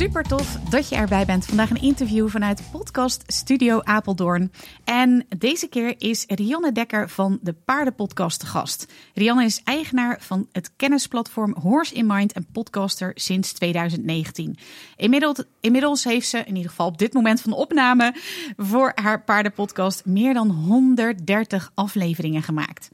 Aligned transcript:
Super 0.00 0.22
tof 0.22 0.56
dat 0.70 0.88
je 0.88 0.96
erbij 0.96 1.24
bent. 1.24 1.46
Vandaag 1.46 1.70
een 1.70 1.82
interview 1.82 2.28
vanuit 2.28 2.62
Podcast 2.72 3.22
Studio 3.26 3.80
Apeldoorn. 3.82 4.52
En 4.84 5.26
deze 5.38 5.68
keer 5.68 5.94
is 5.98 6.24
Rionne 6.28 6.72
Dekker 6.72 7.08
van 7.08 7.38
de 7.42 7.52
Paardenpodcast 7.52 8.40
te 8.40 8.46
gast. 8.46 8.86
Rionne 9.14 9.44
is 9.44 9.60
eigenaar 9.64 10.20
van 10.20 10.48
het 10.52 10.70
kennisplatform 10.76 11.54
Horse 11.60 11.94
in 11.94 12.06
Mind 12.06 12.32
en 12.32 12.46
podcaster 12.52 13.12
sinds 13.14 13.52
2019. 13.52 14.58
Inmiddels, 14.96 15.42
inmiddels 15.60 16.04
heeft 16.04 16.28
ze, 16.28 16.38
in 16.38 16.56
ieder 16.56 16.70
geval 16.70 16.86
op 16.86 16.98
dit 16.98 17.12
moment 17.12 17.40
van 17.40 17.50
de 17.50 17.56
opname, 17.56 18.14
voor 18.56 18.92
haar 18.94 19.24
paardenpodcast 19.24 20.04
meer 20.04 20.34
dan 20.34 20.50
130 20.50 21.70
afleveringen 21.74 22.42
gemaakt. 22.42 22.90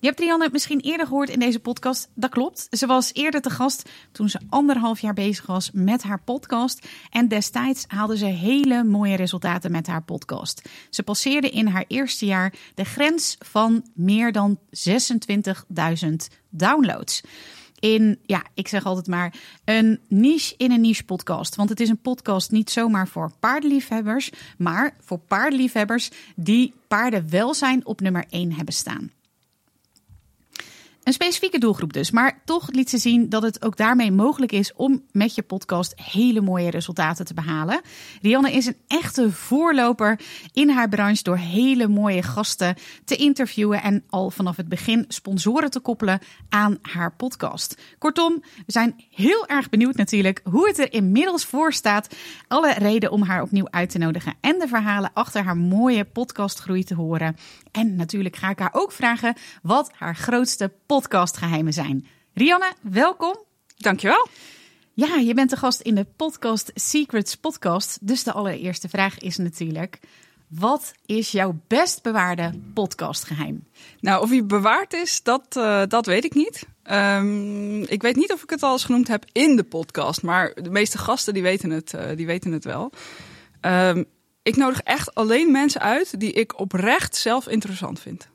Je 0.00 0.06
hebt 0.06 0.20
Rianne 0.20 0.48
misschien 0.52 0.80
eerder 0.80 1.06
gehoord 1.06 1.28
in 1.28 1.38
deze 1.38 1.60
podcast. 1.60 2.08
Dat 2.14 2.30
klopt. 2.30 2.66
Ze 2.70 2.86
was 2.86 3.14
eerder 3.14 3.40
te 3.40 3.50
gast 3.50 3.90
toen 4.12 4.28
ze 4.28 4.40
anderhalf 4.48 5.00
jaar 5.00 5.14
bezig 5.14 5.46
was 5.46 5.70
met 5.72 6.02
haar 6.02 6.22
podcast. 6.22 6.88
En 7.10 7.28
destijds 7.28 7.84
haalde 7.86 8.16
ze 8.16 8.24
hele 8.24 8.84
mooie 8.84 9.16
resultaten 9.16 9.70
met 9.70 9.86
haar 9.86 10.02
podcast. 10.02 10.68
Ze 10.90 11.02
passeerde 11.02 11.50
in 11.50 11.66
haar 11.66 11.84
eerste 11.88 12.26
jaar 12.26 12.54
de 12.74 12.84
grens 12.84 13.36
van 13.38 13.84
meer 13.94 14.32
dan 14.32 14.58
26.000 14.70 16.10
downloads 16.48 17.20
in, 17.78 18.18
ja, 18.26 18.44
ik 18.54 18.68
zeg 18.68 18.84
altijd 18.84 19.06
maar, 19.06 19.34
een 19.64 20.00
niche 20.08 20.54
in 20.56 20.72
een 20.72 20.80
niche 20.80 21.04
podcast. 21.04 21.56
Want 21.56 21.68
het 21.68 21.80
is 21.80 21.88
een 21.88 22.00
podcast 22.00 22.50
niet 22.50 22.70
zomaar 22.70 23.08
voor 23.08 23.32
paardenliefhebbers, 23.40 24.30
maar 24.58 24.96
voor 25.00 25.18
paardenliefhebbers 25.18 26.10
die 26.36 26.74
paardenwelzijn 26.88 27.86
op 27.86 28.00
nummer 28.00 28.24
1 28.30 28.52
hebben 28.52 28.74
staan. 28.74 29.10
Een 31.10 31.16
specifieke 31.16 31.58
doelgroep 31.58 31.92
dus. 31.92 32.10
Maar 32.10 32.40
toch 32.44 32.68
liet 32.70 32.90
ze 32.90 32.98
zien 32.98 33.28
dat 33.28 33.42
het 33.42 33.64
ook 33.64 33.76
daarmee 33.76 34.12
mogelijk 34.12 34.52
is 34.52 34.72
om 34.74 35.02
met 35.12 35.34
je 35.34 35.42
podcast 35.42 36.00
hele 36.00 36.40
mooie 36.40 36.70
resultaten 36.70 37.24
te 37.24 37.34
behalen. 37.34 37.80
Rianne 38.22 38.52
is 38.52 38.66
een 38.66 38.76
echte 38.86 39.32
voorloper 39.32 40.20
in 40.52 40.68
haar 40.68 40.88
branche 40.88 41.22
door 41.22 41.36
hele 41.36 41.88
mooie 41.88 42.22
gasten 42.22 42.76
te 43.04 43.16
interviewen 43.16 43.82
en 43.82 44.04
al 44.08 44.30
vanaf 44.30 44.56
het 44.56 44.68
begin 44.68 45.04
sponsoren 45.08 45.70
te 45.70 45.80
koppelen 45.80 46.20
aan 46.48 46.78
haar 46.82 47.12
podcast. 47.12 47.80
Kortom, 47.98 48.42
we 48.66 48.72
zijn 48.72 48.94
heel 49.10 49.46
erg 49.46 49.68
benieuwd 49.68 49.96
natuurlijk 49.96 50.40
hoe 50.44 50.68
het 50.68 50.78
er 50.78 50.92
inmiddels 50.92 51.44
voor 51.44 51.72
staat. 51.72 52.14
Alle 52.48 52.72
reden 52.72 53.10
om 53.10 53.22
haar 53.22 53.42
opnieuw 53.42 53.68
uit 53.70 53.90
te 53.90 53.98
nodigen 53.98 54.34
en 54.40 54.58
de 54.58 54.68
verhalen 54.68 55.10
achter 55.14 55.42
haar 55.42 55.56
mooie 55.56 56.04
podcastgroei 56.04 56.84
te 56.84 56.94
horen. 56.94 57.36
En 57.72 57.96
natuurlijk 57.96 58.36
ga 58.36 58.50
ik 58.50 58.58
haar 58.58 58.72
ook 58.74 58.92
vragen 58.92 59.36
wat 59.62 59.90
haar 59.94 60.16
grootste 60.16 60.72
podcastgeheimen 60.86 61.72
zijn. 61.72 62.06
Rianne, 62.34 62.72
welkom. 62.80 63.36
Dankjewel. 63.76 64.26
Ja, 64.94 65.16
je 65.16 65.34
bent 65.34 65.50
de 65.50 65.56
gast 65.56 65.80
in 65.80 65.94
de 65.94 66.06
podcast 66.16 66.70
Secrets 66.74 67.34
podcast. 67.34 67.98
Dus 68.00 68.24
de 68.24 68.32
allereerste 68.32 68.88
vraag 68.88 69.18
is 69.18 69.36
natuurlijk... 69.36 69.98
Wat 70.48 70.92
is 71.06 71.30
jouw 71.30 71.60
best 71.66 72.02
bewaarde 72.02 72.50
podcastgeheim? 72.74 73.64
Nou, 74.00 74.22
of 74.22 74.30
hij 74.30 74.46
bewaard 74.46 74.92
is, 74.92 75.22
dat, 75.22 75.56
uh, 75.56 75.82
dat 75.88 76.06
weet 76.06 76.24
ik 76.24 76.34
niet. 76.34 76.66
Um, 76.90 77.82
ik 77.82 78.02
weet 78.02 78.16
niet 78.16 78.32
of 78.32 78.42
ik 78.42 78.50
het 78.50 78.62
al 78.62 78.72
eens 78.72 78.84
genoemd 78.84 79.08
heb 79.08 79.24
in 79.32 79.56
de 79.56 79.62
podcast, 79.62 80.22
maar 80.22 80.54
de 80.54 80.70
meeste 80.70 80.98
gasten 80.98 81.34
die 81.34 81.42
weten 81.42 81.70
het, 81.70 81.92
uh, 81.92 82.02
die 82.16 82.26
weten 82.26 82.52
het 82.52 82.64
wel. 82.64 82.92
Um, 83.60 84.04
ik 84.50 84.56
nodig 84.56 84.80
echt 84.80 85.14
alleen 85.14 85.50
mensen 85.50 85.80
uit 85.80 86.20
die 86.20 86.32
ik 86.32 86.58
oprecht 86.58 87.16
zelf 87.16 87.48
interessant 87.48 88.00
vind. 88.00 88.28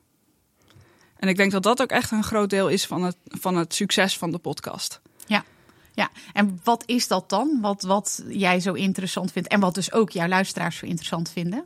En 1.16 1.28
ik 1.28 1.36
denk 1.36 1.52
dat 1.52 1.62
dat 1.62 1.82
ook 1.82 1.90
echt 1.90 2.10
een 2.10 2.24
groot 2.24 2.50
deel 2.50 2.68
is 2.68 2.86
van 2.86 3.02
het, 3.02 3.16
van 3.24 3.56
het 3.56 3.74
succes 3.74 4.18
van 4.18 4.30
de 4.30 4.38
podcast. 4.38 5.00
Ja. 5.26 5.44
Ja, 5.92 6.10
en 6.32 6.60
wat 6.64 6.82
is 6.86 7.08
dat 7.08 7.28
dan? 7.28 7.58
Wat, 7.60 7.82
wat 7.82 8.22
jij 8.28 8.60
zo 8.60 8.72
interessant 8.72 9.32
vindt 9.32 9.48
en 9.48 9.60
wat 9.60 9.74
dus 9.74 9.92
ook 9.92 10.10
jouw 10.10 10.28
luisteraars 10.28 10.76
zo 10.76 10.86
interessant 10.86 11.30
vinden? 11.30 11.64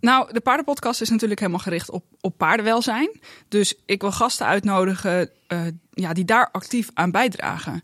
Nou, 0.00 0.32
de 0.32 0.40
paardenpodcast 0.40 1.00
is 1.00 1.10
natuurlijk 1.10 1.40
helemaal 1.40 1.60
gericht 1.60 1.90
op, 1.90 2.04
op 2.20 2.38
paardenwelzijn. 2.38 3.20
Dus 3.48 3.74
ik 3.86 4.00
wil 4.00 4.12
gasten 4.12 4.46
uitnodigen 4.46 5.30
uh, 5.48 5.66
ja, 5.90 6.12
die 6.12 6.24
daar 6.24 6.48
actief 6.50 6.90
aan 6.94 7.10
bijdragen. 7.10 7.82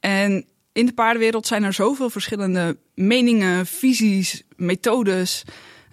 En 0.00 0.46
in 0.78 0.86
de 0.86 0.92
paardenwereld 0.92 1.46
zijn 1.46 1.62
er 1.62 1.72
zoveel 1.72 2.10
verschillende 2.10 2.76
meningen, 2.94 3.66
visies, 3.66 4.42
methodes. 4.56 5.44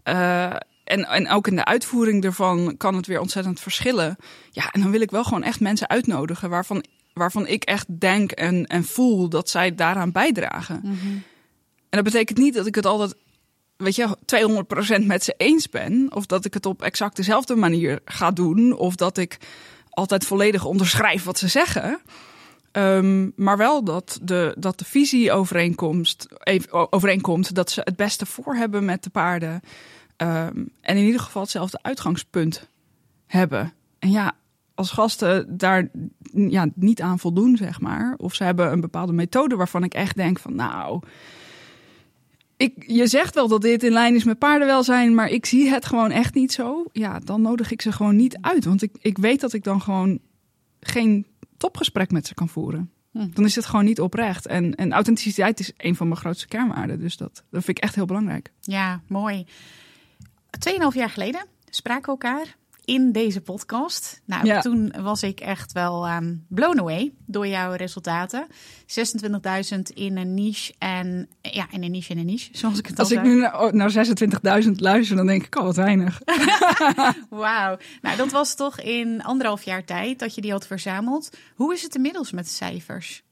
Uh, 0.04 0.44
en, 0.84 1.06
en 1.06 1.30
ook 1.30 1.48
in 1.48 1.56
de 1.56 1.66
uitvoering 1.66 2.24
ervan 2.24 2.78
kan 2.78 2.96
het 2.96 3.08
weer 3.08 3.20
ontzettend 3.20 3.60
verschillen. 3.60 4.16
Ja, 4.52 4.72
en 4.72 4.82
dan 4.82 4.92
wil 4.92 5.02
ik 5.02 5.12
wel 5.12 5.24
gewoon 5.24 5.44
echt 5.44 5.60
mensen 5.60 5.90
uitnodigen 5.90 6.50
waarvan, 6.50 6.84
waarvan 7.14 7.48
ik 7.48 7.64
echt 7.64 8.00
denk 8.00 8.32
en, 8.32 8.66
en 8.66 8.84
voel 8.84 9.30
dat 9.30 9.50
zij 9.50 9.76
daaraan 9.76 10.12
bijdragen. 10.12 10.80
Mm 10.84 10.98
-hmm. 11.02 11.24
En 11.90 12.04
dat 12.04 12.04
betekent 12.04 12.38
niet 12.38 12.54
dat 12.54 12.66
ik 12.66 12.76
het 12.76 12.86
altijd, 12.86 13.16
weet 13.78 13.96
je, 13.96 14.18
200% 15.02 15.06
met 15.06 15.24
ze 15.24 15.34
eens 15.38 15.70
ben. 15.70 16.08
Of 16.14 16.26
dat 16.26 16.46
ik 16.46 16.54
het 16.54 16.66
op 16.66 16.82
exact 16.82 17.16
dezelfde 17.16 17.56
manier 17.56 18.00
ga 18.06 18.32
doen. 18.32 18.78
Of 18.78 18.96
dat 18.96 19.18
ik 19.18 19.38
altijd 19.90 20.26
volledig 20.26 20.66
onderschrijf 20.66 21.24
wat 21.24 21.38
ze 21.38 21.48
zeggen. 21.48 22.02
Um, 22.78 23.34
maar 23.36 23.58
wel 23.58 23.84
dat 23.84 24.20
de, 24.22 24.56
dat 24.58 24.80
de 24.80 24.86
visie 24.86 25.32
overeenkomst, 25.32 26.28
overeenkomt, 26.70 27.56
dat 27.56 27.72
ze 27.72 27.82
het 27.84 27.96
beste 27.96 28.26
voor 28.26 28.56
hebben 28.56 28.86
met 28.86 29.04
de 29.04 29.10
paarden. 29.10 29.62
Um, 30.18 30.70
en 30.82 30.98
in 30.98 31.06
ieder 31.06 31.22
geval 31.22 31.42
hetzelfde 31.42 31.80
uitgangspunt 31.82 32.68
hebben. 33.26 33.74
En 34.00 34.12
ja, 34.12 34.36
als 34.74 34.92
gasten 34.92 35.58
daar 35.58 35.90
ja, 36.34 36.68
niet 36.76 37.02
aan 37.02 37.20
voldoen, 37.20 37.58
zeg 37.58 37.80
maar. 37.80 38.14
Of 38.18 38.36
ze 38.36 38.44
hebben 38.44 38.72
een 38.72 38.82
bepaalde 38.82 39.14
methode 39.14 39.56
waarvan 39.56 39.84
ik 39.84 39.94
echt 39.94 40.16
denk 40.16 40.40
van 40.40 40.56
nou. 40.56 41.02
Ik, 42.58 42.84
je 42.88 43.08
zegt 43.08 43.36
wel 43.36 43.48
dat 43.48 43.62
dit 43.62 43.84
in 43.84 43.92
lijn 43.92 44.16
is 44.16 44.24
met 44.24 44.40
paardenwelzijn, 44.40 45.16
maar 45.16 45.30
ik 45.30 45.46
zie 45.46 45.70
het 45.70 45.86
gewoon 45.86 46.12
echt 46.12 46.34
niet 46.34 46.52
zo. 46.52 46.86
Ja, 46.92 47.20
dan 47.20 47.42
nodig 47.42 47.72
ik 47.72 47.82
ze 47.82 47.92
gewoon 47.92 48.16
niet 48.16 48.38
uit. 48.42 48.66
Want 48.66 48.82
ik, 48.82 48.92
ik 49.00 49.18
weet 49.18 49.40
dat 49.40 49.54
ik 49.54 49.64
dan 49.64 49.82
gewoon 49.82 50.20
geen 50.80 51.26
topgesprek 51.58 52.12
met 52.12 52.28
ze 52.28 52.34
kan 52.34 52.50
voeren. 52.50 52.92
Hm. 53.12 53.30
Dan 53.34 53.46
is 53.46 53.56
het 53.56 53.66
gewoon 53.66 53.86
niet 53.86 54.02
oprecht. 54.02 54.46
En, 54.46 54.76
en 54.76 54.94
authenticiteit 54.94 55.60
is 55.60 55.72
een 55.78 55.96
van 55.96 56.08
mijn 56.08 56.20
grootste 56.20 56.48
kernwaarden. 56.48 57.00
Dus 57.00 57.18
dat, 57.18 57.44
dat 57.50 57.64
vind 57.64 57.78
ik 57.78 57.84
echt 57.84 57.96
heel 57.96 58.06
belangrijk. 58.06 58.52
Ja, 58.62 59.02
mooi. 59.08 59.46
Tweeënhalf 60.60 60.94
jaar 60.94 61.10
geleden 61.10 61.46
spraken 61.70 62.04
we 62.04 62.10
elkaar 62.10 62.56
in 62.86 63.12
deze 63.12 63.42
podcast. 63.42 64.22
Nou, 64.26 64.46
ja. 64.46 64.62
toen 64.62 64.94
was 65.02 65.24
ik 65.24 65.40
echt 65.40 65.72
wel 65.72 66.10
um, 66.10 66.46
blown 66.50 66.80
away 66.80 67.14
door 67.26 67.48
jouw 67.48 67.72
resultaten. 67.72 68.48
26.000 69.74 69.80
in 69.94 70.18
een 70.18 70.34
niche 70.34 70.74
en 70.78 71.28
ja, 71.42 71.68
in 71.72 71.84
een 71.84 71.92
niche 71.92 72.12
in 72.12 72.20
een 72.20 72.26
niche, 72.26 72.50
zoals 72.52 72.80
ik 72.80 72.88
het 72.88 73.00
Als 73.00 73.12
al 73.12 73.18
ik 73.18 73.24
nu 73.24 73.40
naar, 73.40 73.76
naar 73.76 73.92
26.000 74.64 74.72
luister, 74.76 75.16
dan 75.16 75.28
denk 75.28 75.46
ik 75.46 75.56
al 75.56 75.62
oh, 75.62 75.68
wat 75.68 75.76
weinig. 75.76 76.22
Wauw. 77.30 77.78
Nou, 78.02 78.18
dat 78.18 78.32
was 78.32 78.56
toch 78.56 78.80
in 78.80 79.24
anderhalf 79.24 79.64
jaar 79.64 79.86
tijd 79.86 80.20
dat 80.20 80.36
je 80.36 80.42
die 80.42 80.52
had 80.52 80.68
verzameld. 80.68 81.38
Hoe 81.56 81.74
is 81.74 81.82
het 81.82 81.96
inmiddels 81.96 82.32
met 82.32 82.46
de 82.46 82.52
cijfers? 82.52 83.24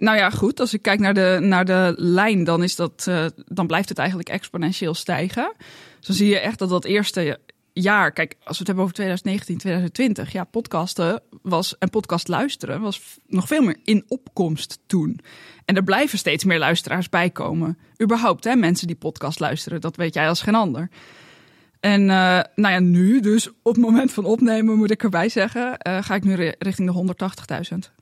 Nou 0.00 0.16
ja, 0.16 0.30
goed. 0.30 0.60
Als 0.60 0.74
ik 0.74 0.82
kijk 0.82 1.00
naar 1.00 1.14
de, 1.14 1.38
naar 1.40 1.64
de 1.64 1.94
lijn, 1.96 2.44
dan, 2.44 2.62
is 2.62 2.76
dat, 2.76 3.06
uh, 3.08 3.26
dan 3.46 3.66
blijft 3.66 3.88
het 3.88 3.98
eigenlijk 3.98 4.28
exponentieel 4.28 4.94
stijgen. 4.94 5.52
Dus 5.98 6.06
dan 6.06 6.16
zie 6.16 6.28
je 6.28 6.38
echt 6.38 6.58
dat 6.58 6.68
dat 6.68 6.84
eerste 6.84 7.38
jaar, 7.72 8.12
kijk, 8.12 8.32
als 8.32 8.58
we 8.58 8.58
het 8.58 8.66
hebben 8.66 8.84
over 8.84 8.94
2019, 8.94 9.58
2020, 9.58 10.32
ja, 10.32 10.44
podcasten 10.44 11.22
was 11.42 11.78
en 11.78 11.90
podcast 11.90 12.28
luisteren 12.28 12.80
was 12.80 13.18
nog 13.26 13.46
veel 13.46 13.62
meer 13.62 13.78
in 13.84 14.04
opkomst 14.08 14.78
toen. 14.86 15.20
En 15.64 15.76
er 15.76 15.84
blijven 15.84 16.18
steeds 16.18 16.44
meer 16.44 16.58
luisteraars 16.58 17.08
bij 17.08 17.30
komen. 17.30 17.78
Überhaupt, 18.02 18.44
hè, 18.44 18.54
mensen 18.54 18.86
die 18.86 18.96
podcast 18.96 19.40
luisteren, 19.40 19.80
dat 19.80 19.96
weet 19.96 20.14
jij 20.14 20.28
als 20.28 20.42
geen 20.42 20.54
ander. 20.54 20.90
En 21.80 22.00
uh, 22.00 22.06
nou 22.54 22.74
ja, 22.74 22.78
nu, 22.78 23.20
dus 23.20 23.48
op 23.48 23.74
het 23.74 23.84
moment 23.84 24.12
van 24.12 24.24
opnemen, 24.24 24.76
moet 24.76 24.90
ik 24.90 25.02
erbij 25.02 25.28
zeggen, 25.28 25.76
uh, 25.88 26.02
ga 26.02 26.14
ik 26.14 26.24
nu 26.24 26.52
richting 26.58 27.06
de 27.06 27.16
180.000. 27.72 27.92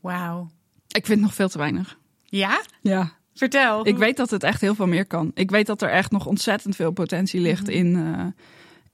Wauw. 0.00 0.50
Ik 0.88 1.06
vind 1.06 1.18
het 1.18 1.20
nog 1.20 1.34
veel 1.34 1.48
te 1.48 1.58
weinig. 1.58 1.98
Ja? 2.24 2.62
Ja. 2.80 3.12
Vertel. 3.34 3.86
Ik 3.86 3.96
weet 3.96 4.16
dat 4.16 4.30
het 4.30 4.42
echt 4.42 4.60
heel 4.60 4.74
veel 4.74 4.86
meer 4.86 5.06
kan. 5.06 5.30
Ik 5.34 5.50
weet 5.50 5.66
dat 5.66 5.82
er 5.82 5.90
echt 5.90 6.10
nog 6.10 6.26
ontzettend 6.26 6.76
veel 6.76 6.90
potentie 6.90 7.40
ligt 7.40 7.66
-hmm. 7.66 7.76
in, 7.76 7.96
uh, 7.96 8.26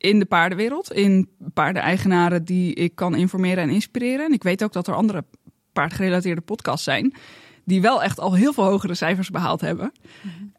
in 0.00 0.18
de 0.18 0.24
paardenwereld. 0.24 0.92
In 0.92 1.28
paardeneigenaren 1.54 2.44
die 2.44 2.74
ik 2.74 2.94
kan 2.94 3.14
informeren 3.14 3.62
en 3.62 3.70
inspireren. 3.70 4.26
En 4.26 4.32
ik 4.32 4.42
weet 4.42 4.64
ook 4.64 4.72
dat 4.72 4.86
er 4.86 4.94
andere 4.94 5.24
paardgerelateerde 5.72 6.40
podcasts 6.40 6.84
zijn 6.84 7.14
die 7.64 7.80
wel 7.80 8.02
echt 8.02 8.18
al 8.20 8.34
heel 8.34 8.52
veel 8.52 8.64
hogere 8.64 8.94
cijfers 8.94 9.30
behaald 9.30 9.60
hebben. 9.60 9.92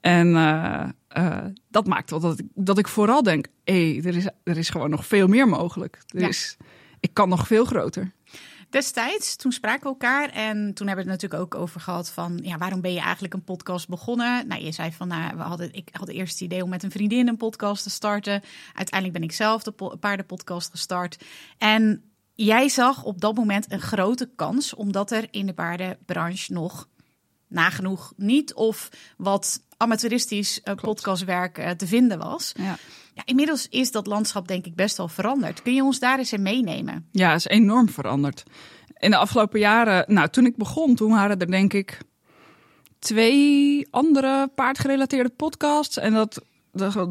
En 0.02 0.36
eh, 0.36 0.90
eh, 1.08 1.46
dat 1.70 1.88
maakt 1.88 2.10
wel 2.10 2.20
dat 2.20 2.40
ik, 2.40 2.46
dat 2.54 2.78
ik 2.78 2.88
vooral 2.88 3.24
denk: 3.24 3.48
hé, 3.64 4.00
er, 4.04 4.16
is, 4.16 4.28
er 4.44 4.58
is 4.58 4.70
gewoon 4.70 4.90
nog 4.90 5.06
veel 5.06 5.28
meer 5.28 5.48
mogelijk. 5.48 5.98
Er 6.08 6.22
Ja. 6.22 6.28
is, 6.28 6.58
ik 7.00 7.14
kan 7.14 7.30
nog 7.30 7.48
veel 7.48 7.66
groter. 7.66 8.12
Destijds, 8.72 9.36
toen 9.36 9.52
spraken 9.52 9.84
we 9.84 9.90
elkaar 9.90 10.30
en 10.30 10.74
toen 10.74 10.88
hebben 10.88 11.06
we 11.06 11.12
het 11.12 11.22
natuurlijk 11.22 11.42
ook 11.42 11.62
over 11.62 11.82
gehad 11.82 12.10
van, 12.10 12.40
ja, 12.44 12.58
waarom 12.58 12.82
ben 12.82 12.94
je 12.94 13.00
eigenlijk 13.00 13.34
een 13.34 13.44
podcast 13.44 13.88
begonnen? 13.88 14.48
Nou, 14.48 14.64
je 14.64 14.72
zei 14.72 14.92
van, 14.92 15.08
nou, 15.08 15.38
we 15.38 15.42
hadden, 15.42 15.74
ik 15.74 15.90
had 15.92 16.10
eerst 16.10 16.34
het 16.34 16.42
idee 16.42 16.64
om 16.64 16.70
met 16.70 16.84
een 16.84 16.92
vriendin 16.92 17.28
een 17.28 17.38
podcast 17.38 17.84
te 17.84 17.90
starten. 17.90 18.42
Uiteindelijk 18.74 19.20
ben 19.20 19.30
ik 19.30 19.36
zelf 19.36 19.64
de 19.64 19.72
po- 19.72 19.96
paardenpodcast 19.96 20.70
gestart. 20.70 21.24
En 21.58 22.12
jij 22.36 22.70
zag 22.70 23.04
op 23.04 23.22
dat 23.22 23.36
moment 23.36 23.72
een 23.72 23.82
grote 23.82 24.30
kans, 24.36 24.74
omdat 24.74 25.12
er 25.12 25.28
in 25.32 25.46
de 25.46 25.54
paardenbranche 25.54 26.54
nog 26.54 26.88
nagenoeg 27.48 28.14
niet 28.18 28.54
of 28.54 28.90
wat 29.18 29.62
amateuristisch 29.78 30.62
eh, 30.62 30.76
podcastwerk 30.76 31.58
eh, 31.58 31.70
te 31.70 31.88
vinden 31.88 32.18
was. 32.18 32.52
Ja. 32.56 32.78
Inmiddels 33.26 33.68
is 33.68 33.92
dat 33.92 34.08
landschap 34.08 34.48
denk 34.48 34.66
ik 34.66 34.76
best 34.76 34.98
wel 34.98 35.08
veranderd. 35.08 35.62
Kun 35.62 35.74
je 35.74 35.84
ons 35.84 36.00
daar 36.00 36.18
eens 36.18 36.34
in 36.34 36.42
meenemen? 36.42 37.08
Ja, 37.12 37.34
is 37.34 37.48
enorm 37.48 37.90
veranderd. 37.90 38.44
In 38.98 39.10
de 39.10 39.18
afgelopen 39.18 39.60
jaren, 39.60 40.04
nou, 40.08 40.30
toen 40.30 40.46
ik 40.46 40.56
begon, 40.56 40.96
toen 40.96 41.12
waren 41.12 41.40
er 41.40 41.52
denk 41.52 41.74
ik 41.74 42.00
twee 43.00 43.88
andere 43.90 44.48
paardgerelateerde 44.56 45.30
podcasts. 45.30 45.98
En 45.98 46.14
dat, 46.14 46.42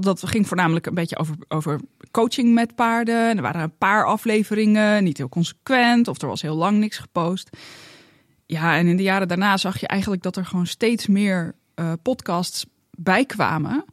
dat, 0.01 0.23
ging 0.29 0.49
voornamelijk 0.49 0.87
een 0.87 0.95
beetje 0.95 1.19
over, 1.19 1.35
over 1.49 1.81
coaching 2.11 2.55
met 2.55 2.75
paarden. 2.75 3.29
En 3.29 3.37
er 3.37 3.43
waren 3.43 3.63
een 3.63 3.79
paar 3.79 4.07
afleveringen, 4.07 5.05
niet 5.05 5.17
heel 5.17 5.29
consequent, 5.29 6.09
of 6.09 6.23
er 6.23 6.29
was 6.29 6.43
heel 6.43 6.57
lang 6.57 6.79
niks 6.79 6.99
gepost. 6.99 7.57
Ja, 8.47 8.77
en 8.77 8.87
in 8.87 8.97
de 8.97 9.03
jaren 9.03 9.29
daarna 9.29 9.57
zag 9.57 9.81
je 9.81 9.87
eigenlijk 9.87 10.23
dat 10.23 10.37
er 10.37 10.45
gewoon 10.45 10.67
steeds 10.67 11.07
meer 11.07 11.55
eh, 11.75 11.93
podcasts 12.03 12.67
bijkwamen. 12.91 13.85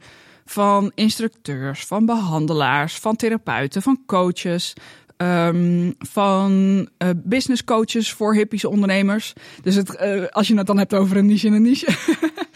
Van 0.50 0.92
instructeurs, 0.96 1.86
van 1.86 2.06
behandelaars, 2.06 2.98
van 2.98 3.16
therapeuten, 3.16 3.82
van 3.82 4.04
coaches. 4.06 4.74
ehm, 5.18 5.92
van 6.00 6.90
eh, 6.98 7.10
business 7.16 7.64
coaches 7.64 8.14
voor 8.14 8.34
hippische 8.36 8.70
ondernemers. 8.70 9.34
Dus 9.62 9.76
het, 9.76 9.96
eh, 9.96 10.26
als 10.30 10.48
je 10.48 10.58
het 10.58 10.68
dan 10.68 10.78
hebt 10.78 10.94
over 10.94 11.18
een 11.18 11.26
niche 11.26 11.48
en 11.48 11.54
een 11.54 11.62
niche. 11.62 11.98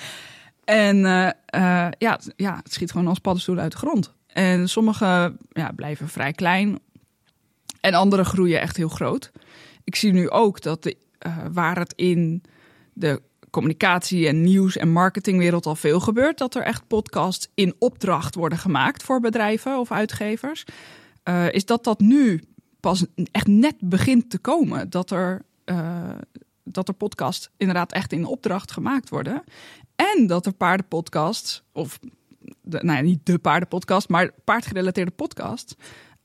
en 0.66 1.06
eh, 1.46 1.88
ja, 1.98 2.20
ja, 2.36 2.56
het 2.64 2.74
schiet 2.74 2.92
gewoon 2.92 3.08
als 3.08 3.20
paddenstoelen 3.20 3.64
uit 3.64 3.72
de 3.72 3.78
grond. 3.78 4.14
En 4.28 4.70
sommige 4.70 5.36
ja, 5.50 5.72
blijven 5.76 6.10
vrij 6.10 6.32
klein. 6.34 6.80
En 7.80 7.94
andere 7.94 8.24
groeien 8.24 8.62
echt 8.62 8.78
heel 8.78 8.90
groot. 8.90 9.32
Ik 9.84 9.96
zie 9.96 10.12
nu 10.12 10.30
ook 10.30 10.62
dat 10.62 10.84
de, 10.84 10.98
waar 11.52 11.78
het 11.78 11.94
in 11.96 12.44
de 12.94 13.22
communicatie 13.52 14.28
en 14.28 14.42
nieuws- 14.42 14.78
en 14.78 14.92
marketingwereld 14.92 15.66
al 15.66 15.76
veel 15.76 16.00
gebeurt, 16.00 16.38
dat 16.38 16.56
er 16.56 16.62
echt 16.62 16.88
podcasts 16.88 17.50
in 17.54 17.76
opdracht 17.80 18.36
worden 18.36 18.58
gemaakt 18.58 19.04
voor 19.04 19.20
bedrijven 19.20 19.80
of 19.80 19.92
uitgevers, 19.92 20.66
eh, 21.24 21.52
is 21.52 21.66
dat 21.66 21.84
dat 21.84 22.00
nu 22.00 22.44
pas 22.80 23.06
echt 23.32 23.48
net 23.48 23.76
begint 23.80 24.30
te 24.30 24.40
komen. 24.40 24.90
Dat 24.90 25.12
er, 25.12 25.42
eh, 25.64 26.10
dat 26.64 26.88
er 26.88 26.94
podcasts 26.94 27.50
inderdaad 27.58 27.92
echt 27.92 28.14
in 28.14 28.26
opdracht 28.26 28.72
gemaakt 28.72 29.10
worden. 29.10 29.44
En 29.96 30.28
dat 30.28 30.46
er 30.46 30.54
paardenpodcasts, 30.54 31.64
of 31.72 32.00
de, 32.62 32.80
nou 32.84 32.98
ja, 32.98 33.04
niet 33.04 33.26
de 33.26 33.40
paardenpodcast, 33.40 34.10
maar 34.10 34.32
paardgerelateerde 34.44 35.12
podcasts, 35.12 35.76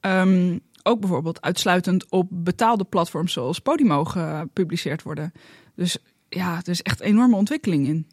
ehm, 0.00 0.58
ook 0.82 1.00
bijvoorbeeld 1.00 1.40
uitsluitend 1.40 2.11
op 2.11 2.29
betaalde 2.31 2.84
platforms 2.84 3.32
zoals 3.32 3.58
Podimo 3.58 4.05
gepubliceerd 4.05 5.02
worden. 5.02 5.32
Dus 5.75 5.99
ja, 6.28 6.56
er 6.56 6.69
is 6.69 6.82
echt 6.82 7.00
een 7.00 7.06
enorme 7.06 7.37
ontwikkeling 7.37 7.87
in. 7.87 8.06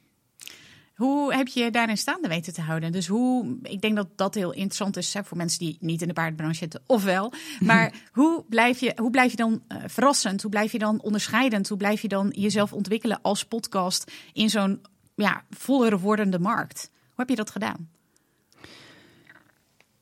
Hoe 0.95 1.33
heb 1.33 1.47
je 1.47 1.71
daarin 1.71 1.97
staande 1.97 2.27
weten 2.27 2.53
te 2.53 2.61
houden? 2.61 2.91
Dus 2.91 3.07
hoe, 3.07 3.57
ik 3.61 3.81
denk 3.81 3.95
dat 3.95 4.07
dat 4.15 4.35
heel 4.35 4.51
interessant 4.51 4.97
is 4.97 5.13
hè, 5.13 5.23
voor 5.23 5.37
mensen 5.37 5.59
die 5.59 5.77
niet 5.79 6.01
in 6.01 6.07
de 6.07 6.13
paardenbranche 6.13 6.57
zitten, 6.57 6.81
of 6.85 7.03
wel. 7.03 7.33
Maar 7.59 7.93
hoe 8.11 8.43
blijf 8.49 8.79
je, 8.79 8.93
hoe 8.95 9.09
blijf 9.09 9.31
je 9.31 9.37
dan 9.37 9.63
eh, 9.67 9.77
verrassend? 9.85 10.41
Hoe 10.41 10.51
blijf 10.51 10.71
je 10.71 10.79
dan 10.79 11.01
onderscheidend? 11.01 11.69
Hoe 11.69 11.77
blijf 11.77 12.01
je 12.01 12.07
dan 12.07 12.33
jezelf 12.35 12.73
ontwikkelen 12.73 13.21
als 13.21 13.45
podcast 13.45 14.11
in 14.33 14.49
zo'n 14.49 14.81
ja, 15.15 15.43
voller 15.49 15.99
wordende 15.99 16.39
markt? 16.39 16.89
Hoe 16.91 17.13
heb 17.15 17.29
je 17.29 17.35
dat 17.35 17.51
gedaan? 17.51 17.89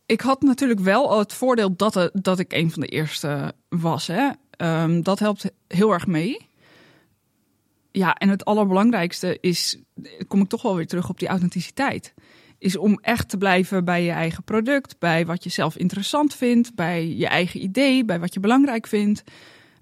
Ik 0.06 0.22
had 0.22 0.42
natuurlijk 0.42 0.80
wel 0.80 1.20
het 1.20 1.34
voordeel 1.34 1.76
dat, 1.76 2.10
dat 2.14 2.40
ik 2.40 2.54
een 2.54 2.72
van 2.72 2.82
de 2.82 2.88
eerste 2.88 3.54
was. 3.70 4.08
Hè. 4.08 4.30
Ehm, 4.52 5.02
dat 5.02 5.20
helpt 5.20 5.52
heel 5.68 5.92
erg 5.92 6.08
mee. 6.08 6.50
Ja, 7.92 8.16
en 8.16 8.30
het 8.30 8.46
allerbelangrijkste 8.46 9.38
is, 9.42 9.82
kom 10.28 10.42
ik 10.42 10.50
toch 10.50 10.62
wel 10.62 10.76
weer 10.76 10.88
terug 10.88 11.10
op 11.10 11.20
die 11.20 11.28
authenticiteit. 11.28 12.14
Is 12.58 12.78
om 12.78 13.00
echt 13.02 13.30
te 13.30 13.38
blijven 13.38 13.86
bij 13.86 14.04
je 14.04 14.12
eigen 14.12 14.44
product, 14.44 15.00
bij 15.00 15.26
wat 15.26 15.44
je 15.44 15.50
zelf 15.50 15.78
interessant 15.78 16.36
vindt, 16.36 16.76
bij 16.76 17.08
je 17.08 17.28
eigen 17.28 17.64
idee, 17.64 18.06
bij 18.06 18.20
wat 18.20 18.34
je 18.34 18.40
belangrijk 18.40 18.88
vindt. 18.88 19.24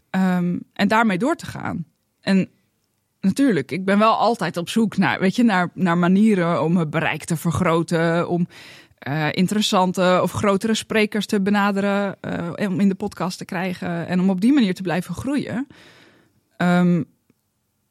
Ehm, 0.09 0.59
en 0.73 0.87
daarmee 0.87 1.17
door 1.17 1.35
te 1.35 1.45
gaan. 1.45 1.85
En 2.21 2.49
natuurlijk, 3.21 3.71
ik 3.71 3.85
ben 3.85 3.99
wel 3.99 4.13
altijd 4.13 4.57
op 4.57 4.69
zoek 4.69 4.97
naar, 4.97 5.19
weet 5.19 5.35
je, 5.35 5.43
naar, 5.43 5.69
naar 5.73 5.97
manieren 5.97 6.63
om 6.63 6.77
het 6.77 6.89
bereik 6.89 7.23
te 7.23 7.37
vergroten, 7.37 8.29
om 8.29 8.47
eh, 8.99 9.27
interessante 9.31 10.19
of 10.21 10.31
grotere 10.31 10.73
sprekers 10.73 11.25
te 11.25 11.41
benaderen, 11.41 12.17
eh, 12.21 12.69
om 12.69 12.79
in 12.79 12.89
de 12.89 12.95
podcast 12.95 13.37
te 13.37 13.45
krijgen 13.45 14.07
en 14.07 14.19
om 14.19 14.29
op 14.29 14.41
die 14.41 14.53
manier 14.53 14.73
te 14.73 14.81
blijven 14.81 15.15
groeien. 15.15 15.67
Ehm, 16.57 17.03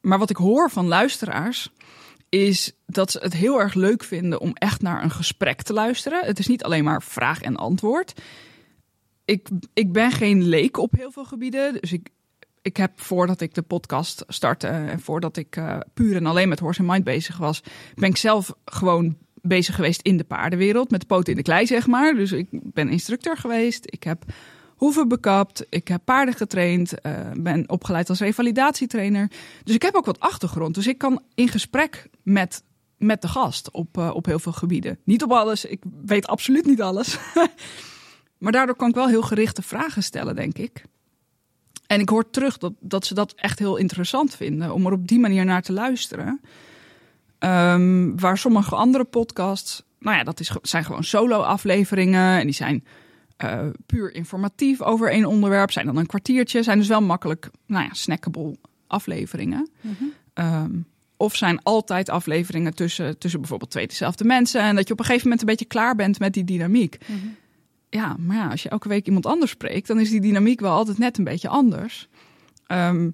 maar 0.01 0.19
wat 0.19 0.29
ik 0.29 0.37
hoor 0.37 0.69
van 0.69 0.87
luisteraars 0.87 1.71
is 2.29 2.71
dat 2.85 3.11
ze 3.11 3.19
het 3.19 3.33
heel 3.33 3.59
erg 3.59 3.73
leuk 3.73 4.03
vinden 4.03 4.39
om 4.39 4.51
echt 4.53 4.81
naar 4.81 5.03
een 5.03 5.11
gesprek 5.11 5.61
te 5.61 5.73
luisteren. 5.73 6.25
Het 6.25 6.39
is 6.39 6.47
niet 6.47 6.63
alleen 6.63 6.83
maar 6.83 7.03
vraag 7.03 7.41
en 7.41 7.55
antwoord. 7.55 8.21
Ik, 9.25 9.47
ik 9.73 9.91
ben 9.91 10.11
geen 10.11 10.43
leek 10.43 10.77
op 10.77 10.91
heel 10.91 11.11
veel 11.11 11.25
gebieden, 11.25 11.77
dus 11.81 11.91
ik, 11.91 12.09
ik 12.61 12.77
heb 12.77 13.01
voordat 13.01 13.41
ik 13.41 13.53
de 13.53 13.61
podcast 13.61 14.23
startte 14.27 14.67
en 14.67 14.99
voordat 14.99 15.37
ik 15.37 15.55
eh, 15.55 15.77
puur 15.93 16.15
en 16.15 16.25
alleen 16.25 16.49
met 16.49 16.59
Horse 16.59 16.79
and 16.81 16.89
Mind 16.89 17.03
bezig 17.03 17.37
was, 17.37 17.63
ben 17.95 18.09
ik 18.09 18.17
zelf 18.17 18.53
gewoon 18.65 19.17
bezig 19.41 19.75
geweest 19.75 20.01
in 20.01 20.17
de 20.17 20.23
paardenwereld, 20.23 20.91
met 20.91 20.99
de 20.99 21.07
poten 21.07 21.31
in 21.31 21.37
de 21.37 21.43
klei, 21.43 21.65
zeg 21.65 21.87
maar. 21.87 22.13
Dus 22.13 22.31
ik 22.31 22.47
ben 22.51 22.89
instructeur 22.89 23.37
geweest, 23.37 23.83
ik 23.85 24.03
heb 24.03 24.23
hoeven 24.79 25.07
bekapt, 25.07 25.65
ik 25.69 25.87
heb 25.87 26.01
paarden 26.05 26.33
getraind, 26.33 27.01
eh, 27.01 27.13
ben 27.33 27.69
opgeleid 27.69 28.09
als 28.09 28.19
revalidatietrainer. 28.19 29.31
Dus 29.63 29.75
ik 29.75 29.81
heb 29.81 29.95
ook 29.95 30.05
wat 30.05 30.19
achtergrond. 30.19 30.75
Dus 30.75 30.87
ik 30.87 30.97
kan 30.97 31.21
in 31.35 31.47
gesprek 31.47 32.09
met, 32.23 32.63
met 32.97 33.21
de 33.21 33.27
gast 33.27 33.71
op, 33.71 33.97
eh, 33.97 34.09
op 34.13 34.25
heel 34.25 34.39
veel 34.39 34.51
gebieden. 34.51 34.99
Niet 35.03 35.23
op 35.23 35.31
alles, 35.31 35.65
ik 35.65 35.81
weet 36.05 36.27
absoluut 36.27 36.65
niet 36.65 36.81
alles. 36.81 37.17
maar 38.37 38.51
daardoor 38.51 38.75
kan 38.75 38.89
ik 38.89 38.95
wel 38.95 39.07
heel 39.07 39.21
gerichte 39.21 39.61
vragen 39.61 40.03
stellen, 40.03 40.35
denk 40.35 40.57
ik. 40.57 40.83
En 41.87 41.99
ik 41.99 42.09
hoor 42.09 42.29
terug 42.29 42.57
dat, 42.57 42.73
dat 42.79 43.05
ze 43.05 43.13
dat 43.13 43.33
echt 43.35 43.59
heel 43.59 43.77
interessant 43.77 44.35
vinden 44.35 44.73
om 44.73 44.85
er 44.85 44.91
op 44.91 45.07
die 45.07 45.19
manier 45.19 45.45
naar 45.45 45.61
te 45.61 45.73
luisteren. 45.73 46.41
Ehm, 47.39 48.15
waar 48.15 48.37
sommige 48.37 48.75
andere 48.75 49.03
podcasts, 49.03 49.83
nou 49.99 50.17
ja, 50.17 50.23
dat 50.23 50.39
is, 50.39 50.51
zijn 50.61 50.85
gewoon 50.85 51.03
solo-afleveringen 51.03 52.39
en 52.39 52.45
die 52.45 52.55
zijn 52.55 52.83
eh, 53.39 53.67
puur 53.85 54.13
informatief 54.13 54.81
over 54.81 55.11
één 55.11 55.25
onderwerp, 55.25 55.71
zijn 55.71 55.85
dan 55.85 55.97
een 55.97 56.05
kwartiertje, 56.05 56.63
zijn 56.63 56.77
dus 56.77 56.87
wel 56.87 57.01
makkelijk, 57.01 57.49
nou 57.65 57.83
ja, 57.83 57.93
snackable 57.93 58.57
afleveringen. 58.87 59.69
Ehm, 60.33 60.71
of 61.17 61.35
zijn 61.35 61.63
altijd 61.63 62.09
afleveringen 62.09 62.73
tussen, 62.75 63.17
tussen 63.17 63.39
bijvoorbeeld 63.39 63.71
twee 63.71 63.87
dezelfde 63.87 64.23
mensen 64.23 64.61
en 64.61 64.75
dat 64.75 64.87
je 64.87 64.93
op 64.93 64.99
een 64.99 65.05
gegeven 65.05 65.29
moment 65.29 65.41
een 65.41 65.47
beetje 65.47 65.65
klaar 65.65 65.95
bent 65.95 66.19
met 66.19 66.33
die 66.33 66.43
dynamiek. 66.43 66.97
Ja, 67.89 68.15
maar 68.19 68.35
ja, 68.35 68.49
als 68.49 68.63
je 68.63 68.69
elke 68.69 68.87
week 68.87 69.05
iemand 69.05 69.25
anders 69.25 69.51
spreekt, 69.51 69.87
dan 69.87 69.99
is 69.99 70.09
die 70.09 70.21
dynamiek 70.21 70.59
wel 70.59 70.73
altijd 70.73 70.97
net 70.97 71.17
een 71.17 71.23
beetje 71.23 71.49
anders. 71.49 72.09
Ehm, 72.65 73.09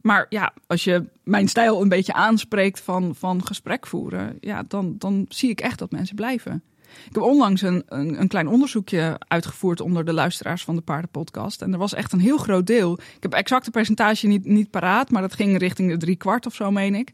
maar 0.00 0.26
ja, 0.28 0.52
als 0.66 0.84
je 0.84 1.04
mijn 1.24 1.48
stijl 1.48 1.82
een 1.82 1.88
beetje 1.88 2.12
aanspreekt 2.12 2.80
van, 2.80 3.14
van 3.14 3.46
gesprek 3.46 3.86
voeren, 3.86 4.36
ja, 4.40 4.62
dan, 4.68 4.94
dan 4.98 5.26
zie 5.28 5.50
ik 5.50 5.60
echt 5.60 5.78
dat 5.78 5.90
mensen 5.90 6.16
blijven. 6.16 6.62
Ik 7.06 7.14
heb 7.14 7.22
onlangs 7.22 7.62
een, 7.62 7.82
een, 7.88 8.20
een 8.20 8.28
klein 8.28 8.48
onderzoekje 8.48 9.20
uitgevoerd 9.28 9.80
onder 9.80 10.04
de 10.04 10.12
luisteraars 10.12 10.64
van 10.64 10.74
de 10.74 10.82
Paardenpodcast. 10.82 11.62
En 11.62 11.72
er 11.72 11.78
was 11.78 11.94
echt 11.94 12.12
een 12.12 12.20
heel 12.20 12.38
groot 12.38 12.66
deel. 12.66 12.92
Ik 12.92 13.22
heb 13.22 13.32
exact 13.32 13.64
de 13.64 13.70
percentage 13.70 14.26
niet, 14.26 14.44
niet 14.44 14.70
paraat, 14.70 15.10
maar 15.10 15.22
dat 15.22 15.34
ging 15.34 15.58
richting 15.58 15.90
de 15.90 15.96
drie 15.96 16.16
kwart 16.16 16.46
of 16.46 16.54
zo, 16.54 16.70
meen 16.70 16.94
ik. 16.94 17.10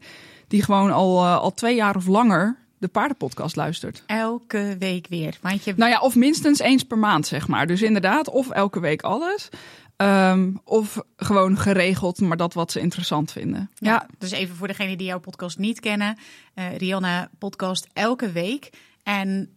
Die 0.47 0.63
gewoon 0.63 0.91
al, 0.91 1.23
eh, 1.23 1.37
al 1.37 1.53
twee 1.53 1.75
jaar 1.75 1.95
of 1.95 2.07
langer 2.07 2.57
de 2.77 2.87
Paardenpodcast 2.87 3.55
luistert. 3.55 4.03
Elke 4.05 4.75
week 4.79 5.07
weer. 5.09 5.37
Want 5.41 5.63
je, 5.63 5.73
Nou 5.75 5.91
ja, 5.91 5.99
of 5.99 6.15
minstens 6.15 6.59
eens 6.59 6.83
per 6.83 6.97
maand, 6.97 7.27
zeg 7.27 7.47
maar. 7.47 7.67
Dus 7.67 7.81
inderdaad, 7.81 8.29
of 8.29 8.49
elke 8.49 8.79
week 8.79 9.01
alles. 9.01 9.49
Ehm, 9.97 10.51
of 10.63 11.01
gewoon 11.15 11.57
geregeld, 11.57 12.21
maar 12.21 12.37
dat 12.37 12.53
wat 12.53 12.71
ze 12.71 12.79
interessant 12.79 13.31
vinden. 13.31 13.69
Ja, 13.75 14.05
dus 14.17 14.31
even 14.31 14.55
voor 14.55 14.67
degenen 14.67 14.97
die 14.97 15.07
jouw 15.07 15.19
podcast 15.19 15.57
niet 15.57 15.79
kennen. 15.79 16.17
eh 16.53 16.77
Rianne 16.77 17.29
podcast 17.37 17.87
elke 17.93 18.31
week. 18.31 18.69
En 19.03 19.56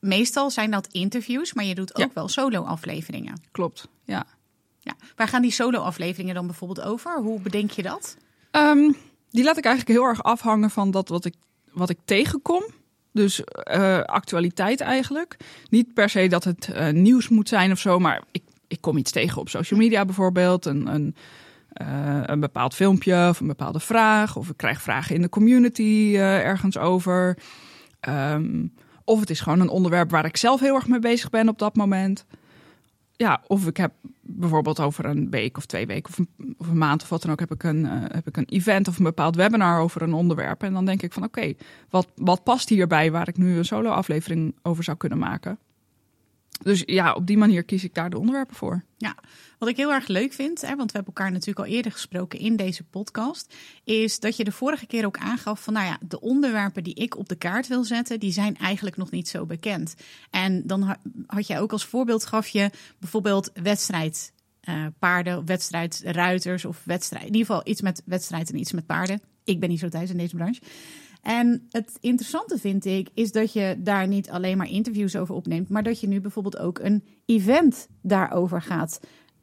meestal 0.00 0.50
zijn 0.50 0.70
dat 0.70 0.86
interviews, 0.86 1.52
maar 1.54 1.64
je 1.64 1.74
doet 1.74 1.94
ook 1.94 2.06
Ja. 2.06 2.10
wel 2.14 2.28
solo-afleveringen. 2.28 3.40
klopt. 3.50 3.88
Ja. 4.04 4.24
Ja. 4.80 4.94
Waar 5.16 5.28
gaan 5.28 5.42
die 5.42 5.50
solo-afleveringen 5.50 6.34
dan 6.34 6.46
bijvoorbeeld 6.46 6.86
over? 6.86 7.18
Hoe 7.20 7.40
bedenk 7.40 7.70
je 7.70 7.82
dat? 7.82 8.16
Ehm, 8.50 8.92
die 9.30 9.44
laat 9.44 9.56
ik 9.56 9.64
eigenlijk 9.64 9.98
heel 9.98 10.08
erg 10.08 10.22
afhangen 10.22 10.70
van 10.70 10.90
dat 10.90 11.08
wat 11.08 11.24
ik, 11.24 11.34
wat 11.72 11.90
ik 11.90 11.98
tegenkom. 12.04 12.62
Dus 13.12 13.40
uh, 13.74 14.00
actualiteit 14.00 14.80
eigenlijk. 14.80 15.36
Niet 15.70 15.94
per 15.94 16.08
se 16.08 16.26
dat 16.28 16.44
het 16.44 16.68
uh, 16.72 16.88
nieuws 16.88 17.28
moet 17.28 17.48
zijn 17.48 17.72
of 17.72 17.78
zo, 17.78 17.98
maar 17.98 18.22
ik, 18.32 18.42
ik 18.68 18.80
kom 18.80 18.96
iets 18.96 19.10
tegen 19.10 19.40
op 19.40 19.48
social 19.48 19.80
media 19.80 20.04
bijvoorbeeld. 20.04 20.64
Een, 20.66 20.86
een, 20.86 21.14
uh, 21.82 22.20
een 22.24 22.40
bepaald 22.40 22.74
filmpje 22.74 23.28
of 23.28 23.40
een 23.40 23.46
bepaalde 23.46 23.80
vraag. 23.80 24.36
Of 24.36 24.48
ik 24.48 24.56
krijg 24.56 24.82
vragen 24.82 25.14
in 25.14 25.22
de 25.22 25.28
community 25.28 26.14
ergens 26.16 26.78
over. 26.78 27.38
Um, 28.08 28.74
of 29.08 29.20
het 29.20 29.30
is 29.30 29.40
gewoon 29.40 29.60
een 29.60 29.68
onderwerp 29.68 30.10
waar 30.10 30.24
ik 30.24 30.36
zelf 30.36 30.60
heel 30.60 30.74
erg 30.74 30.88
mee 30.88 30.98
bezig 30.98 31.30
ben 31.30 31.48
op 31.48 31.58
dat 31.58 31.76
moment. 31.76 32.24
Ja, 33.16 33.42
of 33.46 33.66
ik 33.66 33.76
heb 33.76 33.92
bijvoorbeeld 34.20 34.80
over 34.80 35.04
een 35.04 35.30
week 35.30 35.56
of 35.56 35.66
twee 35.66 35.86
weken 35.86 36.10
of 36.10 36.18
een, 36.18 36.54
of 36.58 36.68
een 36.68 36.78
maand 36.78 37.02
of 37.02 37.08
wat 37.08 37.22
dan 37.22 37.30
ook 37.30 37.40
heb 37.40 37.52
ik, 37.52 37.62
een, 37.62 37.84
uh, 37.84 37.90
heb 37.92 38.26
ik 38.26 38.36
een 38.36 38.48
event 38.48 38.88
of 38.88 38.98
een 38.98 39.04
bepaald 39.04 39.36
webinar 39.36 39.80
over 39.80 40.02
een 40.02 40.12
onderwerp. 40.12 40.62
En 40.62 40.72
dan 40.72 40.84
denk 40.84 41.02
ik 41.02 41.12
van 41.12 41.24
oké, 41.24 41.54
wat, 41.90 42.08
wat 42.14 42.44
past 42.44 42.68
hierbij 42.68 43.10
waar 43.10 43.28
ik 43.28 43.36
nu 43.36 43.56
een 43.56 43.64
solo 43.64 43.90
aflevering 43.90 44.54
over 44.62 44.84
zou 44.84 44.96
kunnen 44.96 45.18
maken? 45.18 45.58
Dus 46.62 46.82
ja, 46.86 47.12
op 47.12 47.26
die 47.26 47.38
manier 47.38 47.62
kies 47.62 47.84
ik 47.84 47.94
daar 47.94 48.10
de 48.10 48.18
onderwerpen 48.18 48.56
voor. 48.56 48.84
Ja, 48.96 49.16
wat 49.58 49.68
ik 49.68 49.76
heel 49.76 49.92
erg 49.92 50.06
leuk 50.06 50.32
vind, 50.32 50.60
want 50.60 50.92
we 50.92 50.96
hebben 50.96 51.14
elkaar 51.14 51.30
natuurlijk 51.30 51.66
al 51.66 51.74
eerder 51.74 51.92
gesproken 51.92 52.38
in 52.38 52.56
deze 52.56 52.84
podcast, 52.84 53.54
is 53.84 54.20
dat 54.20 54.36
je 54.36 54.44
de 54.44 54.52
vorige 54.52 54.86
keer 54.86 55.06
ook 55.06 55.18
aangaf 55.18 55.62
van, 55.62 55.72
nou 55.72 55.86
ja, 55.86 55.98
de 56.00 56.20
onderwerpen 56.20 56.84
die 56.84 56.94
ik 56.94 57.16
op 57.16 57.28
de 57.28 57.36
kaart 57.36 57.66
wil 57.66 57.84
zetten, 57.84 58.20
die 58.20 58.32
zijn 58.32 58.56
eigenlijk 58.56 58.96
nog 58.96 59.10
niet 59.10 59.28
zo 59.28 59.46
bekend. 59.46 59.94
En 60.30 60.66
dan 60.66 60.96
had 61.26 61.46
je 61.46 61.58
ook 61.58 61.72
als 61.72 61.84
voorbeeld 61.84 62.26
gaf 62.26 62.48
je 62.48 62.70
bijvoorbeeld 62.98 63.50
wedstrijd. 63.62 64.32
Uh, 64.68 64.86
paarden, 64.98 65.44
wedstrijd, 65.44 66.02
ruiters 66.04 66.64
of 66.64 66.82
wedstrijd. 66.84 67.24
In 67.24 67.34
ieder 67.34 67.46
geval 67.46 67.62
iets 67.64 67.80
met 67.80 68.02
wedstrijd 68.04 68.50
en 68.50 68.58
iets 68.58 68.72
met 68.72 68.86
paarden. 68.86 69.20
Ik 69.44 69.60
ben 69.60 69.68
niet 69.68 69.78
zo 69.78 69.88
thuis 69.88 70.10
in 70.10 70.16
deze 70.16 70.36
branche. 70.36 70.60
En 71.22 71.66
het 71.70 71.96
interessante 72.00 72.58
vind 72.58 72.84
ik, 72.84 73.08
is 73.14 73.32
dat 73.32 73.52
je 73.52 73.76
daar 73.78 74.06
niet 74.06 74.30
alleen 74.30 74.56
maar 74.56 74.70
interviews 74.70 75.16
over 75.16 75.34
opneemt, 75.34 75.68
maar 75.68 75.82
dat 75.82 76.00
je 76.00 76.08
nu 76.08 76.20
bijvoorbeeld 76.20 76.58
ook 76.58 76.78
een 76.78 77.04
event 77.26 77.88
daarover 78.02 78.62
gaat 78.62 79.00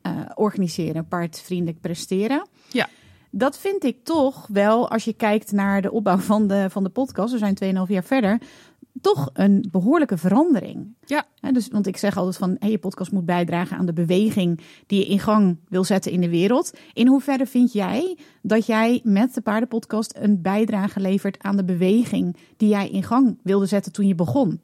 uh, 0.07 0.19
organiseren, 0.35 1.07
paardvriendelijk 1.07 1.81
presteren. 1.81 2.47
Ja. 2.71 2.87
Dat 3.31 3.57
vind 3.57 3.83
ik 3.83 4.03
toch 4.03 4.47
wel, 4.47 4.89
als 4.89 5.03
je 5.03 5.13
kijkt 5.13 5.51
naar 5.51 5.81
de 5.81 5.91
opbouw 5.91 6.17
van 6.17 6.47
de, 6.47 6.69
van 6.69 6.83
de 6.83 6.89
podcast, 6.89 7.31
we 7.31 7.37
zijn 7.37 7.57
2,5 7.63 7.71
jaar 7.87 8.03
verder, 8.03 8.41
toch 9.01 9.29
een 9.33 9.67
behoorlijke 9.71 10.17
verandering. 10.17 10.95
Ja. 11.05 11.25
dus, 11.51 11.67
want 11.67 11.87
ik 11.87 11.97
zeg 11.97 12.17
altijd 12.17 12.37
van, 12.37 12.55
hey, 12.59 12.71
je 12.71 12.77
podcast 12.77 13.11
moet 13.11 13.25
bijdragen 13.25 13.77
aan 13.77 13.85
de 13.85 13.93
beweging 13.93 14.61
die 14.87 14.99
je 14.99 15.05
in 15.05 15.19
gang 15.19 15.57
wil 15.69 15.83
zetten 15.83 16.11
in 16.11 16.21
de 16.21 16.29
wereld. 16.29 16.71
In 16.93 17.07
hoeverre 17.07 17.45
vind 17.45 17.73
jij 17.73 18.17
dat 18.41 18.65
jij 18.65 19.01
met 19.03 19.33
de 19.33 19.41
paardenpodcast 19.41 20.13
een 20.19 20.41
bijdrage 20.41 20.99
levert 20.99 21.43
aan 21.43 21.57
de 21.57 21.65
beweging 21.65 22.37
die 22.57 22.69
jij 22.69 22.89
in 22.89 23.03
gang 23.03 23.39
wilde 23.43 23.65
zetten 23.65 23.91
toen 23.91 24.07
je 24.07 24.15
begon? 24.15 24.61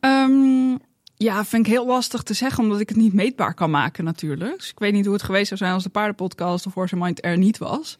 Um, 0.00 0.78
ja, 1.16 1.44
vind 1.44 1.66
ik 1.66 1.72
heel 1.72 1.86
lastig 1.86 2.22
te 2.22 2.34
zeggen, 2.34 2.64
omdat 2.64 2.80
ik 2.80 2.88
het 2.88 2.98
niet 2.98 3.12
meetbaar 3.12 3.54
kan 3.54 3.70
maken 3.70 4.04
natuurlijk. 4.04 4.58
Dus 4.58 4.70
ik 4.70 4.78
weet 4.78 4.92
niet 4.92 5.04
hoe 5.04 5.14
het 5.14 5.22
geweest 5.22 5.46
zou 5.46 5.60
zijn 5.60 5.72
als 5.72 5.82
de 5.82 5.88
paardenpodcast 5.88 6.66
of 6.66 6.74
Horse 6.74 6.96
Mind 6.96 7.24
er 7.24 7.38
niet 7.38 7.58
was. 7.58 7.96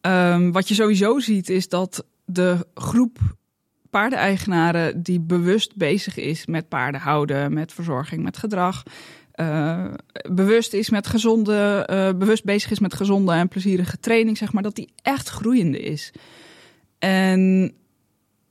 Um, 0.00 0.52
wat 0.52 0.68
je 0.68 0.74
sowieso 0.74 1.18
ziet 1.18 1.48
is 1.48 1.68
dat 1.68 2.04
de 2.24 2.66
groep 2.74 3.18
paardeneigenaren 3.92 5.02
die 5.02 5.20
bewust 5.20 5.76
bezig 5.76 6.16
is 6.16 6.46
met 6.46 6.68
paarden 6.68 7.00
houden, 7.00 7.52
met 7.52 7.72
verzorging, 7.72 8.22
met 8.22 8.36
gedrag. 8.36 8.82
Uh, 9.36 9.84
bewust 10.30 10.72
is 10.72 10.90
met 10.90 11.06
gezonde, 11.06 11.88
uh, 11.90 12.18
bewust 12.18 12.44
bezig 12.44 12.70
is 12.70 12.78
met 12.78 12.94
gezonde 12.94 13.32
en 13.32 13.48
plezierige 13.48 14.00
training, 14.00 14.38
zeg 14.38 14.52
maar, 14.52 14.62
dat 14.62 14.74
die 14.74 14.92
echt 15.02 15.28
groeiende 15.28 15.80
is. 15.80 16.12
En 16.98 17.40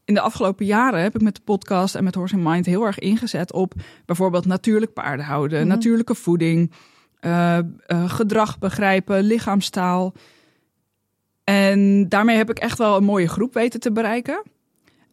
in 0.05 0.13
de 0.13 0.21
afgelopen 0.21 0.65
jaren 0.65 1.01
heb 1.01 1.15
ik 1.15 1.21
met 1.21 1.35
de 1.35 1.41
podcast 1.41 1.95
en 1.95 2.03
met 2.03 2.15
Horse 2.15 2.37
Mind 2.37 2.65
heel 2.65 2.85
erg 2.85 2.99
ingezet 2.99 3.53
op 3.53 3.73
bijvoorbeeld 4.05 4.45
natuurlijk 4.45 4.93
paarden 4.93 5.25
houden, 5.25 5.59
-hmm. 5.59 5.67
natuurlijke 5.67 6.15
voeding, 6.15 6.71
uh, 7.21 7.59
gedrag 7.87 8.59
begrijpen, 8.59 9.23
lichaamstaal. 9.23 10.13
En 11.43 12.09
daarmee 12.09 12.37
heb 12.37 12.49
ik 12.49 12.59
echt 12.59 12.77
wel 12.77 12.97
een 12.97 13.03
mooie 13.03 13.27
groep 13.27 13.53
weten 13.53 13.79
te 13.79 13.91
bereiken. 13.91 14.43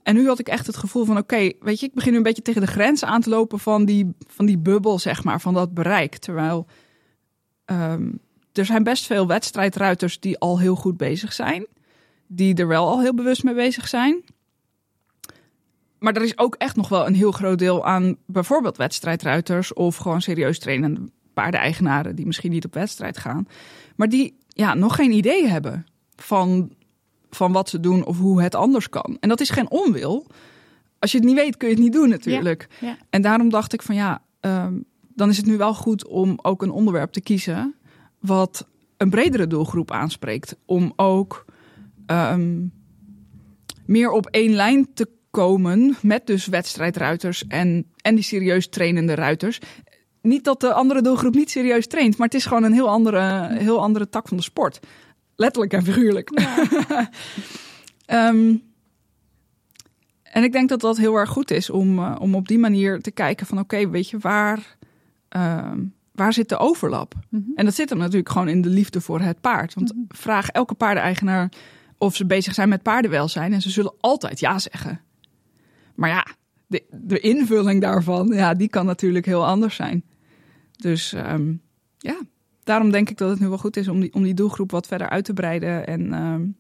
En 0.08 0.14
nu 0.14 0.26
had 0.26 0.38
ik 0.38 0.48
echt 0.48 0.66
het 0.66 0.76
gevoel 0.76 1.04
van, 1.04 1.16
oké, 1.16 1.52
weet 1.60 1.80
je, 1.80 1.86
ik 1.86 1.94
begin 1.94 2.10
nu 2.10 2.16
een 2.16 2.22
beetje 2.22 2.42
tegen 2.42 2.60
de 2.60 2.66
grens 2.66 3.04
aan 3.04 3.20
te 3.20 3.30
lopen 3.30 3.58
van 3.58 3.84
die, 3.84 4.14
van 4.26 4.46
die 4.46 4.58
bubbel, 4.58 4.98
zeg 4.98 5.24
maar, 5.24 5.40
van 5.40 5.54
dat 5.54 5.74
bereik. 5.74 6.16
Terwijl 6.16 6.66
um, 7.66 8.18
er 8.52 8.64
zijn 8.64 8.82
best 8.82 9.06
veel 9.06 9.26
wedstrijdruiters 9.26 10.20
die 10.20 10.38
al 10.38 10.58
heel 10.58 10.74
goed 10.74 10.96
bezig 10.96 11.32
zijn. 11.32 11.66
Die 12.26 12.54
er 12.54 12.66
wel 12.68 12.88
al 12.88 13.00
heel 13.00 13.14
bewust 13.14 13.44
mee 13.44 13.54
bezig 13.54 13.88
zijn. 13.88 14.24
Maar 15.98 16.16
er 16.16 16.22
is 16.22 16.38
ook 16.38 16.54
echt 16.54 16.76
nog 16.76 16.88
wel 16.88 17.06
een 17.06 17.14
heel 17.14 17.32
groot 17.32 17.58
deel 17.58 17.84
aan 17.84 18.16
bijvoorbeeld 18.26 18.76
wedstrijdruiters 18.76 19.72
of 19.72 19.96
gewoon 19.96 20.22
serieus 20.22 20.58
trainende 20.58 21.00
paardeneigenaren 21.34 22.16
die 22.16 22.26
misschien 22.26 22.50
niet 22.50 22.64
op 22.64 22.74
wedstrijd 22.74 23.18
gaan. 23.18 23.48
Maar 23.96 24.08
die 24.08 24.36
ja, 24.48 24.74
nog 24.74 24.94
geen 24.94 25.12
idee 25.12 25.48
hebben 25.48 25.86
van 26.16 26.72
van 27.30 27.52
wat 27.52 27.68
ze 27.68 27.80
doen 27.80 28.04
of 28.04 28.18
hoe 28.18 28.42
het 28.42 28.54
anders 28.54 28.88
kan. 28.88 29.16
En 29.20 29.28
dat 29.28 29.40
is 29.40 29.50
geen 29.50 29.70
onwil. 29.70 30.26
Als 30.98 31.12
je 31.12 31.18
het 31.18 31.26
niet 31.26 31.36
weet, 31.36 31.56
kun 31.56 31.68
je 31.68 31.74
het 31.74 31.82
niet 31.82 31.92
doen 31.92 32.08
natuurlijk. 32.08 32.66
Ja, 32.80 32.86
ja. 32.86 32.96
En 33.10 33.22
daarom 33.22 33.48
dacht 33.48 33.72
ik 33.72 33.82
van 33.82 33.94
ja, 33.94 34.22
um, 34.40 34.84
dan 35.14 35.28
is 35.28 35.36
het 35.36 35.46
nu 35.46 35.56
wel 35.56 35.74
goed 35.74 36.06
om 36.06 36.38
ook 36.42 36.62
een 36.62 36.70
onderwerp 36.70 37.12
te 37.12 37.20
kiezen 37.20 37.74
wat 38.18 38.66
een 38.96 39.10
bredere 39.10 39.46
doelgroep 39.46 39.90
aanspreekt. 39.90 40.56
Om 40.64 40.92
ook 40.96 41.44
um, 42.06 42.72
meer 43.86 44.10
op 44.10 44.26
één 44.26 44.52
lijn 44.52 44.92
te 44.94 45.08
komen 45.30 45.96
met 46.02 46.26
dus 46.26 46.46
wedstrijdruiters 46.46 47.46
en, 47.46 47.86
en 47.96 48.14
die 48.14 48.24
serieus 48.24 48.68
trainende 48.68 49.14
ruiters. 49.14 49.60
Niet 50.22 50.44
dat 50.44 50.60
de 50.60 50.72
andere 50.72 51.02
doelgroep 51.02 51.34
niet 51.34 51.50
serieus 51.50 51.86
traint, 51.86 52.16
maar 52.16 52.26
het 52.26 52.36
is 52.36 52.46
gewoon 52.46 52.64
een 52.64 52.72
heel 52.72 52.88
andere, 52.88 53.48
heel 53.52 53.82
andere 53.82 54.08
tak 54.08 54.28
van 54.28 54.36
de 54.36 54.42
sport. 54.42 54.80
Letterlijk 55.38 55.72
en 55.72 55.84
figuurlijk. 55.84 56.30
Ja. 56.38 57.10
um, 58.28 58.62
en 60.36 60.42
ik 60.44 60.52
denk 60.52 60.68
dat 60.68 60.80
dat 60.80 60.96
heel 60.96 61.14
erg 61.14 61.30
goed 61.30 61.50
is 61.50 61.70
om, 61.70 61.98
uh, 61.98 62.16
om 62.18 62.34
op 62.34 62.48
die 62.48 62.58
manier 62.58 63.00
te 63.00 63.10
kijken 63.10 63.46
van 63.46 63.58
oké, 63.58 63.74
okay, 63.74 63.90
weet 63.90 64.10
je, 64.10 64.18
waar, 64.18 64.76
uh, 65.36 65.72
waar 66.12 66.32
zit 66.32 66.48
de 66.48 66.56
overlap? 66.56 67.14
Mm 67.14 67.42
-hmm. 67.44 67.56
En 67.56 67.64
dat 67.64 67.74
zit 67.74 67.88
hem 67.88 67.98
natuurlijk 67.98 68.28
gewoon 68.28 68.48
in 68.48 68.62
de 68.62 68.68
liefde 68.68 69.00
voor 69.00 69.20
het 69.20 69.40
paard. 69.40 69.74
Want 69.74 69.92
Mhm. 69.94 70.02
vraag 70.08 70.48
elke 70.48 70.74
paardeneigenaar 70.74 71.52
of 71.98 72.16
ze 72.16 72.26
bezig 72.26 72.54
zijn 72.54 72.68
met 72.68 72.82
paardenwelzijn 72.82 73.52
en 73.52 73.62
ze 73.62 73.70
zullen 73.70 73.94
altijd 74.00 74.40
ja 74.40 74.58
zeggen. 74.58 75.00
Maar 75.94 76.10
ja, 76.10 76.26
de, 76.66 76.84
de 76.90 77.20
invulling 77.20 77.80
daarvan, 77.80 78.26
ja, 78.26 78.54
die 78.54 78.68
kan 78.68 78.86
natuurlijk 78.86 79.26
heel 79.26 79.46
anders 79.46 79.76
zijn. 79.76 80.04
Dus 80.76 81.12
um, 81.12 81.60
ja, 81.98 82.18
daarom 82.68 82.90
denk 82.90 83.10
ik 83.10 83.16
dat 83.18 83.30
het 83.30 83.40
nu 83.40 83.48
wel 83.48 83.58
goed 83.58 83.76
is 83.76 83.88
om 83.88 84.00
die, 84.00 84.14
om 84.14 84.22
die 84.22 84.34
doelgroep 84.34 84.70
wat 84.70 84.86
verder 84.86 85.08
uit 85.08 85.24
te 85.24 85.32
breiden. 85.32 85.86
En, 85.86 86.12
um, 86.12 86.56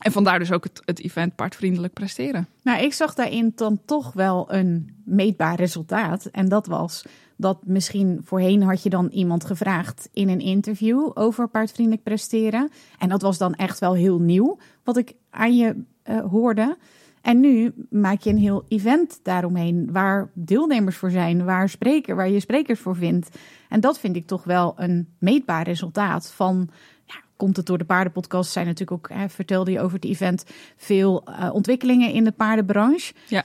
en 0.00 0.12
vandaar 0.12 0.38
dus 0.38 0.52
ook 0.52 0.64
het, 0.64 0.82
het 0.84 1.00
event 1.00 1.34
paardvriendelijk 1.34 1.92
presteren. 1.92 2.48
Nou, 2.62 2.82
ik 2.82 2.92
zag 2.92 3.14
daarin 3.14 3.52
dan 3.54 3.80
toch 3.84 4.12
wel 4.12 4.52
een 4.52 4.96
meetbaar 5.04 5.56
resultaat. 5.56 6.24
En 6.24 6.48
dat 6.48 6.66
was 6.66 7.04
dat 7.36 7.58
misschien 7.64 8.20
voorheen 8.24 8.62
had 8.62 8.82
je 8.82 8.90
dan 8.90 9.08
iemand 9.08 9.44
gevraagd 9.44 10.08
in 10.12 10.28
een 10.28 10.40
interview 10.40 11.10
over 11.14 11.48
paardvriendelijk 11.48 12.02
presteren. 12.02 12.70
En 12.98 13.08
dat 13.08 13.22
was 13.22 13.38
dan 13.38 13.54
echt 13.54 13.78
wel 13.78 13.94
heel 13.94 14.18
nieuw, 14.18 14.58
wat 14.84 14.96
ik 14.96 15.14
aan 15.30 15.56
je 15.56 15.84
uh, 16.04 16.20
hoorde. 16.20 16.76
En 17.20 17.40
nu 17.40 17.72
maak 17.90 18.20
je 18.20 18.30
een 18.30 18.38
heel 18.38 18.64
event 18.68 19.20
daaromheen, 19.22 19.92
waar 19.92 20.30
deelnemers 20.34 20.96
voor 20.96 21.10
zijn, 21.10 21.44
waar, 21.44 21.68
spreker, 21.68 22.16
waar 22.16 22.28
je 22.30 22.40
sprekers 22.40 22.80
voor 22.80 22.96
vindt. 22.96 23.38
En 23.68 23.80
dat 23.80 23.98
vind 23.98 24.16
ik 24.16 24.26
toch 24.26 24.44
wel 24.44 24.74
een 24.76 25.08
meetbaar 25.18 25.64
resultaat 25.64 26.32
van. 26.32 26.68
Ja, 27.04 27.14
komt 27.36 27.56
het 27.56 27.66
door 27.66 27.78
de 27.78 27.84
paardenpodcast? 27.84 28.52
Zijn 28.52 28.66
natuurlijk 28.66 28.92
ook, 28.92 29.18
hè, 29.18 29.28
vertelde 29.28 29.70
je 29.70 29.80
over 29.80 29.94
het 29.94 30.04
event, 30.04 30.44
veel 30.76 31.24
uh, 31.28 31.50
ontwikkelingen 31.52 32.12
in 32.12 32.24
de 32.24 32.32
paardenbranche. 32.32 33.14
Ja. 33.28 33.44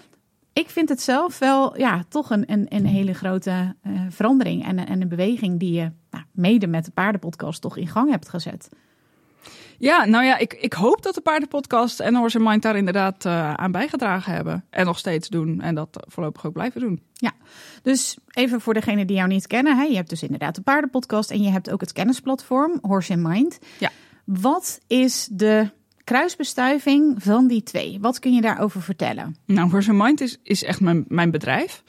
Ik 0.54 0.70
vind 0.70 0.90
het 0.90 1.02
zelf 1.02 1.40
wel, 1.40 1.78
ja, 1.78 2.04
toch 2.10 2.30
een, 2.30 2.52
een, 2.52 2.66
een 2.70 2.86
hele 2.86 3.14
grote 3.14 3.76
uh, 3.84 4.02
verandering 4.10 4.66
en, 4.66 4.88
en 4.88 5.02
een 5.02 5.08
beweging 5.08 5.60
die 5.60 5.72
je 5.72 5.92
nou, 6.12 6.24
mede 6.32 6.68
met 6.68 6.86
de 6.86 6.92
paardenpodcast 6.92 7.62
toch 7.62 7.78
in 7.78 7.88
gang 7.88 8.12
hebt 8.12 8.30
gezet. 8.30 8.70
Ja, 9.78 10.06
nou 10.06 10.26
ja, 10.26 10.38
ik, 10.38 10.54
ik 10.54 10.74
hoop 10.74 11.04
dat 11.04 11.16
de 11.16 11.22
paardenpodcast 11.22 12.00
en 12.00 12.16
Horse 12.16 12.40
Mind 12.40 12.62
daar 12.62 12.76
inderdaad 12.76 13.26
uh, 13.26 13.54
aan 13.54 13.72
bijgedragen 13.72 14.34
hebben. 14.34 14.66
En 14.70 14.86
nog 14.86 14.98
steeds 14.98 15.30
doen. 15.30 15.62
En 15.62 15.76
dat 15.76 16.06
voorlopig 16.08 16.46
ook 16.46 16.54
blijven 16.54 16.82
doen. 16.82 17.02
Ja, 17.14 17.32
dus 17.82 18.18
even 18.32 18.62
voor 18.62 18.74
degenen 18.74 19.08
die 19.08 19.16
jou 19.16 19.28
niet 19.28 19.48
kennen. 19.48 19.78
Hè, 19.78 19.84
je 19.84 19.96
hebt 19.96 20.10
dus 20.10 20.24
inderdaad 20.24 20.56
de 20.56 20.62
paardenpodcast 20.62 21.32
en 21.32 21.42
je 21.42 21.50
hebt 21.50 21.72
ook 21.72 21.82
het 21.82 21.94
kennisplatform 21.94 22.78
Horse 22.82 23.16
Mind. 23.16 23.60
Ja. 23.80 23.92
Wat 24.26 24.80
is 24.88 25.28
de 25.32 25.70
kruisbestuiving 26.04 27.24
van 27.24 27.48
die 27.48 27.64
twee? 27.64 27.98
Wat 28.02 28.20
kun 28.20 28.34
je 28.34 28.42
daarover 28.42 28.82
vertellen? 28.82 29.36
Nou, 29.46 29.70
Horse 29.70 29.94
Mind 29.94 30.22
is, 30.22 30.40
is 30.44 30.64
echt 30.64 30.80
mijn, 30.80 31.06
mijn 31.08 31.32
bedrijf. 31.32 31.84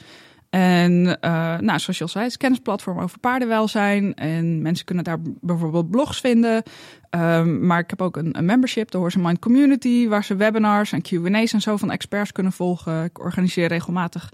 En 0.56 1.06
uh, 1.06 1.58
nou, 1.58 1.78
zoals 1.78 1.98
je 1.98 2.02
al 2.02 2.08
zei, 2.08 2.24
het 2.24 2.32
is 2.32 2.36
kennisplatform 2.36 2.98
over 2.98 3.18
paardenwelzijn. 3.18 4.14
En 4.14 4.62
mensen 4.62 4.84
kunnen 4.84 5.04
daar 5.04 5.18
bijvoorbeeld 5.40 5.90
blogs 5.90 6.20
vinden. 6.20 6.62
Um, 7.10 7.66
maar 7.66 7.78
ik 7.78 7.90
heb 7.90 8.02
ook 8.02 8.16
een, 8.16 8.38
een 8.38 8.44
membership, 8.44 8.90
de 8.90 8.98
Horse 8.98 9.18
Mind 9.18 9.38
Community, 9.38 10.08
waar 10.08 10.24
ze 10.24 10.36
webinars 10.36 10.92
en 10.92 11.02
Q&A's 11.02 11.52
en 11.52 11.60
zo 11.60 11.76
van 11.76 11.90
experts 11.90 12.32
kunnen 12.32 12.52
volgen. 12.52 13.04
Ik 13.04 13.18
organiseer 13.18 13.68
regelmatig 13.68 14.32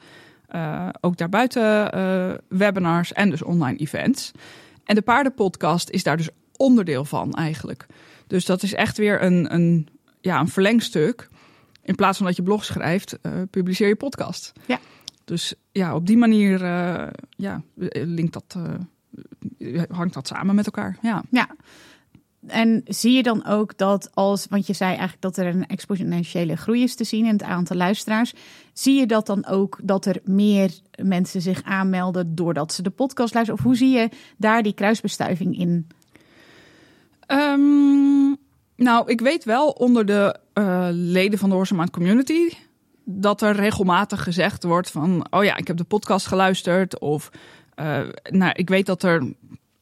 uh, 0.55 0.89
ook 1.01 1.17
daarbuiten 1.17 1.99
uh, 1.99 2.35
webinars 2.49 3.13
en 3.13 3.31
dus 3.31 3.43
online 3.43 3.79
events. 3.79 4.31
En 4.85 4.95
de 4.95 5.03
paardenpodcast 5.03 5.91
is 5.91 6.03
daar 6.03 6.17
dus 6.17 6.29
onderdeel 6.57 7.05
van 7.05 7.33
eigenlijk. 7.33 7.87
Dus 8.27 8.45
dat 8.45 8.63
is 8.63 8.75
echt 8.75 8.97
weer 8.97 9.23
een, 9.23 9.55
een, 9.55 9.89
ja, 10.21 10.41
een 10.41 10.49
verlengstuk. 10.49 11.29
In 11.83 11.95
plaats 11.95 12.17
van 12.17 12.27
dat 12.27 12.37
je 12.37 12.43
blog 12.43 12.65
schrijft, 12.65 13.19
publiceer 13.51 13.89
je 13.89 13.97
podcast. 13.97 14.53
Ja. 14.67 14.79
Dus 15.25 15.55
ja, 15.73 15.95
op 15.95 16.07
die 16.07 16.17
manier 16.17 16.63
uh, 16.63 17.07
ja, 17.37 17.63
linkt 17.93 18.33
dat, 18.33 18.57
uh, 19.59 19.83
hangt 19.91 20.15
dat 20.15 20.27
samen 20.27 20.55
met 20.55 20.67
elkaar. 20.67 20.99
Ja. 21.03 21.23
ja. 21.31 21.49
En 22.47 22.83
zie 22.85 23.13
je 23.13 23.23
dan 23.23 23.47
ook 23.47 23.79
dat 23.79 24.11
als, 24.15 24.47
want 24.51 24.67
je 24.67 24.73
zei 24.73 24.91
eigenlijk 24.91 25.21
dat 25.21 25.37
er 25.37 25.47
een 25.47 25.67
exponentiële 25.67 26.57
groei 26.57 26.83
is 26.83 26.95
te 26.95 27.05
zien 27.05 27.25
in 27.25 27.33
het 27.33 27.43
aantal 27.43 27.77
luisteraars. 27.77 28.33
Zie 28.73 28.99
je 28.99 29.07
dat 29.07 29.27
dan 29.27 29.47
ook 29.47 29.79
dat 29.83 30.07
er 30.07 30.21
meer 30.25 30.73
mensen 31.03 31.41
zich 31.41 31.63
aanmelden 31.63 32.35
doordat 32.35 32.73
ze 32.73 32.83
de 32.83 32.91
podcast 32.91 33.35
luisteren? 33.35 33.61
Of 33.61 33.67
hoe 33.67 33.77
zie 33.77 33.91
je 33.91 34.09
daar 34.37 34.63
die 34.63 34.75
kruisbestuiving 34.75 35.59
in? 35.59 35.87
Um, 37.29 38.37
nou, 38.77 39.11
ik 39.11 39.21
weet 39.21 39.45
wel 39.45 39.69
onder 39.69 40.07
de 40.07 40.37
uh, 40.55 40.89
leden 40.91 41.39
van 41.39 41.49
de 41.49 41.55
Horseman 41.55 41.91
Community 41.91 42.49
dat 43.05 43.43
er 43.43 43.55
regelmatig 43.55 44.23
gezegd 44.23 44.65
wordt 44.65 44.91
van, 44.91 45.27
oh 45.31 45.45
ja, 45.45 45.57
ik 45.57 45.67
heb 45.67 45.77
de 45.77 45.85
podcast 45.85 46.27
geluisterd. 46.27 46.99
Of, 46.99 47.31
uh, 47.77 48.01
nou, 48.23 48.53
ik 48.55 48.69
weet 48.69 48.87
dat 48.87 49.03
er, 49.03 49.35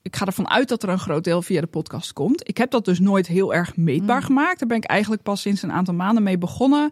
ik 0.03 0.17
ga 0.17 0.27
ervan 0.27 0.49
uit 0.49 0.69
dat 0.69 0.83
er 0.83 0.89
een 0.89 0.99
groot 0.99 1.25
deel 1.25 1.43
via 1.43 1.61
de 1.61 1.67
podcast 1.67 2.13
komt. 2.13 2.49
Ik 2.49 2.57
heb 2.57 2.71
dat 2.71 2.85
dus 2.85 2.99
nooit 2.99 3.27
heel 3.27 3.55
erg 3.55 3.77
meetbaar 3.77 4.21
mm. 4.21 4.27
gemaakt. 4.27 4.59
Daar 4.59 4.69
ben 4.69 4.77
ik 4.77 4.85
eigenlijk 4.85 5.23
pas 5.23 5.41
sinds 5.41 5.63
een 5.63 5.73
aantal 5.73 5.95
maanden 5.95 6.23
mee 6.23 6.39
begonnen. 6.39 6.91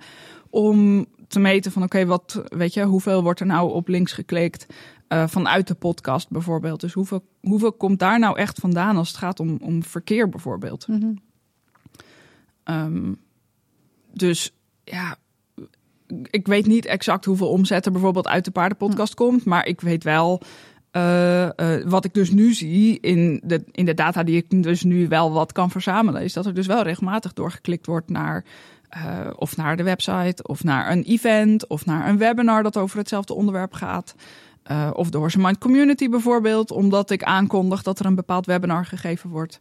Om 0.50 1.06
te 1.28 1.38
meten 1.38 1.72
van, 1.72 1.82
oké, 1.82 2.06
wat, 2.06 2.42
weet 2.44 2.74
je, 2.74 2.84
hoeveel 2.84 3.22
wordt 3.22 3.40
er 3.40 3.46
nou 3.46 3.72
op 3.72 3.88
links 3.88 4.12
geklikt? 4.12 4.66
Uh, 5.08 5.26
vanuit 5.26 5.66
de 5.66 5.74
podcast 5.74 6.30
bijvoorbeeld. 6.30 6.80
Dus 6.80 6.92
hoeveel, 6.92 7.24
hoeveel 7.40 7.72
komt 7.72 7.98
daar 7.98 8.18
nou 8.18 8.38
echt 8.38 8.58
vandaan 8.58 8.96
als 8.96 9.08
het 9.08 9.16
gaat 9.16 9.40
om, 9.40 9.58
om 9.62 9.82
verkeer 9.82 10.28
bijvoorbeeld? 10.28 10.88
Mm 10.88 11.00
-hmm. 11.00 11.18
um, 12.74 13.18
dus 14.12 14.52
ja, 14.84 15.16
ik 16.30 16.46
weet 16.46 16.66
niet 16.66 16.86
exact 16.86 17.24
hoeveel 17.24 17.48
omzet 17.48 17.86
er 17.86 17.92
bijvoorbeeld 17.92 18.28
uit 18.28 18.44
de 18.44 18.50
paardenpodcast 18.50 19.18
hm. 19.18 19.24
komt. 19.24 19.44
Maar 19.44 19.66
ik 19.66 19.80
weet 19.80 20.04
wel 20.04 20.42
uh, 20.92 21.42
uh, 21.42 21.50
wat 21.84 22.04
ik 22.04 22.14
dus 22.14 22.30
nu 22.30 22.54
zie 22.54 23.00
in 23.00 23.40
de, 23.44 23.64
in 23.70 23.84
de 23.84 23.94
data 23.94 24.22
die 24.22 24.36
ik 24.36 24.62
dus 24.62 24.82
nu 24.82 25.08
wel 25.08 25.32
wat 25.32 25.52
kan 25.52 25.70
verzamelen. 25.70 26.22
Is 26.22 26.32
dat 26.32 26.46
er 26.46 26.54
dus 26.54 26.66
wel 26.66 26.82
regelmatig 26.82 27.32
doorgeklikt 27.32 27.86
wordt 27.86 28.10
naar... 28.10 28.44
Uh, 28.96 29.30
of 29.36 29.56
naar 29.56 29.76
de 29.76 29.82
website, 29.82 30.42
of 30.42 30.64
naar 30.64 30.90
een 30.90 31.02
event, 31.02 31.66
of 31.66 31.86
naar 31.86 32.08
een 32.08 32.18
webinar 32.18 32.62
dat 32.62 32.76
over 32.76 32.98
hetzelfde 32.98 33.34
onderwerp 33.34 33.72
gaat. 33.72 34.14
of 34.92 35.10
de 35.10 35.18
Horse 35.18 35.38
Mind 35.38 35.58
Community 35.58 36.08
bijvoorbeeld, 36.08 36.70
omdat 36.70 37.10
ik 37.10 37.22
aankondig 37.22 37.82
dat 37.82 37.98
er 37.98 38.06
een 38.06 38.14
bepaald 38.14 38.46
webinar 38.46 38.86
gegeven 38.86 39.30
wordt. 39.30 39.58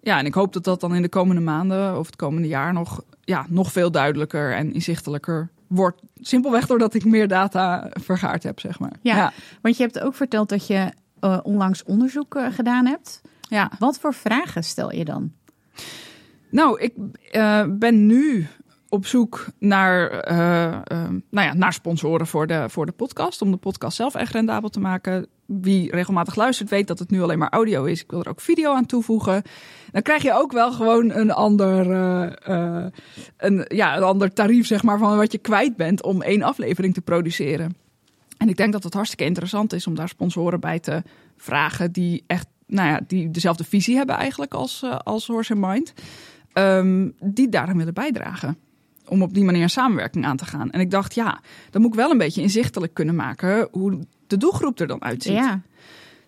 Ja, 0.00 0.18
en 0.18 0.26
ik 0.26 0.34
hoop 0.34 0.52
dat 0.52 0.64
dat 0.64 0.80
dan 0.80 0.94
in 0.94 1.02
de 1.02 1.08
komende 1.08 1.40
maanden 1.40 1.98
of 1.98 2.06
het 2.06 2.16
komende 2.16 2.48
jaar 2.48 2.72
nog, 2.72 3.02
ja, 3.24 3.46
nog 3.48 3.72
veel 3.72 3.90
duidelijker 3.90 4.54
en 4.54 4.72
inzichtelijker 4.72 5.50
wordt. 5.68 6.02
Simpelweg 6.14 6.66
doordat 6.66 6.94
ik 6.94 7.04
meer 7.04 7.28
data 7.28 7.90
vergaard 7.90 8.42
heb, 8.42 8.60
zeg 8.60 8.78
maar. 8.78 8.92
Ja, 9.00 9.16
ja. 9.16 9.32
want 9.62 9.76
je 9.76 9.82
hebt 9.82 10.00
ook 10.00 10.14
verteld 10.14 10.48
dat 10.48 10.66
je 10.66 10.92
uh, 11.20 11.38
onlangs 11.42 11.82
onderzoek 11.82 12.34
uh, 12.34 12.46
gedaan 12.52 12.86
hebt. 12.86 13.20
Ja. 13.40 13.70
Wat 13.78 13.98
voor 13.98 14.14
vragen 14.14 14.64
stel 14.64 14.92
je 14.92 15.04
dan? 15.04 15.32
Nou, 16.50 16.80
ik 16.80 16.94
uh, 17.32 17.64
ben 17.68 18.06
nu 18.06 18.46
op 18.88 19.06
zoek 19.06 19.46
naar, 19.58 20.24
nou 21.30 21.46
ja, 21.46 21.54
naar 21.54 21.72
sponsoren 21.72 22.26
voor 22.26 22.46
de, 22.46 22.64
voor 22.68 22.86
de 22.86 22.92
podcast. 22.92 23.42
Om 23.42 23.50
de 23.50 23.56
podcast 23.56 23.96
zelf 23.96 24.14
echt 24.14 24.32
rendabel 24.32 24.68
te 24.68 24.80
maken 24.80 25.26
wie 25.48 25.90
regelmatig 25.90 26.34
luistert 26.34 26.70
weet 26.70 26.86
dat 26.86 26.98
het 26.98 27.10
nu 27.10 27.22
alleen 27.22 27.38
maar 27.38 27.50
audio 27.50 27.84
is. 27.84 28.02
Ik 28.02 28.10
wil 28.10 28.20
er 28.20 28.28
ook 28.28 28.40
video 28.40 28.74
aan 28.74 28.86
toevoegen. 28.86 29.42
Dan 29.90 30.02
krijg 30.02 30.22
je 30.22 30.34
ook 30.34 30.52
wel 30.52 30.72
gewoon 30.72 31.10
een 31.10 31.30
ander, 31.30 31.86
uh, 31.86 32.32
uh, 32.48 32.86
een, 33.36 33.64
ja, 33.68 33.96
een 33.96 34.02
ander 34.02 34.32
tarief 34.32 34.66
zeg 34.66 34.82
maar, 34.82 34.98
van 34.98 35.16
wat 35.16 35.32
je 35.32 35.38
kwijt 35.38 35.76
bent 35.76 36.02
om 36.02 36.22
één 36.22 36.42
aflevering 36.42 36.94
te 36.94 37.00
produceren. 37.00 37.76
En 38.36 38.48
ik 38.48 38.56
denk 38.56 38.72
dat 38.72 38.84
het 38.84 38.94
hartstikke 38.94 39.24
interessant 39.24 39.72
is 39.72 39.86
om 39.86 39.94
daar 39.94 40.08
sponsoren 40.08 40.60
bij 40.60 40.78
te 40.78 41.02
vragen 41.36 41.92
die 41.92 42.24
echt, 42.26 42.46
nou 42.66 42.88
ja, 42.88 43.00
die 43.06 43.30
dezelfde 43.30 43.64
visie 43.64 43.96
hebben 43.96 44.16
eigenlijk 44.16 44.54
als, 44.54 44.82
uh, 44.84 44.96
als 44.96 45.26
Horse 45.26 45.56
Mind. 45.56 45.92
Um, 46.54 47.14
die 47.20 47.48
daaraan 47.48 47.76
willen 47.76 47.94
bijdragen 47.94 48.58
om 49.06 49.22
op 49.22 49.34
die 49.34 49.44
manier 49.44 49.68
samenwerking 49.68 50.24
aan 50.24 50.36
te 50.36 50.44
gaan. 50.44 50.70
En 50.70 50.80
ik 50.80 50.90
dacht, 50.90 51.14
ja, 51.14 51.40
dan 51.70 51.82
moet 51.82 51.90
ik 51.90 51.96
wel 51.96 52.10
een 52.10 52.18
beetje 52.18 52.42
inzichtelijk 52.42 52.94
kunnen 52.94 53.14
maken 53.14 53.68
hoe 53.70 53.98
de 54.28 54.36
doelgroep 54.36 54.78
er 54.78 54.86
dan 54.86 55.02
uitziet. 55.02 55.32
Ja. 55.32 55.62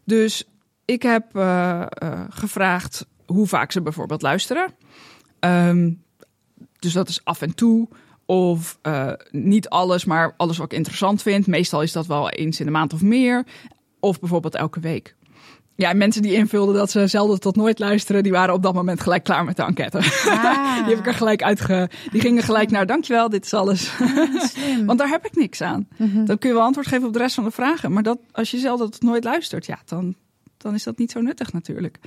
Dus 0.04 0.44
ik 0.84 1.02
heb 1.02 1.36
uh, 1.36 1.86
uh, 2.02 2.20
gevraagd 2.28 3.06
hoe 3.26 3.46
vaak 3.46 3.72
ze 3.72 3.82
bijvoorbeeld 3.82 4.22
luisteren. 4.22 4.74
Um, 5.40 6.02
dus 6.78 6.92
dat 6.92 7.08
is 7.08 7.24
af 7.24 7.42
en 7.42 7.54
toe. 7.54 7.88
Of 8.26 8.78
uh, 8.82 9.12
niet 9.30 9.68
alles, 9.68 10.04
maar 10.04 10.34
alles 10.36 10.56
wat 10.56 10.72
ik 10.72 10.78
interessant 10.78 11.22
vind. 11.22 11.46
Meestal 11.46 11.82
is 11.82 11.92
dat 11.92 12.06
wel 12.06 12.30
eens 12.30 12.60
in 12.60 12.66
de 12.66 12.72
maand 12.72 12.92
of 12.92 13.02
meer. 13.02 13.46
Of 14.00 14.20
bijvoorbeeld 14.20 14.54
elke 14.54 14.80
week. 14.80 15.16
Ja, 15.80 15.92
mensen 15.92 16.22
die 16.22 16.32
invulden 16.32 16.74
dat 16.74 16.90
ze 16.90 17.06
zelden 17.06 17.40
tot 17.40 17.56
nooit 17.56 17.78
luisteren, 17.78 18.22
die 18.22 18.32
waren 18.32 18.54
op 18.54 18.62
dat 18.62 18.74
moment 18.74 19.00
gelijk 19.00 19.24
klaar 19.24 19.44
met 19.44 19.56
de 19.56 19.62
enquête. 19.62 19.98
Ah. 19.98 20.74
die 20.84 20.94
heb 20.94 20.98
ik 20.98 21.06
er 21.06 21.14
gelijk 21.14 21.42
uitge. 21.42 21.90
Die 22.10 22.20
gingen 22.20 22.42
gelijk 22.42 22.70
naar 22.70 22.86
dankjewel, 22.86 23.28
dit 23.28 23.44
is 23.44 23.54
alles. 23.54 23.90
Ah, 24.00 24.86
Want 24.86 24.98
daar 24.98 25.08
heb 25.08 25.26
ik 25.26 25.36
niks 25.36 25.60
aan. 25.60 25.88
Mm 25.96 26.10
-hmm. 26.10 26.24
Dan 26.24 26.38
kun 26.38 26.48
je 26.48 26.54
wel 26.54 26.64
antwoord 26.64 26.86
geven 26.86 27.06
op 27.06 27.12
de 27.12 27.18
rest 27.18 27.34
van 27.34 27.44
de 27.44 27.50
vragen. 27.50 27.92
Maar 27.92 28.02
dat, 28.02 28.18
als 28.32 28.50
je 28.50 28.58
zelden 28.58 28.90
tot 28.90 29.02
nooit 29.02 29.24
luistert, 29.24 29.66
ja, 29.66 29.78
dan, 29.84 30.14
dan 30.56 30.74
is 30.74 30.82
dat 30.82 30.98
niet 30.98 31.10
zo 31.10 31.20
nuttig 31.20 31.52
natuurlijk. 31.52 31.98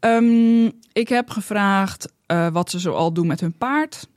Um, 0.00 0.72
ik 0.92 1.08
heb 1.08 1.30
gevraagd 1.30 2.12
uh, 2.32 2.48
wat 2.48 2.70
ze 2.70 2.78
zoal 2.78 3.12
doen 3.12 3.26
met 3.26 3.40
hun 3.40 3.56
paard. 3.56 4.08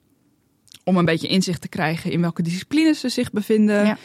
Om 0.83 0.97
een 0.97 1.05
beetje 1.05 1.27
inzicht 1.27 1.61
te 1.61 1.69
krijgen 1.69 2.11
in 2.11 2.21
welke 2.21 2.41
disciplines 2.41 2.99
ze 2.99 3.09
zich 3.09 3.31
bevinden. 3.31 3.85
Ja. 3.85 3.97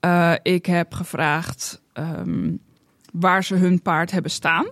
Uh, 0.00 0.52
ik 0.54 0.66
heb 0.66 0.94
gevraagd. 0.94 1.82
Um, 1.94 2.64
waar 3.20 3.44
ze 3.44 3.54
hun 3.54 3.82
paard 3.82 4.10
hebben 4.10 4.30
staan. 4.30 4.66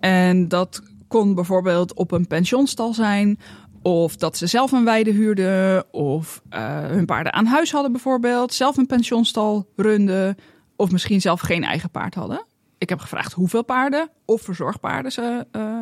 En 0.00 0.48
dat 0.48 0.82
kon 1.08 1.34
bijvoorbeeld 1.34 1.94
op 1.94 2.12
een 2.12 2.26
pensionstal 2.26 2.94
zijn. 2.94 3.38
Of 3.82 4.16
dat 4.16 4.36
ze 4.36 4.46
zelf 4.46 4.72
een 4.72 4.84
weide 4.84 5.10
huurden. 5.10 5.92
Of 5.92 6.42
uh, 6.50 6.78
hun 6.86 7.06
paarden 7.06 7.32
aan 7.32 7.46
huis 7.46 7.72
hadden 7.72 7.92
bijvoorbeeld. 7.92 8.54
Zelf 8.54 8.76
een 8.76 8.86
pensionstal 8.86 9.68
runden. 9.76 10.36
Of 10.76 10.90
misschien 10.90 11.20
zelf 11.20 11.40
geen 11.40 11.64
eigen 11.64 11.90
paard 11.90 12.14
hadden. 12.14 12.44
Ik 12.78 12.88
heb 12.88 12.98
gevraagd 12.98 13.32
hoeveel 13.32 13.64
paarden 13.64 14.10
of 14.24 14.42
verzorgpaarden 14.42 15.12
ze 15.12 15.46
uh, 15.52 15.80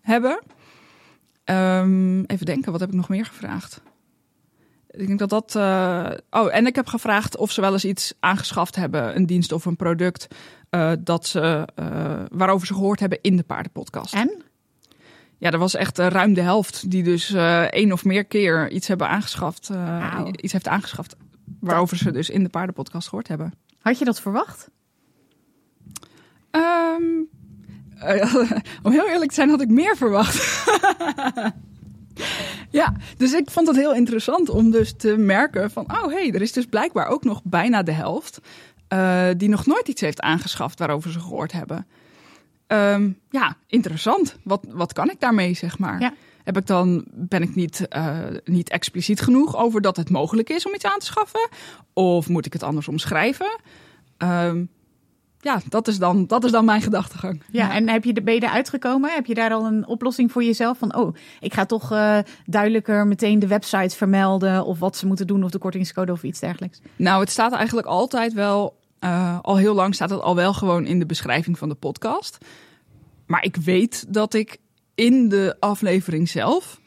hebben. 0.00 0.42
Um, 1.44 2.24
even 2.24 2.46
denken, 2.46 2.72
wat 2.72 2.80
heb 2.80 2.88
ik 2.88 2.94
nog 2.94 3.08
meer 3.08 3.24
gevraagd? 3.24 3.82
Ik 4.90 5.06
denk 5.06 5.18
dat 5.18 5.30
dat. 5.30 5.54
Uh, 5.56 6.10
oh, 6.30 6.54
en 6.54 6.66
ik 6.66 6.74
heb 6.74 6.86
gevraagd 6.86 7.36
of 7.36 7.50
ze 7.50 7.60
wel 7.60 7.72
eens 7.72 7.84
iets 7.84 8.14
aangeschaft 8.20 8.76
hebben, 8.76 9.16
een 9.16 9.26
dienst 9.26 9.52
of 9.52 9.64
een 9.64 9.76
product, 9.76 10.28
uh, 10.70 10.92
dat 10.98 11.26
ze, 11.26 11.68
uh, 11.80 12.22
waarover 12.30 12.66
ze 12.66 12.74
gehoord 12.74 13.00
hebben 13.00 13.18
in 13.22 13.36
de 13.36 13.42
paardenpodcast. 13.42 14.14
En? 14.14 14.42
Ja, 15.38 15.50
er 15.50 15.58
was 15.58 15.74
echt 15.74 15.98
ruim 15.98 16.34
de 16.34 16.42
helft 16.42 16.90
die 16.90 17.02
dus 17.02 17.32
één 17.70 17.92
of 17.92 18.04
meer 18.04 18.24
keer 18.24 18.70
iets 18.70 18.88
hebben 18.88 19.08
aangeschaft, 19.08 19.68
wow. 19.68 20.28
iets 20.40 20.52
heeft 20.52 20.68
aangeschaft, 20.68 21.16
waarover 21.60 21.96
ze 21.96 22.10
dus 22.10 22.30
in 22.30 22.42
de 22.42 22.48
paardenpodcast 22.48 23.08
gehoord 23.08 23.28
hebben. 23.28 23.52
Had 23.78 23.98
je 23.98 24.04
dat 24.04 24.20
verwacht? 24.20 24.70
Um, 26.50 27.28
om 28.82 28.92
heel 28.92 29.08
eerlijk 29.08 29.28
te 29.28 29.34
zijn, 29.34 29.48
had 29.48 29.60
ik 29.60 29.68
meer 29.68 29.96
verwacht. 29.96 30.38
Ja, 32.70 32.94
dus 33.16 33.32
ik 33.32 33.50
vond 33.50 33.66
het 33.66 33.76
heel 33.76 33.94
interessant 33.94 34.48
om 34.48 34.70
dus 34.70 34.94
te 34.96 35.16
merken 35.16 35.70
van, 35.70 35.84
oh 35.84 36.04
hé, 36.04 36.12
hey, 36.12 36.32
er 36.32 36.42
is 36.42 36.52
dus 36.52 36.66
blijkbaar 36.66 37.06
ook 37.06 37.24
nog 37.24 37.40
bijna 37.44 37.82
de 37.82 37.92
helft 37.92 38.40
uh, 38.92 39.28
die 39.36 39.48
nog 39.48 39.66
nooit 39.66 39.88
iets 39.88 40.00
heeft 40.00 40.20
aangeschaft 40.20 40.78
waarover 40.78 41.10
ze 41.10 41.20
gehoord 41.20 41.52
hebben. 41.52 41.86
Um, 42.66 43.18
ja, 43.30 43.56
interessant. 43.66 44.36
Wat, 44.44 44.64
wat 44.68 44.92
kan 44.92 45.10
ik 45.10 45.20
daarmee, 45.20 45.54
zeg 45.54 45.78
maar? 45.78 46.00
Ja. 46.00 46.14
Heb 46.44 46.56
ik 46.56 46.66
dan, 46.66 47.04
ben 47.10 47.42
ik 47.42 47.54
niet, 47.54 47.86
uh, 47.96 48.18
niet 48.44 48.70
expliciet 48.70 49.20
genoeg 49.20 49.56
over 49.56 49.80
dat 49.80 49.96
het 49.96 50.10
mogelijk 50.10 50.50
is 50.50 50.66
om 50.66 50.74
iets 50.74 50.84
aan 50.84 50.98
te 50.98 51.06
schaffen? 51.06 51.48
Of 51.92 52.28
moet 52.28 52.46
ik 52.46 52.52
het 52.52 52.62
anders 52.62 52.88
omschrijven? 52.88 53.60
Um, 54.18 54.68
ja, 55.40 55.60
dat 55.68 55.88
is 55.88 55.98
dan, 55.98 56.26
dat 56.26 56.44
is 56.44 56.50
dan 56.50 56.64
mijn 56.64 56.82
gedachtegang. 56.82 57.42
Ja, 57.50 57.66
ja, 57.66 57.74
en 57.74 57.88
heb 57.88 58.04
je, 58.04 58.22
ben 58.22 58.34
je 58.34 58.42
eruit 58.42 58.68
gekomen? 58.68 59.10
Heb 59.10 59.26
je 59.26 59.34
daar 59.34 59.52
al 59.52 59.66
een 59.66 59.86
oplossing 59.86 60.32
voor 60.32 60.44
jezelf? 60.44 60.78
Van, 60.78 60.96
oh, 60.96 61.14
ik 61.40 61.54
ga 61.54 61.66
toch 61.66 61.92
uh, 61.92 62.18
duidelijker 62.46 63.06
meteen 63.06 63.38
de 63.38 63.46
website 63.46 63.96
vermelden... 63.96 64.64
of 64.64 64.78
wat 64.78 64.96
ze 64.96 65.06
moeten 65.06 65.26
doen 65.26 65.44
of 65.44 65.50
de 65.50 65.58
kortingscode 65.58 66.12
of 66.12 66.22
iets 66.22 66.40
dergelijks? 66.40 66.80
Nou, 66.96 67.20
het 67.20 67.30
staat 67.30 67.52
eigenlijk 67.52 67.86
altijd 67.86 68.32
wel 68.32 68.78
Uh, 69.04 69.38
al 69.42 69.56
heel 69.56 69.74
lang 69.74 69.94
staat 69.94 70.10
het 70.10 70.20
al 70.20 70.34
wel 70.34 70.54
gewoon 70.54 70.86
in 70.86 70.98
de 70.98 71.06
beschrijving 71.06 71.58
van 71.58 71.68
de 71.68 71.74
podcast. 71.74 72.38
Maar 73.26 73.44
ik 73.44 73.56
weet 73.56 74.14
dat 74.14 74.34
ik 74.34 74.58
in 74.94 75.28
de 75.28 75.56
aflevering 75.60 76.28
zelf 76.28 76.80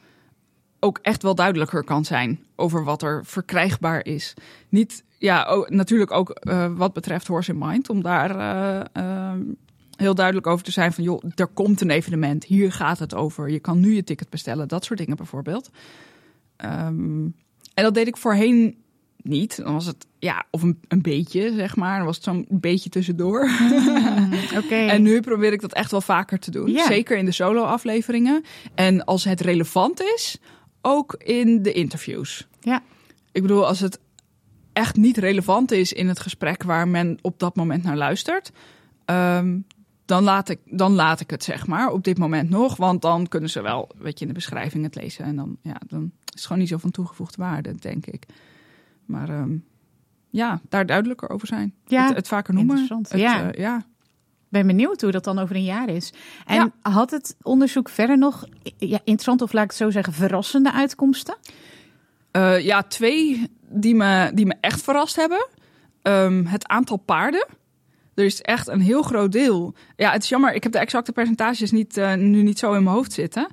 ook 0.80 0.98
echt 1.02 1.22
wel 1.22 1.34
duidelijker 1.34 1.84
kan 1.84 2.04
zijn 2.04 2.44
over 2.56 2.84
wat 2.84 3.02
er 3.02 3.24
verkrijgbaar 3.24 4.06
is. 4.06 4.34
Niet, 4.68 5.04
ja, 5.18 5.64
natuurlijk 5.68 6.10
ook 6.10 6.40
uh, 6.42 6.76
wat 6.76 6.92
betreft 6.92 7.26
Horse 7.26 7.52
in 7.52 7.58
Mind, 7.58 7.90
om 7.90 8.02
daar 8.02 8.36
uh, 8.96 9.32
heel 9.96 10.14
duidelijk 10.14 10.46
over 10.46 10.64
te 10.64 10.70
zijn 10.70 10.92
van, 10.92 11.04
joh, 11.04 11.22
er 11.34 11.46
komt 11.46 11.80
een 11.80 11.90
evenement, 11.90 12.44
hier 12.44 12.72
gaat 12.72 12.98
het 12.98 13.14
over, 13.14 13.50
je 13.50 13.60
kan 13.60 13.80
nu 13.80 13.94
je 13.94 14.04
ticket 14.04 14.30
bestellen, 14.30 14.68
dat 14.68 14.84
soort 14.84 14.98
dingen 14.98 15.16
bijvoorbeeld. 15.16 15.70
Um, 16.64 17.34
en 17.74 17.82
dat 17.82 17.94
deed 17.94 18.06
ik 18.06 18.16
voorheen 18.16 18.83
niet. 19.24 19.56
Dan 19.56 19.72
was 19.72 19.86
het, 19.86 20.06
ja, 20.18 20.46
of 20.50 20.62
een, 20.62 20.80
een 20.88 21.02
beetje, 21.02 21.52
zeg 21.54 21.76
maar. 21.76 21.96
Dan 21.96 22.06
was 22.06 22.16
het 22.16 22.24
zo'n 22.24 22.46
beetje 22.50 22.90
tussendoor. 22.90 23.48
Mm, 23.60 24.32
Oké. 24.62 24.74
En 24.74 25.02
nu 25.02 25.20
probeer 25.20 25.52
ik 25.52 25.60
dat 25.60 25.72
echt 25.72 25.90
wel 25.90 26.00
vaker 26.00 26.38
te 26.38 26.50
doen. 26.50 26.78
Zeker 26.78 27.16
in 27.16 27.24
de 27.24 27.32
solo-afleveringen. 27.32 28.44
En 28.74 29.04
als 29.04 29.24
het 29.24 29.40
relevant 29.40 30.00
is, 30.02 30.38
ook 30.82 31.14
in 31.18 31.62
de 31.62 31.72
interviews. 31.72 32.46
Ja. 32.60 32.82
Ik 33.32 33.42
bedoel, 33.42 33.66
als 33.66 33.80
het 33.80 33.98
echt 34.72 34.96
niet 34.96 35.16
relevant 35.16 35.72
is 35.72 35.92
in 35.92 36.08
het 36.08 36.20
gesprek 36.20 36.62
waar 36.62 36.88
men 36.88 37.18
op 37.22 37.38
dat 37.38 37.56
moment 37.56 37.82
naar 37.82 37.96
luistert, 37.96 38.52
ehm, 39.04 39.58
dan, 40.04 40.22
laat 40.22 40.48
ik, 40.48 40.58
dan 40.64 40.92
laat 40.92 41.20
ik 41.20 41.30
het 41.30 41.44
zeg 41.44 41.66
maar 41.66 41.90
op 41.90 42.04
dit 42.04 42.18
moment 42.18 42.50
nog. 42.50 42.76
Want 42.76 43.02
dan 43.02 43.28
kunnen 43.28 43.50
ze 43.50 43.62
wel, 43.62 43.90
weet 43.98 44.18
je, 44.18 44.24
in 44.24 44.28
de 44.28 44.38
beschrijving 44.38 44.84
het 44.84 44.94
lezen. 44.94 45.24
En 45.24 45.36
dan, 45.36 45.56
ja, 45.62 45.80
dan 45.86 46.02
is 46.24 46.30
het 46.34 46.42
gewoon 46.42 46.58
niet 46.58 46.68
zo 46.68 46.78
van 46.78 46.90
toegevoegde 46.90 47.42
waarde, 47.42 47.74
denk 47.74 48.06
ik. 48.06 48.26
Maar 49.06 49.28
ehm, 49.28 49.56
ja, 50.30 50.60
daar 50.68 50.86
duidelijker 50.86 51.30
over 51.30 51.46
zijn. 51.46 51.74
Ja, 51.86 52.06
het, 52.06 52.16
het 52.16 52.28
vaker 52.28 52.54
noemen. 52.54 52.70
interessant. 52.78 53.08
Het, 53.10 53.20
Ja. 53.20 53.50
eh, 53.52 53.60
ja. 53.60 53.82
ben 54.48 54.66
benieuwd 54.66 55.00
hoe 55.00 55.10
dat 55.10 55.24
dan 55.24 55.38
over 55.38 55.56
een 55.56 55.64
jaar 55.64 55.88
is. 55.88 56.12
En 56.46 56.54
Ja. 56.82 56.90
had 56.92 57.10
het 57.10 57.36
onderzoek 57.42 57.88
verder 57.88 58.18
nog 58.18 58.44
ja, 58.78 58.98
interessant 58.98 59.42
of 59.42 59.52
laat 59.52 59.64
ik 59.64 59.70
het 59.70 59.78
zo 59.78 59.90
zeggen 59.90 60.12
verrassende 60.12 60.72
uitkomsten? 60.72 61.36
Eh, 62.30 62.60
ja, 62.60 62.82
twee 62.82 63.48
die 63.68 63.94
me, 63.94 64.30
die 64.34 64.46
me 64.46 64.54
echt 64.60 64.82
verrast 64.82 65.16
hebben. 65.16 65.48
Ehm, 66.02 66.44
het 66.44 66.68
aantal 66.68 66.96
paarden. 66.96 67.46
Er 68.14 68.24
is 68.24 68.40
echt 68.42 68.68
een 68.68 68.80
heel 68.80 69.02
groot 69.02 69.32
deel. 69.32 69.74
Ja, 69.96 70.12
het 70.12 70.22
is 70.22 70.28
jammer, 70.28 70.54
ik 70.54 70.62
heb 70.62 70.72
de 70.72 70.78
exacte 70.78 71.12
percentages 71.12 71.70
niet, 71.70 71.96
eh, 71.96 72.14
nu 72.14 72.42
niet 72.42 72.58
zo 72.58 72.72
in 72.74 72.82
mijn 72.82 72.96
hoofd 72.96 73.12
zitten. 73.12 73.46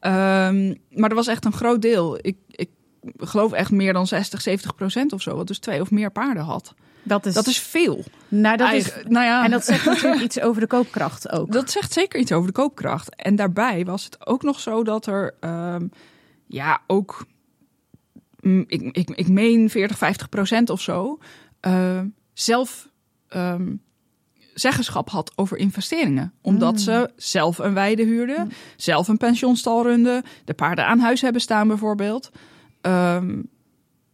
Ehm, 0.00 0.74
maar 0.90 1.08
er 1.10 1.14
was 1.14 1.26
echt 1.26 1.44
een 1.44 1.52
groot 1.52 1.82
deel. 1.82 2.18
Ik, 2.20 2.36
ik 2.50 2.70
geloof 3.16 3.52
echt 3.52 3.70
meer 3.70 3.92
dan 3.92 4.06
60, 4.06 4.40
70 4.40 4.74
procent 4.74 5.12
of 5.12 5.22
zo. 5.22 5.36
Wat 5.36 5.46
dus 5.46 5.58
twee 5.58 5.80
of 5.80 5.90
meer 5.90 6.10
paarden 6.10 6.42
had. 6.42 6.74
Dat 7.02 7.26
is, 7.26 7.34
Dat 7.34 7.46
is 7.46 7.58
veel. 7.58 8.04
nou, 8.28 8.56
dat 8.56 8.72
is, 8.72 8.92
nou 9.08 9.26
ja, 9.26 9.44
en 9.44 9.50
dat 9.50 9.64
zegt 9.64 9.84
natuurlijk 9.84 10.22
iets 10.22 10.40
over 10.40 10.60
de 10.60 10.66
koopkracht 10.66 11.30
ook. 11.30 11.52
Dat 11.52 11.70
zegt 11.70 11.92
zeker 11.92 12.20
iets 12.20 12.32
over 12.32 12.46
de 12.46 12.52
koopkracht. 12.52 13.14
En 13.14 13.36
daarbij 13.36 13.84
was 13.84 14.04
het 14.04 14.26
ook 14.26 14.42
nog 14.42 14.60
zo 14.60 14.84
dat 14.84 15.06
er, 15.06 15.34
ehm, 15.40 15.86
ja, 16.46 16.80
ook, 16.86 17.26
mm, 18.40 18.64
ik, 18.66 18.82
ik, 18.82 19.10
ik 19.10 19.28
meen 19.28 19.70
40, 19.70 19.98
50 19.98 20.28
procent 20.28 20.70
of 20.70 20.80
zo, 20.80 21.18
eh, 21.60 22.00
zelf 22.32 22.88
ehm, 23.28 23.72
zeggenschap 24.54 25.10
had 25.10 25.32
over 25.34 25.56
investeringen. 25.56 26.32
Omdat 26.42 26.80
ze 26.80 27.10
zelf 27.16 27.58
een 27.58 27.74
weide 27.74 28.02
huurden, 28.02 28.52
zelf 28.76 29.08
een 29.08 29.16
pensioenstal 29.16 29.82
runden, 29.82 30.22
de 30.44 30.54
paarden 30.54 30.86
aan 30.86 30.98
huis 30.98 31.20
hebben 31.20 31.40
staan 31.40 31.68
bijvoorbeeld. 31.68 32.30
Ehm, 32.86 33.42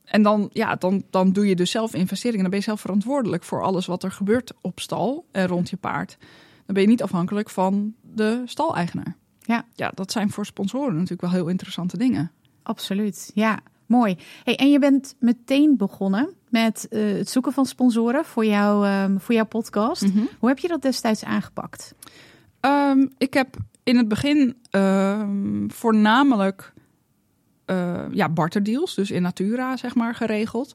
en 0.04 0.22
dan, 0.22 0.48
ja, 0.52 0.74
dan, 0.74 1.02
dan 1.10 1.32
doe 1.32 1.48
je 1.48 1.56
dus 1.56 1.70
zelf 1.70 1.94
investeringen. 1.94 2.40
Dan 2.40 2.50
ben 2.50 2.58
je 2.58 2.64
zelf 2.64 2.80
verantwoordelijk 2.80 3.44
voor 3.44 3.62
alles 3.62 3.86
wat 3.86 4.02
er 4.02 4.12
gebeurt 4.12 4.52
op 4.60 4.80
stal 4.80 5.26
en 5.32 5.46
rond 5.46 5.70
je 5.70 5.76
paard. 5.76 6.16
Dan 6.66 6.74
ben 6.74 6.82
je 6.82 6.88
niet 6.88 7.02
afhankelijk 7.02 7.50
van 7.50 7.94
de 8.00 8.42
staleigenaar. 8.44 9.16
Ja. 9.40 9.64
Ja, 9.74 9.92
dat 9.94 10.12
zijn 10.12 10.30
voor 10.30 10.46
sponsoren 10.46 10.92
natuurlijk 10.92 11.20
wel 11.20 11.30
heel 11.30 11.48
interessante 11.48 11.96
dingen. 11.96 12.30
Absoluut, 12.62 13.30
ja, 13.34 13.58
mooi. 13.86 14.16
Hey, 14.44 14.56
en 14.56 14.70
je 14.70 14.78
bent 14.78 15.14
meteen 15.18 15.76
begonnen 15.76 16.34
met 16.48 16.88
eh, 16.88 17.02
het 17.04 17.30
zoeken 17.30 17.52
van 17.52 17.66
sponsoren 17.66 18.24
voor, 18.24 18.44
jou, 18.44 18.86
ehm, 18.86 19.18
voor 19.18 19.34
jouw 19.34 19.46
podcast. 19.46 20.06
Hoe 20.38 20.48
heb 20.48 20.58
je 20.58 20.68
dat 20.68 20.82
destijds 20.82 21.24
aangepakt? 21.24 21.94
Ehm, 22.60 23.06
ik 23.18 23.34
heb 23.34 23.56
in 23.82 23.96
het 23.96 24.08
begin 24.08 24.56
voornamelijk 25.68 26.72
ja, 28.10 28.28
barterdeals, 28.28 28.94
dus 28.94 29.10
in 29.10 29.22
natura 29.22 29.76
zeg 29.76 29.94
maar, 29.94 30.14
geregeld. 30.14 30.72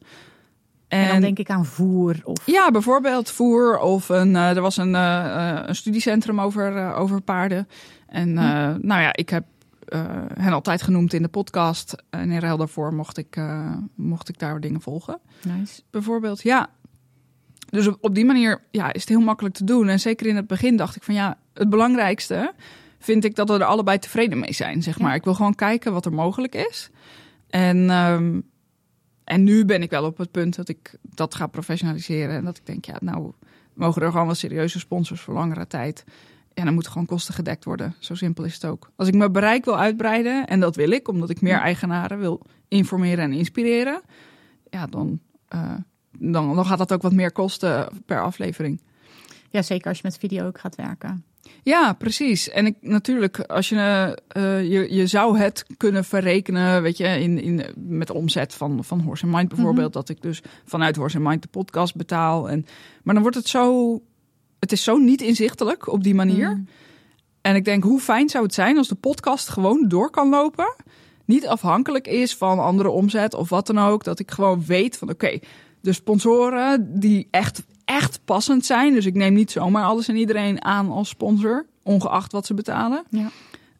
En, 0.87 1.07
dan 1.07 1.21
denk 1.21 1.39
ik 1.39 1.49
aan 1.49 1.65
voer 1.65 2.15
of... 2.23 2.45
Ja, 2.45 2.71
bijvoorbeeld 2.71 3.31
voer 3.31 3.79
of 3.79 4.09
een, 4.09 4.35
eh, 4.35 4.55
er 4.55 4.61
was 4.61 4.77
een, 4.77 4.95
eh, 4.95 5.57
eh, 5.57 5.67
een 5.67 5.75
studiecentrum 5.75 6.41
over, 6.41 6.77
eh, 6.77 6.99
over 6.99 7.21
paarden. 7.21 7.67
En 8.07 8.37
eh, 8.37 8.73
nou 8.81 9.01
ja, 9.01 9.15
ik 9.15 9.29
heb 9.29 9.43
eh, 9.87 10.05
hen 10.33 10.53
altijd 10.53 10.81
genoemd 10.81 11.13
in 11.13 11.21
de 11.21 11.27
podcast. 11.27 11.95
En 12.09 12.31
in 12.31 12.39
ruil 12.39 12.57
daarvoor 12.57 12.93
mocht 12.93 13.17
ik, 13.17 13.35
eh, 13.35 13.75
mocht 13.95 14.29
ik 14.29 14.39
daar 14.39 14.59
dingen 14.59 14.81
volgen. 14.81 15.19
Nice. 15.41 15.81
Bijvoorbeeld, 15.91 16.41
ja. 16.41 16.69
Dus 17.69 17.87
op, 17.87 17.97
op 18.01 18.15
die 18.15 18.25
manier 18.25 18.61
ja, 18.71 18.93
is 18.93 19.01
het 19.01 19.09
heel 19.09 19.19
makkelijk 19.19 19.55
te 19.55 19.63
doen. 19.63 19.87
En 19.87 19.99
zeker 19.99 20.27
in 20.27 20.35
het 20.35 20.47
begin 20.47 20.75
dacht 20.75 20.95
ik 20.95 21.03
van 21.03 21.13
ja, 21.13 21.37
het 21.53 21.69
belangrijkste 21.69 22.53
vind 22.99 23.23
ik 23.23 23.35
dat 23.35 23.49
we 23.49 23.53
er 23.53 23.63
allebei 23.63 23.99
tevreden 23.99 24.39
mee 24.39 24.53
zijn, 24.53 24.83
zeg 24.83 24.99
maar. 24.99 25.15
Ik 25.15 25.23
wil 25.23 25.33
gewoon 25.33 25.55
kijken 25.55 25.93
wat 25.93 26.05
er 26.05 26.13
mogelijk 26.13 26.55
is. 26.55 26.89
En, 27.49 27.89
ehm, 27.89 28.39
en 29.23 29.43
nu 29.43 29.65
ben 29.65 29.81
ik 29.81 29.89
wel 29.89 30.05
op 30.05 30.17
het 30.17 30.31
punt 30.31 30.55
dat 30.55 30.69
ik 30.69 30.95
dat 31.01 31.35
ga 31.35 31.47
professionaliseren. 31.47 32.35
En 32.35 32.45
dat 32.45 32.57
ik 32.57 32.65
denk, 32.65 32.85
ja, 32.85 32.95
nou 32.99 33.31
mogen 33.73 34.01
er 34.01 34.11
gewoon 34.11 34.25
wel 34.25 34.35
serieuze 34.35 34.79
sponsors 34.79 35.21
voor 35.21 35.33
langere 35.33 35.67
tijd. 35.67 36.03
Ja, 36.53 36.63
dan 36.63 36.73
moeten 36.73 36.91
gewoon 36.91 37.07
kosten 37.07 37.33
gedekt 37.33 37.63
worden. 37.65 37.95
Zo 37.99 38.15
simpel 38.15 38.43
is 38.43 38.53
het 38.53 38.65
ook. 38.65 38.91
Als 38.95 39.07
ik 39.07 39.15
mijn 39.15 39.31
bereik 39.31 39.65
wil 39.65 39.79
uitbreiden, 39.79 40.47
en 40.47 40.59
dat 40.59 40.75
wil 40.75 40.89
ik, 40.89 41.07
omdat 41.07 41.29
ik 41.29 41.41
meer 41.41 41.57
eigenaren 41.57 42.19
wil 42.19 42.41
informeren 42.67 43.23
en 43.23 43.31
inspireren, 43.31 44.01
ja, 44.69 44.87
dan, 44.87 45.19
eh, 45.47 45.73
dan, 46.19 46.55
dan 46.55 46.65
gaat 46.65 46.77
dat 46.77 46.93
ook 46.93 47.01
wat 47.01 47.13
meer 47.13 47.31
kosten 47.31 47.89
per 48.05 48.21
aflevering. 48.21 48.81
Ja, 49.49 49.61
zeker 49.61 49.87
als 49.87 49.97
je 49.97 50.03
met 50.03 50.17
video 50.17 50.45
ook 50.45 50.59
gaat 50.59 50.75
werken. 50.75 51.23
Ja, 51.63 51.93
precies. 51.93 52.49
En 52.49 52.65
ik, 52.65 52.75
natuurlijk, 52.81 53.39
als 53.39 53.69
je, 53.69 53.75
eh, 53.75 54.11
eh, 54.27 54.71
je, 54.71 54.93
je 54.93 55.07
zou 55.07 55.37
het 55.37 55.65
kunnen 55.77 56.05
verrekenen, 56.05 56.81
weet 56.81 56.97
je, 56.97 57.07
in, 57.07 57.41
in, 57.41 57.65
met 57.75 58.07
de 58.07 58.13
omzet 58.13 58.53
van, 58.53 58.83
van 58.83 58.99
Horse 58.99 59.25
and 59.25 59.33
Mind 59.33 59.49
bijvoorbeeld, 59.49 59.93
dat 59.93 60.09
ik 60.09 60.21
dus 60.21 60.41
vanuit 60.65 60.95
Horse 60.95 61.17
and 61.17 61.25
Mind 61.25 61.41
de 61.41 61.47
podcast 61.47 61.95
betaal. 61.95 62.49
En, 62.49 62.65
maar 63.03 63.13
dan 63.13 63.23
wordt 63.23 63.37
het 63.37 63.47
zo, 63.47 64.01
het 64.59 64.71
is 64.71 64.83
zo 64.83 64.97
niet 64.97 65.21
inzichtelijk 65.21 65.91
op 65.91 66.03
die 66.03 66.15
manier. 66.15 66.63
En 67.41 67.55
ik 67.55 67.65
denk, 67.65 67.83
hoe 67.83 67.99
fijn 67.99 68.29
zou 68.29 68.43
het 68.43 68.53
zijn 68.53 68.77
als 68.77 68.87
de 68.87 68.95
podcast 68.95 69.49
gewoon 69.49 69.87
door 69.87 70.09
kan 70.09 70.29
lopen, 70.29 70.75
niet 71.25 71.47
afhankelijk 71.47 72.07
is 72.07 72.35
van 72.35 72.59
andere 72.59 72.89
omzet 72.89 73.33
of 73.33 73.49
wat 73.49 73.67
dan 73.67 73.79
ook, 73.79 74.03
dat 74.03 74.19
ik 74.19 74.31
gewoon 74.31 74.65
weet 74.65 74.97
van, 74.97 75.09
oké, 75.09 75.39
de 75.81 75.93
sponsoren 75.93 76.99
die 76.99 77.27
echt, 77.31 77.63
echt 77.87 78.19
passend 78.25 78.65
zijn. 78.65 78.93
Dus 78.93 79.05
ik 79.05 79.15
neem 79.15 79.33
niet 79.33 79.51
zomaar 79.51 79.83
alles 79.83 80.07
en 80.07 80.15
iedereen 80.15 80.63
aan 80.63 80.91
als 80.91 81.09
sponsor, 81.09 81.65
ongeacht 81.83 82.31
wat 82.31 82.45
ze 82.45 82.53
betalen. 82.53 83.03
Ja. 83.09 83.29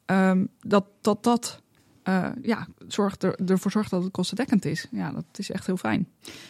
Ehm, 0.06 0.46
dat 0.62 0.86
dat, 1.02 1.24
dat 1.24 1.62
eh, 2.04 2.26
ja, 2.41 2.67
zorgt 2.88 3.24
er, 3.24 3.39
ervoor 3.46 3.72
zorgt 3.72 3.89
dat 3.89 4.04
het 4.04 4.12
kostendekkend 4.12 4.65
is. 4.65 4.88
Ja, 4.91 5.12
dat 5.12 5.24
is 5.36 5.52
echt 5.52 5.65
heel 5.65 5.78
fijn. 5.78 6.08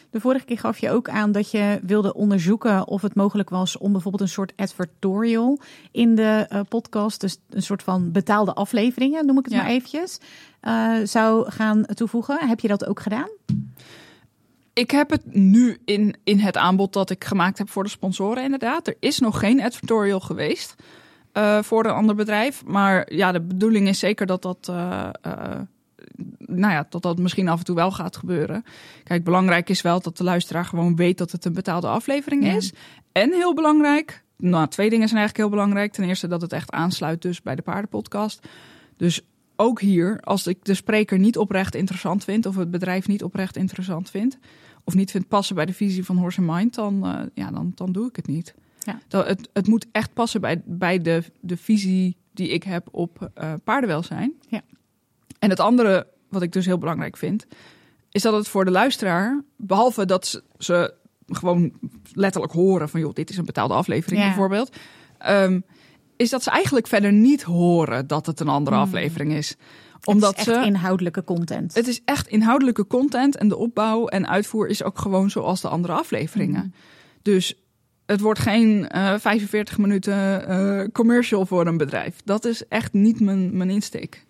De 0.10 0.20
vorige 0.20 0.46
keer 0.46 0.60
gaf 0.60 0.78
je 0.78 0.92
ook 0.92 1.10
aan 1.10 1.32
dat 1.32 1.52
je 1.52 1.80
wilde 1.84 2.14
onderzoeken 2.14 2.88
of 2.88 3.02
het 3.02 3.16
mogelijk 3.16 3.50
was 3.50 3.78
om 3.78 3.92
bijvoorbeeld 3.92 4.24
een 4.24 4.30
soort 4.30 4.54
advertorial 4.56 5.60
in 5.92 6.16
de 6.16 6.46
eh, 6.50 6.60
podcast, 6.70 7.22
dus 7.22 7.38
een 7.50 7.62
soort 7.62 7.84
van 7.84 8.12
betaalde 8.12 8.54
afleveringen, 8.54 9.26
noem 9.26 9.38
ik 9.38 9.46
het 9.46 9.54
Ja. 9.54 9.62
maar 9.62 9.70
eventjes, 9.72 10.18
eh, 10.60 10.94
zou 11.04 11.52
gaan 11.52 11.86
toevoegen. 11.86 12.48
Heb 12.48 12.60
je 12.60 12.68
dat 12.68 12.86
ook 12.86 13.00
gedaan? 13.00 13.30
Ik 14.78 14.92
heb 14.92 15.10
het 15.10 15.36
nu 15.36 15.78
in, 15.86 16.16
in 16.24 16.40
het 16.40 16.58
aanbod 16.58 16.94
dat 16.94 17.10
ik 17.10 17.24
gemaakt 17.24 17.58
heb 17.58 17.70
voor 17.70 17.84
de 17.84 17.90
sponsoren 17.90 18.44
inderdaad. 18.44 18.88
Er 18.88 18.96
is 19.00 19.20
nog 19.20 19.40
geen 19.40 19.62
advertorial 19.62 20.20
geweest 20.20 20.76
eh, 21.32 21.62
voor 21.62 21.86
een 21.86 21.92
ander 21.92 22.16
bedrijf. 22.16 22.66
Maar 22.66 23.14
ja, 23.14 23.32
de 23.32 23.42
bedoeling 23.42 23.88
is 23.88 24.00
zeker 24.00 24.26
dat 24.26 24.42
dat, 24.42 24.68
eh, 24.70 25.10
eh, 25.22 25.60
nou 26.38 26.74
ja, 26.74 26.86
dat 26.90 27.02
dat 27.02 27.18
misschien 27.18 27.48
af 27.48 27.60
en 27.60 27.66
toe 27.66 27.76
wel 27.76 27.92
gaat 27.92 28.18
gebeuren. 28.18 28.64
Kijk, 29.04 29.24
belangrijk 29.24 29.70
is 29.70 29.82
wel 29.82 30.02
dat 30.02 30.18
de 30.18 30.24
luisteraar 30.24 30.66
gewoon 30.66 30.96
weet 30.96 31.18
dat 31.18 31.32
het 31.32 31.46
een 31.46 31.54
betaalde 31.54 31.88
aflevering 31.88 32.46
Ja. 32.46 32.56
is. 32.56 32.74
En 33.12 33.34
heel 33.34 33.54
belangrijk, 33.54 34.24
nou 34.38 34.68
twee 34.68 34.90
dingen 34.90 35.08
zijn 35.08 35.20
eigenlijk 35.20 35.50
heel 35.50 35.58
belangrijk. 35.58 35.94
Ten 35.94 36.04
eerste 36.04 36.28
dat 36.28 36.42
het 36.42 36.54
echt 36.54 36.72
aansluit 36.72 37.22
dus 37.22 37.42
bij 37.42 37.56
de 37.56 37.62
paardenpodcast. 37.62 38.48
Dus 38.98 39.22
ook 39.56 39.82
hier, 39.82 40.20
als 40.24 40.48
ik 40.48 40.58
de 40.66 40.74
spreker 40.74 41.20
niet 41.20 41.38
oprecht 41.38 41.76
interessant 41.76 42.24
vind, 42.24 42.46
of 42.46 42.56
het 42.56 42.72
bedrijf 42.72 43.08
niet 43.08 43.24
oprecht 43.24 43.56
interessant 43.56 44.10
vindt, 44.10 44.38
of 44.88 44.96
niet 44.96 45.12
vindt 45.12 45.28
passen 45.28 45.56
bij 45.56 45.66
de 45.66 45.74
visie 45.74 46.06
van 46.06 46.18
Horse 46.18 46.42
and 46.42 46.50
Mind, 46.50 46.76
dan, 46.76 47.06
eh, 47.06 47.22
ja, 47.34 47.52
dan, 47.52 47.72
dan 47.76 47.92
doe 47.92 48.08
ik 48.08 48.16
het 48.16 48.28
niet. 48.28 48.54
Ja. 48.80 49.00
Dat, 49.08 49.28
het, 49.28 49.50
het 49.54 49.68
moet 49.68 49.86
echt 49.92 50.14
passen 50.14 50.42
bij, 50.42 50.62
bij 50.66 51.02
de, 51.02 51.24
de 51.40 51.58
visie 51.58 52.18
die 52.34 52.50
ik 52.50 52.64
heb 52.64 52.88
op 52.92 53.30
eh, 53.34 53.54
paardenwelzijn. 53.64 54.34
Ja. 54.50 54.62
En 55.40 55.50
het 55.50 55.60
andere, 55.60 56.08
wat 56.30 56.42
ik 56.42 56.52
dus 56.52 56.66
heel 56.66 56.78
belangrijk 56.78 57.18
vind, 57.18 57.48
is 58.12 58.22
dat 58.22 58.34
het 58.34 58.48
voor 58.48 58.66
de 58.66 58.72
luisteraar, 58.72 59.44
behalve 59.58 60.06
dat 60.06 60.28
ze, 60.28 60.44
ze 60.58 60.94
gewoon 61.28 61.74
letterlijk 62.14 62.54
horen 62.54 62.90
van 62.90 63.00
joh, 63.00 63.14
dit 63.14 63.30
is 63.30 63.38
een 63.38 63.46
betaalde 63.46 63.74
aflevering 63.74 64.22
Ja. 64.22 64.28
bijvoorbeeld. 64.28 64.76
Ehm, 65.18 65.60
is 66.18 66.30
dat 66.30 66.44
ze 66.44 66.50
eigenlijk 66.50 66.88
verder 66.88 67.12
niet 67.14 67.44
horen 67.44 68.08
dat 68.08 68.26
het 68.26 68.40
een 68.40 68.48
andere 68.48 68.76
Hmm. 68.76 68.86
aflevering 68.86 69.34
is. 69.34 69.56
Omdat 70.04 70.38
het 70.38 70.48
is 70.48 70.54
echt 70.54 70.64
ze. 70.64 70.70
inhoudelijke 70.70 71.24
content. 71.24 71.74
Het 71.74 71.88
is 71.88 72.02
echt 72.06 72.28
inhoudelijke 72.28 72.88
content 72.88 73.38
en 73.38 73.48
de 73.48 73.58
opbouw 73.58 74.08
en 74.08 74.28
uitvoer 74.28 74.68
is 74.68 74.84
ook 74.84 75.00
gewoon 75.00 75.30
zoals 75.30 75.62
de 75.62 75.68
andere 75.68 75.94
afleveringen. 75.94 76.60
Mhm. 76.60 76.70
Dus 77.22 77.56
het 78.06 78.22
wordt 78.22 78.40
geen 78.40 78.88
eh 78.88 79.14
45 79.18 79.78
minuten 79.78 80.48
eh, 80.48 80.88
commercial 80.92 81.46
voor 81.46 81.68
een 81.68 81.78
bedrijf. 81.78 82.16
Dat 82.24 82.46
is 82.46 82.68
echt 82.68 82.94
niet 82.94 83.20
mijn, 83.20 83.58
mijn 83.58 83.70
insteek. 83.70 84.26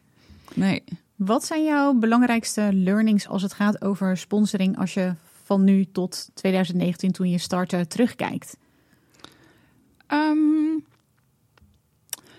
Nee. 0.53 0.83
Wat 1.15 1.45
zijn 1.45 1.63
jouw 1.63 1.93
belangrijkste 1.93 2.69
learnings 2.73 3.27
als 3.27 3.41
het 3.41 3.53
gaat 3.53 3.81
over 3.81 4.17
sponsoring 4.17 4.77
als 4.77 4.93
je 4.93 5.13
van 5.43 5.63
nu 5.63 5.85
tot 5.91 6.29
2019 6.33 7.11
toen 7.11 7.29
je 7.29 7.37
startte 7.37 7.87
terugkijkt? 7.87 8.57
Ehm, 10.07 10.79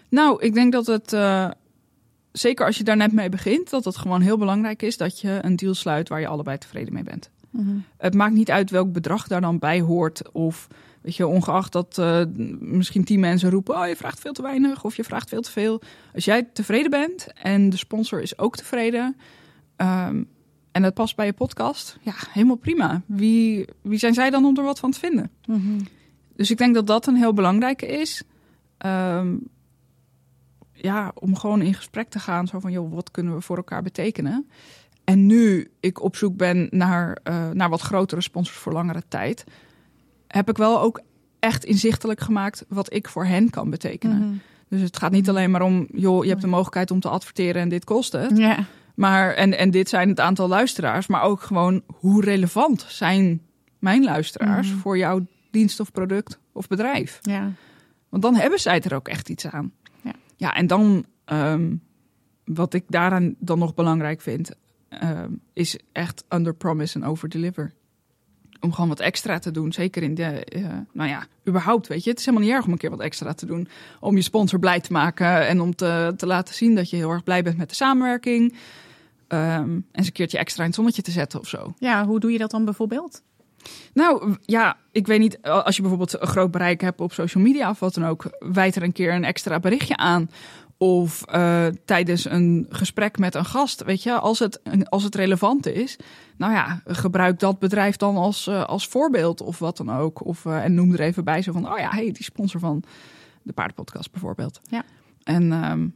nou, 0.09 0.43
ik 0.43 0.55
denk 0.55 0.73
dat 0.73 0.87
het, 0.87 1.12
eh, 1.12 1.51
zeker 2.38 2.66
als 2.66 2.79
je 2.79 2.85
daar 2.85 2.96
net 2.96 3.12
mee 3.12 3.29
begint, 3.29 3.70
dat 3.70 3.85
het 3.85 3.96
gewoon 3.96 4.20
heel 4.20 4.38
belangrijk 4.38 4.83
is 4.83 4.96
dat 4.96 5.20
je 5.20 5.38
een 5.42 5.57
deal 5.57 5.74
sluit 5.74 6.09
waar 6.09 6.20
je 6.20 6.27
allebei 6.27 6.59
tevreden 6.59 6.92
mee 6.92 7.03
bent. 7.03 7.31
Het 7.96 8.14
maakt 8.14 8.35
niet 8.35 8.51
uit 8.51 8.70
welk 8.70 8.92
bedrag 8.92 9.27
daar 9.27 9.40
dan 9.40 9.59
bij 9.59 9.81
hoort. 9.81 10.33
Of 10.33 10.68
weet 11.01 11.16
je, 11.16 11.27
ongeacht 11.27 11.72
dat 11.72 11.98
eh, 11.98 12.22
misschien 12.59 13.05
tien 13.05 13.20
mensen 13.20 13.51
roepen: 13.51 13.79
Oh, 13.81 13.88
je 13.88 13.96
vraagt 13.96 14.20
veel 14.20 14.33
te 14.33 14.42
weinig 14.42 14.85
of 14.85 14.96
je 14.96 15.05
vraagt 15.05 15.29
veel 15.29 15.40
te 15.40 15.51
veel. 15.51 15.81
Als 16.14 16.24
jij 16.24 16.42
tevreden 16.53 16.90
bent 16.90 17.27
en 17.33 17.70
de 17.70 17.77
sponsor 17.77 18.22
is 18.22 18.38
ook 18.38 18.57
tevreden. 18.57 19.16
ehm, 19.77 20.22
en 20.72 20.83
het 20.83 20.94
past 20.94 21.16
bij 21.16 21.27
je 21.27 21.33
podcast, 21.33 21.98
ja, 22.01 22.12
helemaal 22.31 22.57
prima. 22.57 23.03
Wie, 23.07 23.64
wie 23.83 23.98
zijn 23.98 24.14
zij 24.14 24.31
dan 24.31 24.44
om 24.44 24.57
er 24.57 24.62
wat 24.64 24.79
van 24.79 24.90
te 24.90 24.98
vinden? 24.98 25.31
Dus 26.37 26.51
ik 26.51 26.59
denk 26.59 26.74
dat 26.74 26.87
dat 26.87 27.07
een 27.07 27.16
heel 27.16 27.33
belangrijke 27.33 27.87
is. 27.87 28.22
Ehm, 28.79 29.37
ja, 30.81 31.11
om 31.14 31.37
gewoon 31.37 31.62
in 31.62 31.75
gesprek 31.75 32.09
te 32.09 32.19
gaan. 32.19 32.47
Zo 32.47 32.59
van, 32.61 32.73
joh, 32.73 32.93
wat 32.93 33.11
kunnen 33.11 33.35
we 33.35 33.41
voor 33.41 33.57
elkaar 33.57 33.83
betekenen? 33.83 34.49
En 35.05 35.27
nu 35.27 35.71
ik 35.81 36.03
op 36.03 36.17
zoek 36.17 36.37
ben 36.37 36.67
naar, 36.71 37.19
eh, 37.23 37.51
naar 37.51 37.69
wat 37.69 37.81
grotere 37.81 38.21
sponsors 38.21 38.59
voor 38.59 38.73
langere 38.73 39.03
tijd... 39.09 39.45
heb 40.27 40.49
ik 40.51 40.57
wel 40.57 40.81
ook 40.81 41.01
echt 41.38 41.64
inzichtelijk 41.64 42.21
gemaakt 42.21 42.64
wat 42.69 42.93
ik 42.93 43.09
voor 43.09 43.25
hen 43.27 43.51
kan 43.51 43.71
betekenen. 43.71 44.19
Mhm. 44.19 44.33
Dus 44.69 44.81
het 44.81 44.97
gaat 44.97 45.11
niet 45.12 45.29
alleen 45.29 45.51
maar 45.51 45.62
om, 45.62 45.87
joh, 45.93 46.23
je 46.25 46.31
hebt 46.31 46.43
de 46.43 46.47
mogelijkheid 46.49 46.91
om 46.91 47.01
te 47.01 47.09
adverteren 47.09 47.62
en 47.62 47.69
dit 47.69 47.85
kost 47.85 48.12
het. 48.12 48.37
Ja. 48.38 48.64
Maar, 48.95 49.35
en, 49.35 49.59
en 49.59 49.71
dit 49.71 49.88
zijn 49.88 50.09
het 50.09 50.21
aantal 50.21 50.49
luisteraars, 50.49 51.07
maar 51.07 51.23
ook 51.23 51.43
gewoon 51.43 51.83
hoe 51.87 52.25
relevant 52.25 52.85
zijn 52.88 53.41
mijn 53.79 54.05
luisteraars 54.05 54.69
Mhm. 54.69 54.79
voor 54.79 54.99
jouw 54.99 55.27
dienst 55.51 55.81
of 55.81 55.93
product 55.93 56.38
of 56.53 56.69
bedrijf. 56.69 57.19
ja. 57.23 57.53
Want 58.09 58.23
dan 58.23 58.35
hebben 58.35 58.59
zij 58.61 58.81
er 58.81 58.95
ook 58.95 59.09
echt 59.09 59.29
iets 59.29 59.47
aan. 59.47 59.73
Ja. 60.38 60.55
en 60.55 60.66
dan, 60.66 61.05
ehm, 61.24 61.74
wat 62.44 62.74
ik 62.74 62.85
daaraan 62.88 63.35
dan 63.38 63.59
nog 63.59 63.74
belangrijk 63.74 64.20
vind, 64.20 64.51
ehm, 64.88 65.33
is 65.53 65.79
echt 65.92 66.24
under 66.29 66.55
promise 66.55 66.98
en 66.98 67.05
over 67.05 67.29
deliver. 67.29 67.72
Om 68.61 68.72
gewoon 68.72 68.88
wat 68.88 69.01
extra 69.01 69.38
te 69.38 69.51
doen. 69.51 69.72
Zeker 69.72 70.03
in 70.03 70.14
de, 70.14 70.44
eh, 70.44 70.62
nou 70.92 71.09
ja, 71.09 71.27
überhaupt 71.48 71.87
weet 71.87 72.05
je. 72.05 72.11
Het 72.11 72.18
is 72.18 72.24
helemaal 72.24 72.46
niet 72.46 72.57
erg 72.57 72.66
om 72.66 72.72
een 72.72 72.79
keer 72.79 72.90
wat 72.90 73.01
extra 73.01 73.33
te 73.33 73.46
doen. 73.46 73.68
Om 74.01 74.16
je 74.16 74.22
sponsor 74.22 74.59
blij 74.59 74.81
te 74.81 74.92
maken 74.92 75.46
en 75.46 75.61
om 75.61 75.74
te, 75.74 76.12
te 76.16 76.27
laten 76.27 76.55
zien 76.55 76.74
dat 76.74 76.90
je 76.90 76.96
heel 76.96 77.11
erg 77.11 77.22
blij 77.22 77.42
bent 77.42 77.57
met 77.57 77.68
de 77.68 77.74
samenwerking. 77.74 78.55
Ehm, 79.29 79.42
en 79.42 79.87
eens 79.92 80.07
een 80.07 80.12
keertje 80.12 80.38
extra 80.38 80.61
in 80.62 80.66
het 80.66 80.77
zonnetje 80.77 81.03
te 81.03 81.11
zetten 81.11 81.40
of 81.40 81.48
zo. 81.48 81.74
ja, 81.79 82.07
hoe 82.07 82.20
doe 82.20 82.33
je 82.33 82.38
dat 82.38 82.51
dan 82.51 82.64
bijvoorbeeld? 82.64 83.22
Nou 83.92 84.37
ja, 84.40 84.77
ik 84.92 85.07
weet 85.07 85.18
niet, 85.18 85.42
als 85.42 85.77
je 85.77 85.81
bijvoorbeeld 85.81 86.21
een 86.21 86.27
groot 86.27 86.51
bereik 86.51 86.81
hebt 86.81 87.01
op 87.01 87.12
social 87.12 87.44
media 87.44 87.71
of 87.71 87.79
wat 87.79 87.94
dan 87.94 88.07
ook, 88.07 88.25
wijd 88.38 88.77
er 88.77 88.83
een 88.83 88.92
keer 88.92 89.14
een 89.14 89.25
extra 89.25 89.61
berichtje 89.61 89.97
aan. 89.97 90.31
Of 90.79 91.23
eh, 91.23 91.66
tijdens 91.85 92.25
een 92.25 92.66
gesprek 92.68 93.18
met 93.18 93.35
een 93.35 93.44
gast, 93.44 93.85
weet 93.85 94.03
je, 94.03 94.18
als 94.18 94.38
het, 94.38 94.61
als 94.88 95.03
het 95.03 95.14
relevant 95.14 95.66
is. 95.66 95.99
Nou 96.37 96.53
ja, 96.53 96.83
gebruik 96.87 97.38
dat 97.38 97.59
bedrijf 97.59 97.97
dan 97.97 98.16
als, 98.16 98.47
eh, 98.47 98.64
als 98.64 98.88
voorbeeld 98.88 99.40
of 99.40 99.59
wat 99.59 99.77
dan 99.77 99.92
ook. 99.92 100.25
Of, 100.25 100.44
eh, 100.44 100.64
en 100.64 100.75
noem 100.75 100.92
er 100.92 101.01
even 101.01 101.25
bij 101.25 101.42
zo 101.42 101.53
van, 101.53 101.73
oh 101.73 101.79
ja, 101.79 101.90
hey, 101.90 102.12
die 102.12 102.25
sponsor 102.25 102.61
van 102.61 102.83
de 103.42 103.53
paardenpodcast 103.53 104.11
bijvoorbeeld. 104.11 104.61
Ja. 104.71 104.85
En 105.23 105.53
ehm, 105.53 105.88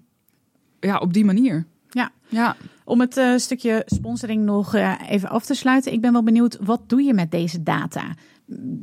ja, 0.81 0.99
op 0.99 1.13
die 1.13 1.25
manier. 1.25 1.67
Ja. 1.93 2.11
Ja. 2.29 2.57
Om 2.85 3.01
het 3.01 3.17
eh, 3.17 3.37
stukje 3.37 3.83
sponsoring 3.87 4.45
nog 4.45 4.75
eh, 4.75 4.95
even 5.09 5.29
af 5.29 5.45
te 5.45 5.55
sluiten. 5.55 5.93
Ik 5.93 6.01
ben 6.01 6.13
wel 6.13 6.23
benieuwd, 6.23 6.59
wat 6.61 6.89
doe 6.89 7.03
je 7.03 7.15
met 7.15 7.31
deze 7.31 7.63
data? 7.63 8.15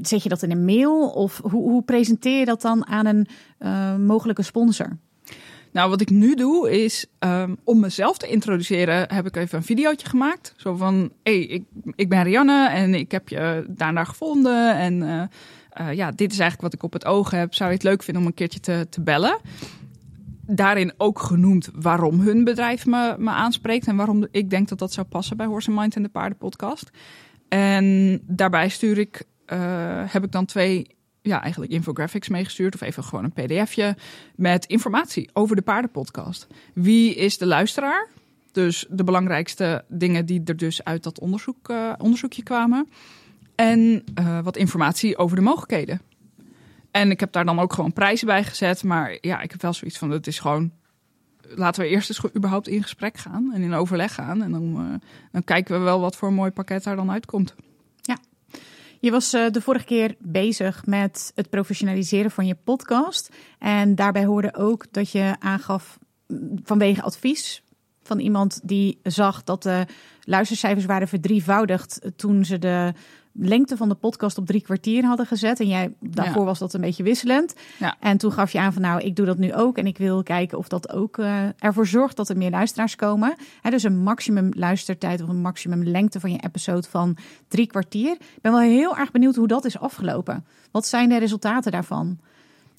Zet 0.01 0.23
je 0.23 0.29
dat 0.29 0.43
in 0.43 0.51
een 0.51 0.65
mail 0.65 1.09
of 1.09 1.41
hoe, 1.43 1.69
hoe 1.69 1.83
presenteer 1.83 2.39
je 2.39 2.45
dat 2.45 2.61
dan 2.61 2.87
aan 2.87 3.05
een 3.05 3.27
eh, 3.57 3.95
mogelijke 3.95 4.41
sponsor? 4.41 4.97
Nou, 5.71 5.89
wat 5.89 6.01
ik 6.01 6.09
nu 6.09 6.35
doe 6.35 6.83
is, 6.83 7.05
ehm, 7.19 7.55
om 7.63 7.79
mezelf 7.79 8.17
te 8.17 8.27
introduceren, 8.27 9.13
heb 9.13 9.25
ik 9.25 9.35
even 9.35 9.57
een 9.57 9.63
videootje 9.63 10.07
gemaakt. 10.07 10.53
Zo 10.57 10.75
van, 10.75 11.11
hé, 11.23 11.37
hey, 11.37 11.45
ik, 11.45 11.63
ik 11.95 12.09
ben 12.09 12.23
Rianne 12.23 12.69
en 12.69 12.93
ik 12.93 13.11
heb 13.11 13.29
je 13.29 13.65
daarna 13.67 14.03
gevonden. 14.03 14.75
En 14.77 15.29
ja, 15.91 16.11
dit 16.11 16.31
is 16.31 16.39
eigenlijk 16.39 16.61
wat 16.61 16.73
ik 16.73 16.83
op 16.83 16.93
het 16.93 17.05
oog 17.05 17.31
heb. 17.31 17.53
Zou 17.53 17.69
je 17.69 17.75
het 17.75 17.85
leuk 17.85 18.03
vinden 18.03 18.21
om 18.21 18.27
een 18.27 18.35
keertje 18.35 18.59
te, 18.59 18.87
te 18.89 19.01
bellen? 19.01 19.37
Daarin 20.51 20.93
ook 20.97 21.19
genoemd 21.19 21.69
waarom 21.73 22.19
hun 22.19 22.43
bedrijf 22.43 22.85
me, 22.85 23.15
me 23.17 23.29
aanspreekt. 23.29 23.87
En 23.87 23.95
waarom 23.95 24.27
ik 24.31 24.49
denk 24.49 24.67
dat 24.67 24.79
dat 24.79 24.93
zou 24.93 25.07
passen 25.07 25.37
bij 25.37 25.45
Horse 25.45 25.71
Mind 25.71 25.95
en 25.95 26.03
de 26.03 26.09
Paardenpodcast. 26.09 26.89
En 27.47 28.19
daarbij 28.27 28.69
stuur 28.69 28.97
ik, 28.97 29.23
eh, 29.45 30.03
heb 30.05 30.23
ik 30.23 30.31
dan 30.31 30.45
twee 30.45 30.95
ja, 31.21 31.41
eigenlijk 31.41 31.71
infographics 31.71 32.27
meegestuurd. 32.27 32.73
Of 32.75 32.81
even 32.81 33.03
gewoon 33.03 33.23
een 33.23 33.45
pdfje 33.45 33.95
met 34.35 34.65
informatie 34.65 35.29
over 35.33 35.55
de 35.55 35.61
paardenpodcast. 35.61 36.47
Wie 36.73 37.15
is 37.15 37.37
de 37.37 37.45
luisteraar? 37.45 38.07
Dus 38.51 38.85
de 38.89 39.03
belangrijkste 39.03 39.83
dingen 39.87 40.25
die 40.25 40.41
er 40.45 40.57
dus 40.57 40.83
uit 40.83 41.03
dat 41.03 41.19
onderzoek, 41.19 41.69
eh, 41.69 41.93
onderzoekje 41.97 42.43
kwamen. 42.43 42.89
En 43.55 44.03
eh, 44.13 44.39
wat 44.39 44.57
informatie 44.57 45.17
over 45.17 45.35
de 45.35 45.41
mogelijkheden. 45.41 46.01
En 46.91 47.11
ik 47.11 47.19
heb 47.19 47.31
daar 47.31 47.45
dan 47.45 47.59
ook 47.59 47.73
gewoon 47.73 47.93
prijzen 47.93 48.27
bij 48.27 48.43
gezet. 48.43 48.83
Maar 48.83 49.17
ja, 49.21 49.41
ik 49.41 49.51
heb 49.51 49.61
wel 49.61 49.73
zoiets 49.73 49.97
van, 49.97 50.09
het 50.09 50.27
is 50.27 50.39
gewoon... 50.39 50.71
Laten 51.55 51.81
we 51.81 51.87
eerst 51.87 52.09
eens 52.09 52.35
überhaupt 52.35 52.67
in 52.67 52.81
gesprek 52.81 53.17
gaan 53.17 53.51
en 53.53 53.61
in 53.61 53.73
overleg 53.73 54.13
gaan. 54.13 54.43
En 54.43 54.51
dan, 54.51 54.75
eh, 54.75 55.09
dan 55.31 55.43
kijken 55.43 55.77
we 55.77 55.83
wel 55.83 55.99
wat 55.99 56.15
voor 56.15 56.27
een 56.27 56.33
mooi 56.33 56.51
pakket 56.51 56.83
daar 56.83 56.95
dan 56.95 57.11
uitkomt. 57.11 57.55
Je 59.01 59.11
was 59.11 59.33
eh, 59.33 59.51
de 59.51 59.61
vorige 59.61 59.85
keer 59.85 60.15
bezig 60.19 60.85
met 60.85 61.31
het 61.35 61.49
professionaliseren 61.49 62.31
van 62.31 62.45
je 62.45 62.55
podcast. 62.63 63.29
En 63.59 63.95
daarbij 63.95 64.25
hoorde 64.25 64.55
ook 64.55 64.85
dat 64.91 65.11
je 65.11 65.35
aangaf 65.39 65.99
mm, 66.27 66.59
vanwege 66.63 67.01
advies 67.01 67.63
van 68.03 68.19
iemand 68.19 68.59
die 68.63 68.99
zag 69.03 69.43
dat 69.43 69.63
de 69.63 69.85
luistercijfers 70.23 70.85
waren 70.85 71.07
verdrievoudigd 71.07 72.01
toen 72.15 72.45
ze 72.45 72.59
de 72.59 72.93
lengte 73.41 73.77
van 73.77 73.89
de 73.89 73.95
podcast 73.95 74.37
op 74.37 74.45
drie 74.45 74.61
kwartier 74.61 75.05
hadden 75.05 75.25
gezet. 75.25 75.59
En 75.59 75.67
jij, 75.67 75.93
daarvoor 75.99 76.41
Ja. 76.41 76.47
was 76.47 76.59
dat 76.59 76.73
een 76.73 76.81
beetje 76.81 77.03
wisselend. 77.03 77.53
Ja. 77.79 77.95
En 77.99 78.17
toen 78.17 78.31
gaf 78.31 78.51
je 78.51 78.59
aan 78.59 78.73
van 78.73 78.81
nou, 78.81 79.01
ik 79.01 79.15
doe 79.15 79.25
dat 79.25 79.37
nu 79.37 79.53
ook. 79.53 79.77
En 79.77 79.87
ik 79.87 79.97
wil 79.97 80.23
kijken 80.23 80.57
of 80.57 80.67
dat 80.67 80.91
ook 80.91 81.17
eh, 81.17 81.43
ervoor 81.59 81.87
zorgt 81.87 82.17
dat 82.17 82.29
er 82.29 82.37
meer 82.37 82.49
luisteraars 82.49 82.95
komen. 82.95 83.35
Dus 83.69 83.83
een 83.83 83.97
maximum 84.03 84.51
luistertijd 84.55 85.21
of 85.21 85.29
een 85.29 85.41
maximum 85.41 85.83
lengte 85.83 86.19
van 86.19 86.31
je 86.31 86.39
episode 86.45 86.87
van 86.89 87.17
drie 87.47 87.67
kwartier. 87.67 88.11
Ik 88.11 88.41
ben 88.41 88.51
wel 88.51 88.61
heel 88.61 88.97
erg 88.97 89.11
benieuwd 89.11 89.35
hoe 89.35 89.47
dat 89.47 89.65
is 89.65 89.79
afgelopen. 89.79 90.45
Wat 90.71 90.85
zijn 90.87 91.09
de 91.09 91.17
resultaten 91.17 91.71
daarvan? 91.71 92.17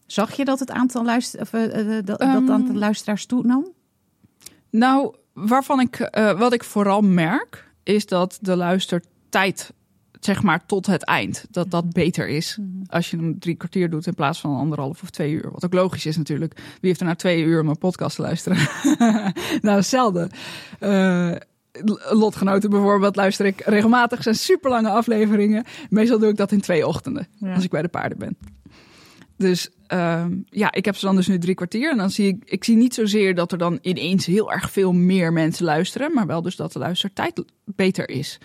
Zag 0.07 0.33
je 0.33 0.45
dat 0.45 0.59
het 0.59 0.71
aantal, 0.71 1.05
luister, 1.05 1.41
of, 1.41 1.53
eh, 1.53 1.65
eh, 1.81 1.87
dat, 1.87 2.07
dat 2.07 2.21
Ehm, 2.21 2.51
aantal 2.51 2.75
luisteraars 2.75 3.27
toenam? 3.27 3.67
Nou, 4.71 5.15
waarvan 5.33 5.81
ik, 5.81 6.09
wat 6.39 6.53
ik 6.53 6.65
vooral 6.65 7.01
merk, 7.01 7.71
is 7.83 8.07
dat 8.07 8.39
de 8.41 8.57
luistertijd, 8.57 9.73
zeg 10.21 10.43
maar 10.43 10.67
tot 10.67 10.87
het 10.87 11.05
eind, 11.05 11.45
dat 11.51 11.71
dat 11.71 11.93
beter 11.93 12.29
is. 12.29 12.59
Als 12.87 13.11
je 13.11 13.17
hem 13.17 13.39
drie 13.39 13.55
kwartier 13.55 13.91
doet 13.91 14.07
in 14.07 14.15
plaats 14.15 14.41
van 14.41 14.57
anderhalf 14.57 15.03
of 15.03 15.11
twee 15.11 15.33
uur. 15.33 15.51
Wat 15.53 15.65
ook 15.65 15.73
logisch 15.73 16.07
is 16.07 16.17
natuurlijk. 16.17 16.55
Wie 16.55 16.65
heeft 16.81 17.01
er 17.01 17.07
nou 17.07 17.17
twee 17.17 17.43
uur 17.43 17.61
om 17.61 17.69
een 17.69 17.79
podcast 17.79 18.17
te 18.17 18.23
luisteren? 18.23 18.59
nou, 19.69 19.83
zelden. 19.83 20.31
Eh, 20.79 21.33
lotgenoten 22.11 22.71
bijvoorbeeld 22.71 23.17
luister 23.17 23.47
ik 23.47 23.61
regelmatig. 23.61 24.23
zijn 24.23 24.35
super 24.35 24.71
lange 24.71 24.91
afleveringen. 24.91 25.65
Meestal 25.91 26.19
doe 26.19 26.29
ik 26.29 26.37
dat 26.37 26.53
in 26.53 26.61
twee 26.61 26.87
ochtenden. 26.87 27.29
Ja. 27.35 27.55
Als 27.55 27.65
ik 27.65 27.71
bij 27.71 27.83
de 27.83 27.89
paarden 27.89 28.19
ben. 28.19 28.37
Dus 29.37 29.71
ehm, 29.87 30.37
ja, 30.45 30.73
ik 30.73 30.85
heb 30.85 30.97
ze 30.97 31.07
dan 31.07 31.17
dus 31.17 31.27
nu 31.27 31.39
drie 31.39 31.55
kwartier. 31.55 31.91
En 31.91 31.97
dan 31.97 32.11
zie 32.11 32.27
ik, 32.27 32.43
ik 32.45 32.65
zie 32.65 32.77
niet 32.77 32.95
zozeer 32.95 33.35
dat 33.35 33.53
er 33.53 33.59
dan 33.59 33.79
ineens 33.83 34.27
heel 34.27 34.53
erg 34.53 34.71
veel 34.71 34.93
meer 34.93 35.33
mensen 35.33 35.65
luisteren. 35.65 36.15
Maar 36.15 36.27
wel 36.27 36.43
dus 36.43 36.57
dat 36.57 36.73
de 36.73 36.79
luistertijd 36.79 37.45
beter 37.65 38.09
is. 38.09 38.39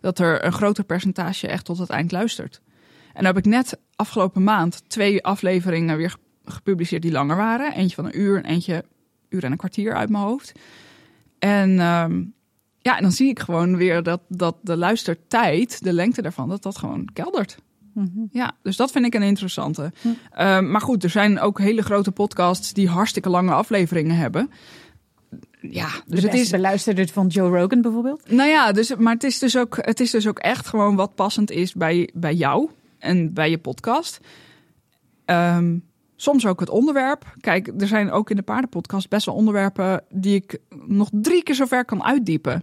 Dat 0.00 0.18
er 0.18 0.44
een 0.44 0.52
groter 0.52 0.84
percentage 0.84 1.48
echt 1.48 1.64
tot 1.64 1.78
het 1.78 1.90
eind 1.90 2.12
luistert. 2.12 2.60
En 3.06 3.24
dan 3.24 3.24
heb 3.24 3.36
ik 3.36 3.44
net 3.44 3.78
afgelopen 3.96 4.44
maand 4.44 4.82
twee 4.88 5.24
afleveringen 5.24 5.96
weer 5.96 6.16
gepubliceerd 6.44 7.02
die 7.02 7.12
langer 7.12 7.36
waren. 7.36 7.72
Eentje 7.72 7.94
van 7.94 8.04
een 8.04 8.20
uur 8.20 8.36
en 8.36 8.44
eentje 8.44 8.84
uur 9.28 9.44
en 9.44 9.52
een 9.52 9.58
kwartier 9.58 9.94
uit 9.94 10.10
mijn 10.10 10.24
hoofd. 10.24 10.52
En 11.38 11.80
ehm, 11.80 12.22
ja, 12.78 12.96
en 12.96 13.02
dan 13.02 13.12
zie 13.12 13.28
ik 13.28 13.38
gewoon 13.38 13.76
weer 13.76 14.02
dat, 14.02 14.20
dat 14.28 14.56
de 14.62 14.76
luistertijd, 14.76 15.84
de 15.84 15.92
lengte 15.92 16.22
daarvan, 16.22 16.48
dat 16.48 16.62
dat 16.62 16.78
gewoon 16.78 17.08
keldert. 17.12 17.58
Ja, 18.32 18.52
dus 18.62 18.76
dat 18.76 18.90
vind 18.90 19.06
ik 19.06 19.14
een 19.14 19.22
interessante. 19.22 19.92
Hm. 20.00 20.08
Ehm, 20.30 20.70
maar 20.70 20.80
goed, 20.80 21.04
er 21.04 21.10
zijn 21.10 21.40
ook 21.40 21.58
hele 21.58 21.82
grote 21.82 22.12
podcasts 22.12 22.72
die 22.72 22.88
hartstikke 22.88 23.28
lange 23.28 23.52
afleveringen 23.52 24.16
hebben. 24.16 24.50
Ja, 25.60 25.88
dus 26.06 26.22
het 26.22 26.34
is. 26.34 26.50
beluisterde 26.50 27.08
van 27.08 27.26
Joe 27.26 27.58
Rogan 27.58 27.80
bijvoorbeeld. 27.82 28.30
Nou 28.30 28.48
ja, 28.48 28.72
dus, 28.72 28.94
maar 28.96 29.14
het 29.14 29.24
is, 29.24 29.38
dus 29.38 29.56
ook, 29.56 29.78
het 29.80 30.00
is 30.00 30.10
dus 30.10 30.28
ook 30.28 30.38
echt 30.38 30.66
gewoon 30.66 30.96
wat 30.96 31.14
passend 31.14 31.50
is 31.50 31.74
bij, 31.74 32.10
bij 32.14 32.34
jou 32.34 32.70
en 32.98 33.32
bij 33.32 33.50
je 33.50 33.58
podcast. 33.58 34.20
Ehm, 35.24 35.78
soms 36.16 36.46
ook 36.46 36.60
het 36.60 36.68
onderwerp. 36.68 37.34
Kijk, 37.40 37.72
er 37.78 37.86
zijn 37.86 38.10
ook 38.10 38.30
in 38.30 38.36
de 38.36 38.42
paardenpodcast 38.42 39.08
best 39.08 39.26
wel 39.26 39.34
onderwerpen 39.34 40.04
die 40.10 40.34
ik 40.34 40.58
nog 40.86 41.08
drie 41.12 41.42
keer 41.42 41.54
zo 41.54 41.66
ver 41.66 41.84
kan 41.84 42.04
uitdiepen. 42.04 42.62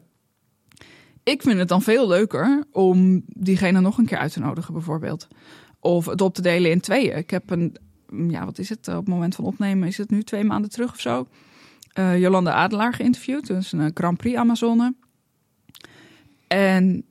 Ik 1.23 1.41
vind 1.41 1.59
het 1.59 1.67
dan 1.67 1.81
veel 1.81 2.07
leuker 2.07 2.63
om 2.71 3.23
diegene 3.25 3.79
nog 3.79 3.97
een 3.97 4.05
keer 4.05 4.17
uit 4.17 4.33
te 4.33 4.39
nodigen, 4.39 4.73
bijvoorbeeld. 4.73 5.27
Of 5.79 6.05
het 6.05 6.21
op 6.21 6.33
te 6.33 6.41
delen 6.41 6.71
in 6.71 6.79
tweeën. 6.79 7.17
Ik 7.17 7.29
heb 7.29 7.49
een, 7.49 7.77
ja, 8.27 8.45
wat 8.45 8.57
is 8.59 8.69
het? 8.69 8.87
Op 8.87 8.95
het 8.95 9.07
moment 9.07 9.35
van 9.35 9.45
opnemen 9.45 9.87
is 9.87 9.97
het 9.97 10.09
nu 10.09 10.23
twee 10.23 10.43
maanden 10.43 10.69
terug 10.69 10.91
of 10.91 10.99
zo. 10.99 11.27
Uh, 11.99 12.19
Jolanda 12.19 12.51
Adelaar 12.51 12.93
geïnterviewd. 12.93 13.47
Dus 13.47 13.71
een 13.71 13.91
Grand 13.93 14.17
Prix 14.17 14.37
Amazone. 14.37 14.93
En 16.47 17.05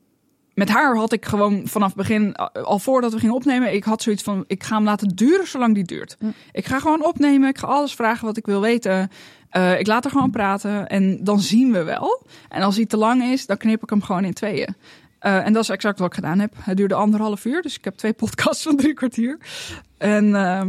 met 0.55 0.69
haar 0.69 0.97
had 0.97 1.13
ik 1.13 1.25
gewoon 1.25 1.69
vanaf 1.69 1.89
het 1.89 1.97
begin, 1.97 2.35
al 2.53 2.79
voordat 2.79 3.13
we 3.13 3.19
gingen 3.19 3.35
opnemen, 3.35 3.75
ik 3.75 3.85
had 3.85 4.03
zoiets 4.03 4.23
van: 4.23 4.45
ik 4.47 4.63
ga 4.63 4.77
hem 4.77 4.85
laten 4.85 5.09
duren 5.09 5.47
zolang 5.47 5.75
die 5.75 5.85
duurt. 5.85 6.17
Ik 6.53 6.67
ga 6.67 6.79
gewoon 6.79 7.05
opnemen, 7.05 7.49
ik 7.49 7.59
ga 7.59 7.67
alles 7.67 7.95
vragen 7.95 8.27
wat 8.27 8.37
ik 8.37 8.47
wil 8.47 8.61
weten. 8.61 9.11
Uh, 9.53 9.79
ik 9.79 9.87
laat 9.87 10.05
er 10.05 10.11
gewoon 10.11 10.31
praten 10.31 10.87
en 10.87 11.25
dan 11.25 11.41
zien 11.41 11.73
we 11.73 11.83
wel. 11.83 12.27
En 12.49 12.63
als 12.63 12.77
hij 12.77 12.87
te 12.87 12.97
lang 12.97 13.23
is, 13.23 13.47
dan 13.47 13.57
knip 13.57 13.83
ik 13.83 13.91
hem 13.91 14.03
gewoon 14.03 14.25
in 14.25 14.33
tweeën. 14.33 14.75
Uh, 15.21 15.47
en 15.47 15.53
dat 15.53 15.63
is 15.63 15.69
exact 15.69 15.99
wat 15.99 16.09
ik 16.09 16.15
gedaan 16.15 16.39
heb. 16.39 16.53
Het 16.61 16.77
duurde 16.77 16.95
anderhalf 16.95 17.45
uur, 17.45 17.63
dus 17.63 17.77
ik 17.77 17.85
heb 17.85 17.97
twee 17.97 18.13
podcasts 18.23 18.63
van 18.63 18.77
drie 18.77 18.95
kwartier. 18.95 19.39
En, 19.99 20.25
uh, 20.25 20.63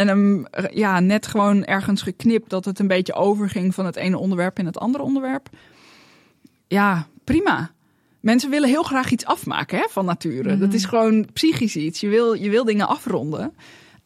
en 0.00 0.08
hem 0.08 0.46
ja, 0.72 1.00
net 1.00 1.26
gewoon 1.26 1.64
ergens 1.64 2.02
geknipt 2.02 2.50
dat 2.50 2.64
het 2.64 2.78
een 2.78 2.86
beetje 2.86 3.14
overging 3.14 3.74
van 3.74 3.86
het 3.86 3.96
ene 3.96 4.18
onderwerp 4.18 4.58
in 4.58 4.66
het 4.66 4.78
andere 4.78 5.04
onderwerp. 5.04 5.48
Ja, 6.66 7.06
prima. 7.24 7.70
Mensen 8.20 8.50
willen 8.50 8.68
heel 8.68 8.82
graag 8.82 9.10
iets 9.10 9.24
afmaken 9.24 9.78
hè, 9.78 9.86
van 9.88 10.04
nature. 10.04 10.50
Mhm. 10.50 10.58
Dat 10.58 10.72
is 10.72 10.84
gewoon 10.84 11.26
psychisch 11.32 11.76
iets. 11.76 12.00
Je 12.00 12.08
wil, 12.08 12.32
je 12.32 12.50
wil 12.50 12.64
dingen 12.64 12.88
afronden. 12.88 13.52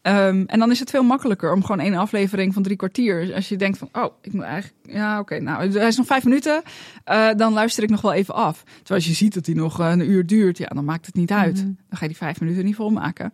Um, 0.07 0.45
en 0.47 0.59
dan 0.59 0.71
is 0.71 0.81
het 0.81 0.91
veel 0.91 1.03
makkelijker 1.03 1.53
om 1.53 1.65
gewoon 1.65 1.81
één 1.81 1.95
aflevering 1.95 2.55
van 2.55 2.63
drie 2.63 2.77
kwartier. 2.77 3.35
Als 3.35 3.49
je 3.49 3.57
denkt 3.57 3.79
van, 3.79 3.89
oh, 3.93 4.15
ik 4.23 4.33
moet 4.33 4.43
eigenlijk, 4.43 4.77
ja, 4.83 5.21
oké, 5.21 5.41
nou, 5.41 5.71
hij 5.71 5.87
is 5.87 5.97
nog 5.97 6.07
vijf 6.07 6.25
minuten, 6.25 6.63
uh, 7.11 7.29
dan 7.37 7.53
luister 7.53 7.83
ik 7.83 7.91
nog 7.91 8.01
wel 8.01 8.13
even 8.13 8.35
af. 8.35 8.63
Terwijl 8.63 9.01
als 9.01 9.07
je 9.07 9.13
ziet 9.13 9.35
dat 9.35 9.47
hij 9.47 9.55
nog 9.55 9.81
uh, 9.81 9.91
een 9.91 10.11
uur 10.11 10.27
duurt, 10.27 10.59
ja, 10.59 10.67
dan 10.67 10.85
maakt 10.85 11.07
het 11.07 11.15
niet 11.15 11.31
uit. 11.31 11.57
Mhm. 11.57 11.65
Dan 11.65 11.99
ga 11.99 12.01
je 12.01 12.07
die 12.07 12.17
vijf 12.17 12.41
minuten 12.41 12.65
niet 12.65 12.75
volmaken. 12.75 13.33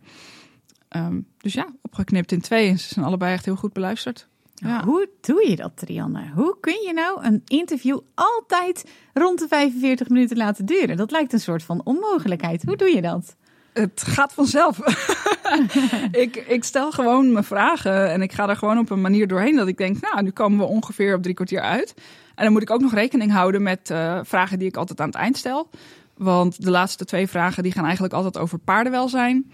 Um, 0.96 1.26
dus 1.38 1.53
ja, 1.53 1.66
opgeknipt 1.83 2.33
in 2.33 2.40
twee 2.40 2.68
en 2.68 2.79
ze 2.79 2.88
zijn 2.88 3.05
allebei 3.05 3.33
echt 3.33 3.44
heel 3.44 3.57
goed 3.57 3.72
beluisterd. 3.72 4.29
Ja. 4.55 4.85
Hoe 4.85 5.09
doe 5.20 5.48
je 5.48 5.57
dat, 5.57 5.76
Trianne? 5.76 6.31
Hoe 6.35 6.57
kun 6.61 6.83
je 6.87 6.92
nou 6.92 7.24
een 7.24 7.42
interview 7.46 7.98
altijd 8.14 8.90
rond 9.12 9.38
de 9.38 9.48
45 9.48 10.09
minuten 10.09 10.37
laten 10.37 10.66
duren? 10.66 10.96
Dat 10.96 11.11
lijkt 11.11 11.33
een 11.33 11.40
soort 11.40 11.62
van 11.62 11.81
onmogelijkheid. 11.85 12.62
Hoe 12.62 12.76
doe 12.76 12.94
je 12.94 13.00
dat? 13.00 13.37
Het 13.72 14.03
gaat 14.07 14.33
vanzelf. 14.33 14.79
ik, 16.24 16.37
ik 16.37 16.64
stel 16.64 16.90
gewoon 16.90 17.33
mijn 17.33 17.44
vragen 17.44 18.11
en 18.11 18.22
ik 18.22 18.33
ga 18.33 18.48
er 18.48 18.57
gewoon 18.57 18.79
op 18.79 18.90
een 18.90 19.00
manier 19.00 19.26
doorheen 19.26 19.57
dat 19.57 19.68
ik 19.68 19.76
denk, 19.76 20.00
nou, 20.00 20.22
nu 20.22 20.31
komen 20.31 20.59
we 20.59 20.64
ongeveer 20.64 21.14
op 21.14 21.22
drie 21.22 21.35
kwartier 21.35 21.61
uit. 21.61 21.94
En 22.35 22.44
dan 22.44 22.53
moet 22.53 22.62
ik 22.62 22.70
ook 22.70 22.81
nog 22.81 22.94
rekening 22.94 23.33
houden 23.33 23.62
met 23.62 23.90
uh, 23.90 24.20
vragen 24.22 24.59
die 24.59 24.68
ik 24.68 24.76
altijd 24.76 25.00
aan 25.00 25.07
het 25.07 25.16
eind 25.16 25.37
stel. 25.37 25.70
Want 26.16 26.62
de 26.64 26.70
laatste 26.70 27.05
twee 27.05 27.26
vragen 27.26 27.62
die 27.62 27.72
gaan 27.72 27.85
eigenlijk 27.85 28.14
altijd 28.14 28.38
over 28.38 28.59
paardenwelzijn. 28.59 29.53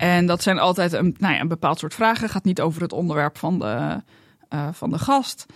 En 0.00 0.26
dat 0.26 0.42
zijn 0.42 0.58
altijd 0.58 0.92
een, 0.92 1.14
nou 1.18 1.34
ja, 1.34 1.40
een 1.40 1.48
bepaald 1.48 1.78
soort 1.78 1.94
vragen. 1.94 2.28
Gaat 2.28 2.44
niet 2.44 2.60
over 2.60 2.82
het 2.82 2.92
onderwerp 2.92 3.38
van 3.38 3.58
de, 3.58 4.02
uh, 4.54 4.68
van 4.72 4.90
de 4.90 4.98
gast. 4.98 5.46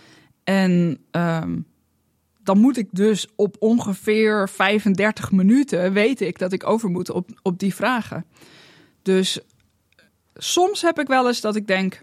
En 0.43 0.99
um, 1.11 1.65
dan 2.43 2.57
moet 2.57 2.77
ik 2.77 2.87
dus 2.91 3.27
op 3.35 3.55
ongeveer 3.59 4.49
35 4.49 5.31
minuten 5.31 5.93
weten 5.93 6.27
ik 6.27 6.39
dat 6.39 6.51
ik 6.51 6.67
over 6.67 6.89
moet 6.89 7.09
op, 7.09 7.29
op 7.41 7.59
die 7.59 7.75
vragen. 7.75 8.25
Dus 9.01 9.39
soms 10.35 10.81
heb 10.81 10.99
ik 10.99 11.07
wel 11.07 11.27
eens 11.27 11.41
dat 11.41 11.55
ik 11.55 11.67
denk, 11.67 12.01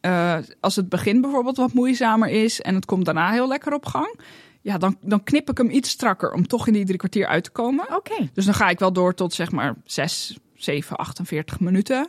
uh, 0.00 0.38
als 0.60 0.76
het 0.76 0.88
begin 0.88 1.20
bijvoorbeeld 1.20 1.56
wat 1.56 1.72
moeizamer 1.72 2.28
is 2.28 2.60
en 2.60 2.74
het 2.74 2.84
komt 2.84 3.04
daarna 3.04 3.30
heel 3.30 3.48
lekker 3.48 3.74
op 3.74 3.86
gang, 3.86 4.20
ja, 4.60 4.78
dan, 4.78 4.96
dan 5.00 5.24
knip 5.24 5.50
ik 5.50 5.58
hem 5.58 5.70
iets 5.70 5.90
strakker 5.90 6.32
om 6.32 6.46
toch 6.46 6.66
in 6.66 6.72
die 6.72 6.84
drie 6.84 6.98
kwartier 6.98 7.26
uit 7.26 7.44
te 7.44 7.50
komen. 7.50 7.84
Oké. 7.84 8.12
Okay. 8.12 8.30
Dus 8.34 8.44
dan 8.44 8.54
ga 8.54 8.68
ik 8.68 8.78
wel 8.78 8.92
door 8.92 9.14
tot 9.14 9.34
zeg 9.34 9.50
maar 9.50 9.74
6, 9.84 10.36
7, 10.62 10.96
48 10.96 11.60
minuten. 11.60 12.08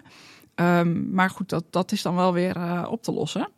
Um, 0.55 1.13
maar 1.13 1.29
goed, 1.29 1.49
dat, 1.49 1.65
dat 1.69 1.91
is 1.91 2.01
dan 2.01 2.15
wel 2.15 2.33
weer 2.33 2.57
uh, 2.57 2.87
op 2.89 3.03
te 3.03 3.11
lossen. 3.11 3.49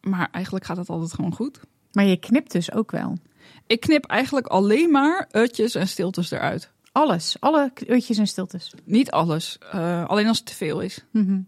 Maar 0.00 0.28
eigenlijk 0.32 0.64
gaat 0.64 0.76
het 0.76 0.88
altijd 0.88 1.14
gewoon 1.14 1.34
goed. 1.34 1.60
Maar 1.92 2.04
je 2.04 2.16
knipt 2.16 2.52
dus 2.52 2.72
ook 2.72 2.90
wel? 2.90 3.16
Ik 3.66 3.80
knip 3.80 4.04
eigenlijk 4.04 4.46
alleen 4.46 4.90
maar 4.90 5.28
utjes 5.32 5.74
en 5.74 5.88
stiltes 5.88 6.30
eruit. 6.30 6.70
Alles? 6.92 7.36
Alle 7.40 7.72
utjes 7.86 8.18
en 8.18 8.26
stiltes? 8.26 8.74
Niet 8.84 9.10
alles. 9.10 9.58
Uh, 9.74 10.06
alleen 10.06 10.26
als 10.26 10.38
het 10.38 10.46
te 10.46 10.54
veel 10.54 10.80
is. 10.80 11.04
Mm 11.10 11.26
-hmm. 11.26 11.46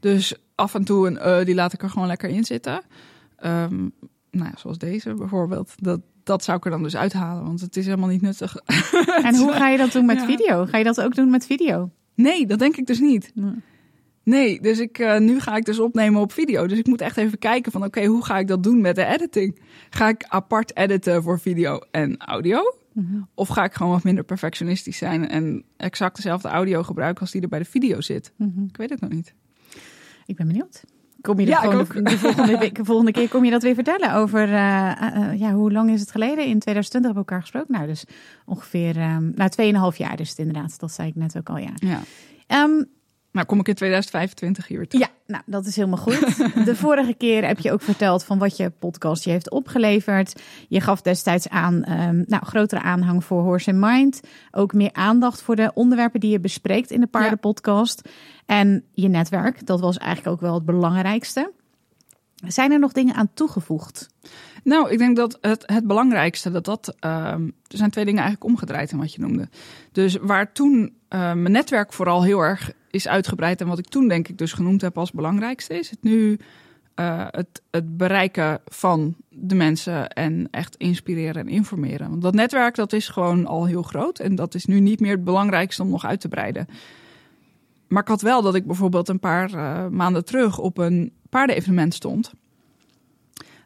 Dus 0.00 0.34
af 0.54 0.74
en 0.74 0.84
toe 0.84 1.06
een 1.06 1.14
uh, 1.14 1.44
die 1.44 1.54
laat 1.54 1.72
ik 1.72 1.82
er 1.82 1.90
gewoon 1.90 2.08
lekker 2.08 2.28
in 2.28 2.44
zitten. 2.44 2.82
Um, 3.44 3.92
nou 4.30 4.50
ja, 4.50 4.52
zoals 4.56 4.78
deze 4.78 5.14
bijvoorbeeld. 5.14 5.74
Dat, 5.76 6.00
dat 6.22 6.44
zou 6.44 6.58
ik 6.58 6.64
er 6.64 6.70
dan 6.70 6.82
dus 6.82 6.96
uithalen, 6.96 7.44
want 7.44 7.60
het 7.60 7.76
is 7.76 7.84
helemaal 7.84 8.08
niet 8.08 8.22
nuttig. 8.22 8.56
En 9.22 9.36
hoe 9.36 9.52
ga 9.52 9.68
je 9.68 9.78
dat 9.78 9.92
doen 9.92 10.06
met 10.06 10.18
ja. 10.18 10.26
video? 10.26 10.66
Ga 10.66 10.78
je 10.78 10.84
dat 10.84 11.00
ook 11.00 11.14
doen 11.14 11.30
met 11.30 11.46
video? 11.46 11.90
Nee, 12.14 12.46
dat 12.46 12.58
denk 12.58 12.76
ik 12.76 12.86
dus 12.86 13.00
niet. 13.00 13.32
Nee. 14.22 14.60
Dus 14.60 14.78
ik, 14.78 14.98
uh, 14.98 15.18
nu 15.18 15.40
ga 15.40 15.56
ik 15.56 15.64
dus 15.64 15.78
opnemen 15.78 16.20
op 16.20 16.32
video. 16.32 16.66
Dus 16.66 16.78
ik 16.78 16.86
moet 16.86 17.00
echt 17.00 17.16
even 17.16 17.38
kijken 17.38 17.72
van 17.72 17.84
oké, 17.84 17.98
okay, 17.98 18.10
hoe 18.10 18.24
ga 18.24 18.38
ik 18.38 18.46
dat 18.46 18.62
doen 18.62 18.80
met 18.80 18.94
de 18.94 19.04
editing? 19.04 19.60
Ga 19.90 20.08
ik 20.08 20.24
apart 20.28 20.76
editen 20.76 21.22
voor 21.22 21.40
video 21.40 21.78
en 21.90 22.16
audio? 22.16 22.74
Mm 22.92 23.06
-hmm. 23.06 23.28
Of 23.34 23.48
ga 23.48 23.64
ik 23.64 23.72
gewoon 23.72 23.92
wat 23.92 24.04
minder 24.04 24.24
perfectionistisch 24.24 24.98
zijn 24.98 25.28
en 25.28 25.64
exact 25.76 26.16
dezelfde 26.16 26.48
audio 26.48 26.82
gebruiken 26.82 27.20
als 27.20 27.30
die 27.30 27.42
er 27.42 27.48
bij 27.48 27.58
de 27.58 27.64
video 27.64 28.00
zit? 28.00 28.32
Mm 28.36 28.52
-hmm. 28.54 28.66
Ik 28.68 28.76
weet 28.76 28.90
het 28.90 29.00
nog 29.00 29.10
niet. 29.10 29.34
Ik 30.26 30.36
ben 30.36 30.46
benieuwd. 30.46 30.84
Kom 31.20 31.40
je 31.40 31.46
Ja, 31.46 31.60
gewoon 31.60 31.86
de, 31.92 32.02
de 32.02 32.18
volgende, 32.18 32.58
week- 32.58 32.74
de 32.74 32.84
volgende 32.90 33.12
keer 33.12 33.28
kom 33.28 33.44
je 33.44 33.50
dat 33.50 33.62
weer 33.62 33.74
vertellen 33.74 34.14
over, 34.14 34.48
uh, 34.48 34.92
uh, 35.16 35.38
ja, 35.40 35.52
hoe 35.52 35.72
lang 35.72 35.90
is 35.90 36.00
het 36.00 36.10
geleden? 36.10 36.44
In 36.44 36.58
2020 36.58 36.92
hebben 36.92 37.12
we 37.12 37.18
elkaar 37.18 37.40
gesproken. 37.40 37.74
Nou, 37.74 37.86
dus 37.86 38.04
ongeveer, 38.46 38.96
um, 38.96 39.32
nou, 39.34 39.92
2,5 39.92 39.96
jaar 39.96 40.16
dus 40.16 40.34
inderdaad. 40.34 40.78
Dat 40.78 40.92
zei 40.92 41.08
ik 41.08 41.14
net 41.16 41.36
ook 41.38 41.48
al, 41.48 41.56
ja. 41.56 41.72
Ja. 41.74 42.00
Um, 42.64 42.86
Nou, 43.32 43.46
kom 43.46 43.60
ik 43.60 43.68
in 43.68 43.74
2025 43.74 44.66
hier 44.66 44.78
weer 44.78 44.88
terug. 44.88 45.06
ja, 45.06 45.12
nou, 45.26 45.42
dat 45.46 45.66
is 45.66 45.76
helemaal 45.76 45.98
goed. 45.98 46.36
De 46.66 46.76
vorige 46.76 47.14
keer 47.14 47.46
heb 47.46 47.58
je 47.58 47.72
ook 47.72 47.82
verteld 47.82 48.24
van 48.24 48.38
wat 48.38 48.56
je 48.56 48.70
podcast 48.70 49.24
je 49.24 49.30
heeft 49.30 49.50
opgeleverd. 49.50 50.42
Je 50.68 50.80
gaf 50.80 51.02
destijds 51.02 51.48
aan, 51.48 51.74
um, 51.74 52.24
nou, 52.26 52.44
grotere 52.44 52.80
aanhang 52.80 53.24
voor 53.24 53.42
Horse 53.42 53.70
and 53.70 53.80
Mind. 53.80 54.20
Ook 54.50 54.72
meer 54.72 54.92
aandacht 54.92 55.42
voor 55.42 55.56
de 55.56 55.70
onderwerpen 55.74 56.20
die 56.20 56.30
je 56.30 56.40
bespreekt 56.40 56.90
in 56.90 57.00
de 57.00 57.06
paardenpodcast. 57.06 58.08
En 58.46 58.84
je 58.92 59.08
netwerk, 59.08 59.66
dat 59.66 59.80
was 59.80 59.98
eigenlijk 59.98 60.34
ook 60.36 60.40
wel 60.40 60.54
het 60.54 60.64
belangrijkste. 60.64 61.52
Zijn 62.46 62.72
er 62.72 62.78
nog 62.78 62.92
dingen 62.92 63.14
aan 63.14 63.30
toegevoegd? 63.34 64.08
Nou, 64.64 64.90
ik 64.90 64.98
denk 64.98 65.16
dat 65.16 65.38
het, 65.40 65.62
het 65.66 65.86
belangrijkste, 65.86 66.50
dat 66.50 66.64
dat, 66.64 66.94
um, 67.00 67.54
er 67.66 67.76
zijn 67.76 67.90
twee 67.90 68.04
dingen 68.04 68.22
eigenlijk 68.22 68.52
omgedraaid 68.52 68.92
in 68.92 68.98
wat 68.98 69.14
je 69.14 69.20
noemde. 69.20 69.48
Dus 69.92 70.16
waar 70.16 70.52
toen 70.52 70.80
uh, 70.82 71.20
mijn 71.20 71.52
netwerk 71.52 71.92
vooral 71.92 72.22
heel 72.22 72.40
erg 72.40 72.72
is 72.90 73.08
uitgebreid 73.08 73.60
en 73.60 73.66
wat 73.66 73.78
ik 73.78 73.88
toen 73.88 74.08
denk 74.08 74.28
ik 74.28 74.38
dus 74.38 74.52
genoemd 74.52 74.80
heb 74.80 74.98
als 74.98 75.10
belangrijkste, 75.10 75.78
is 75.78 75.90
het 75.90 76.02
nu 76.02 76.38
uh, 77.00 77.26
het, 77.30 77.62
het 77.70 77.96
bereiken 77.96 78.60
van 78.64 79.14
de 79.28 79.54
mensen 79.54 80.08
en 80.08 80.48
echt 80.50 80.76
inspireren 80.76 81.40
en 81.40 81.48
informeren. 81.48 82.10
Want 82.10 82.22
dat 82.22 82.34
netwerk 82.34 82.74
dat 82.74 82.92
is 82.92 83.08
gewoon 83.08 83.46
al 83.46 83.66
heel 83.66 83.82
groot 83.82 84.18
en 84.18 84.34
dat 84.34 84.54
is 84.54 84.64
nu 84.64 84.80
niet 84.80 85.00
meer 85.00 85.10
het 85.12 85.24
belangrijkste 85.24 85.82
om 85.82 85.88
nog 85.88 86.04
uit 86.04 86.20
te 86.20 86.28
breiden. 86.28 86.66
Maar 87.88 88.02
ik 88.02 88.08
had 88.08 88.22
wel 88.22 88.42
dat 88.42 88.54
ik 88.54 88.66
bijvoorbeeld 88.66 89.08
een 89.08 89.20
paar 89.20 89.54
uh, 89.54 89.86
maanden 89.88 90.24
terug 90.24 90.58
op 90.58 90.78
een 90.78 91.12
paardenevenement 91.28 91.94
stond. 91.94 92.32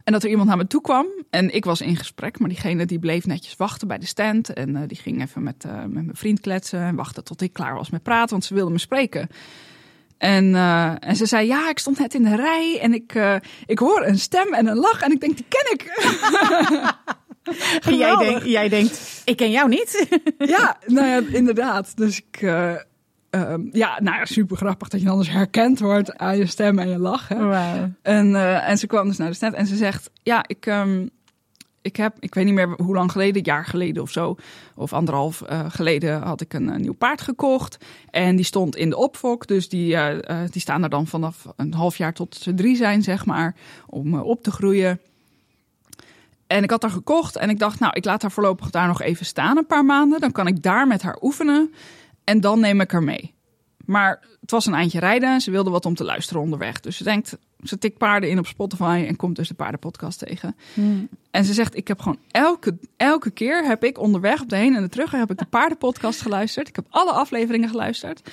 En 0.05 0.13
dat 0.13 0.23
er 0.23 0.31
iemand 0.31 0.49
naar 0.49 0.57
me 0.57 0.67
toe 0.67 0.81
kwam 0.81 1.07
en 1.31 1.55
ik 1.55 1.65
was 1.65 1.81
in 1.81 1.97
gesprek, 1.97 2.39
maar 2.39 2.49
diegene 2.49 2.87
die 2.87 2.99
bleef 2.99 3.27
netjes 3.27 3.57
wachten 3.57 3.89
bij 3.89 3.99
de 3.99 4.07
stand. 4.07 4.53
En 4.53 4.71
uh, 4.71 4.81
die 4.87 4.97
ging 4.97 5.23
even 5.23 5.43
met, 5.43 5.65
uh, 5.67 5.79
met 5.79 5.93
mijn 5.93 6.11
vriend 6.13 6.41
kletsen 6.41 6.81
en 6.81 6.95
wachtte 6.95 7.23
tot 7.23 7.41
ik 7.41 7.53
klaar 7.53 7.75
was 7.75 7.91
met 7.91 8.03
praten, 8.03 8.31
want 8.31 8.45
ze 8.45 8.55
wilde 8.55 8.71
me 8.71 8.79
spreken. 8.79 9.29
En, 10.19 10.45
uh, 10.45 10.93
en 10.99 11.17
ze 11.17 11.27
zei, 11.27 11.47
ja, 11.47 11.69
ik 11.69 11.79
stond 11.79 11.99
net 11.99 12.15
in 12.15 12.23
de 12.23 12.37
rij 12.37 12.79
en 12.81 12.95
ik, 12.95 13.41
ik 13.67 13.79
hoor 13.79 14.07
een 14.07 14.19
stem 14.19 14.55
en 14.55 14.67
een 14.67 14.77
lach 14.77 15.03
en 15.03 15.13
ik 15.13 15.21
denk, 15.21 15.37
die 15.37 15.47
ken 15.49 15.73
ik. 15.73 15.83
en 17.85 17.97
jij, 18.05 18.17
denk, 18.17 18.43
jij 18.43 18.69
denkt, 18.69 19.23
ik 19.25 19.37
ken 19.37 19.51
jou 19.51 19.69
niet. 19.69 20.07
ja, 20.39 20.79
nou 20.87 21.07
ja, 21.07 21.37
inderdaad. 21.37 21.97
Dus 21.97 22.19
ik... 22.19 22.41
Um, 23.35 23.69
ja, 23.73 24.01
nou 24.03 24.17
ja, 24.17 24.25
super 24.25 24.57
grappig 24.57 24.89
dat 24.89 25.01
je 25.01 25.07
dan 25.07 25.19
dus 25.19 25.31
herkend 25.31 25.81
wordt 25.81 26.19
aan 26.19 26.37
je 26.37 26.47
stem 26.47 26.79
en 26.79 26.89
je 26.89 26.99
lach. 26.99 27.29
Hè? 27.29 27.45
Wow. 27.45 27.91
En, 28.03 28.31
uh, 28.31 28.69
en 28.69 28.79
ze 28.79 28.87
kwam 28.87 29.09
dus 29.09 29.17
naar 29.17 29.29
de 29.29 29.35
stand 29.35 29.55
en 29.55 29.67
ze 29.67 29.77
zegt: 29.77 30.11
Ja, 30.23 30.45
ik, 30.47 30.67
um, 30.67 31.11
ik 31.83 31.97
heb, 31.97 32.17
ik 32.21 32.35
weet 32.35 32.45
niet 32.45 32.55
meer 32.55 32.75
hoe 32.77 32.95
lang 32.95 33.13
geleden, 33.13 33.37
een 33.37 33.45
jaar 33.45 33.65
geleden 33.65 34.03
of 34.03 34.11
zo, 34.11 34.37
of 34.75 34.93
anderhalf 34.93 35.43
uh, 35.51 35.65
geleden, 35.69 36.23
had 36.23 36.41
ik 36.41 36.53
een, 36.53 36.81
nieuw 36.81 36.95
paard 36.95 37.21
gekocht. 37.21 37.85
En 38.11 38.37
die 38.37 38.45
stond 38.45 38.77
in 38.77 38.91
de 38.91 38.97
opfok. 38.97 39.47
Dus 39.47 39.69
die, 39.69 39.93
uh, 39.93 40.17
die 40.51 40.61
staan 40.61 40.83
er 40.83 40.91
dan 40.91 41.07
vanaf 41.07 41.47
een 41.57 41.75
half 41.75 41.97
jaar 41.97 42.13
tot 42.13 42.35
ze 42.35 42.55
drie 42.55 42.77
zijn, 42.77 43.03
zeg 43.03 43.27
maar, 43.27 43.55
om 43.87 44.15
op 44.15 44.43
te 44.43 44.51
groeien. 44.51 45.01
En 46.47 46.63
ik 46.63 46.71
had 46.71 46.83
haar 46.83 46.91
gekocht 46.91 47.37
en 47.37 47.51
ik 47.51 47.59
dacht, 47.59 47.81
nou, 47.81 47.93
ik 47.97 48.05
laat 48.05 48.23
haar 48.23 48.31
voorlopig 48.31 48.71
daar 48.71 48.87
nog 48.87 49.03
even 49.03 49.27
staan 49.27 49.57
een 49.57 49.67
paar 49.67 49.85
maanden. 49.85 50.21
Dan 50.21 50.33
kan 50.33 50.47
ik 50.47 50.63
daar 50.63 50.87
met 50.87 51.03
haar 51.03 51.19
oefenen 51.21 51.75
en 52.25 52.41
dan 52.41 52.61
neem 52.61 52.81
ik 52.81 52.91
haar 52.91 53.03
mee. 53.03 53.35
Maar 53.85 54.21
het 54.41 54.51
was 54.51 54.67
een 54.67 54.75
eindje 54.75 54.99
rijden 54.99 55.33
en 55.33 55.41
ze 55.41 55.51
wilde 55.51 55.71
wat 55.71 55.87
om 55.87 55.95
te 55.95 56.05
luisteren 56.05 56.43
onderweg. 56.43 56.81
Dus 56.81 56.97
ze 56.97 57.05
denkt, 57.05 57.39
ze 57.63 57.79
tikt 57.79 57.99
paarden 57.99 58.31
in 58.31 58.39
op 58.39 58.47
Spotify 58.47 59.05
en 59.09 59.17
komt 59.17 59.37
dus 59.37 59.49
de 59.49 59.55
paardenpodcast 59.55 60.19
tegen. 60.19 60.57
Hmm. 60.75 61.09
En 61.31 61.45
ze 61.45 61.53
zegt, 61.53 61.77
ik 61.77 61.89
heb 61.89 62.01
gewoon 62.01 62.19
elke, 62.31 62.79
elke 62.97 63.31
keer 63.31 63.65
heb 63.65 63.85
ik 63.85 63.99
onderweg 63.99 64.43
op 64.43 64.49
de 64.49 64.57
heen 64.57 64.75
en 64.75 64.83
de 64.83 64.89
terug 64.89 65.11
heb 65.11 65.31
ik 65.31 65.39
de 65.39 65.45
paardenpodcast 65.45 66.21
geluisterd. 66.21 66.69
Ik 66.69 66.77
heb 66.77 66.87
alle 66.91 67.13
afleveringen 67.13 67.69
geluisterd. 67.69 68.31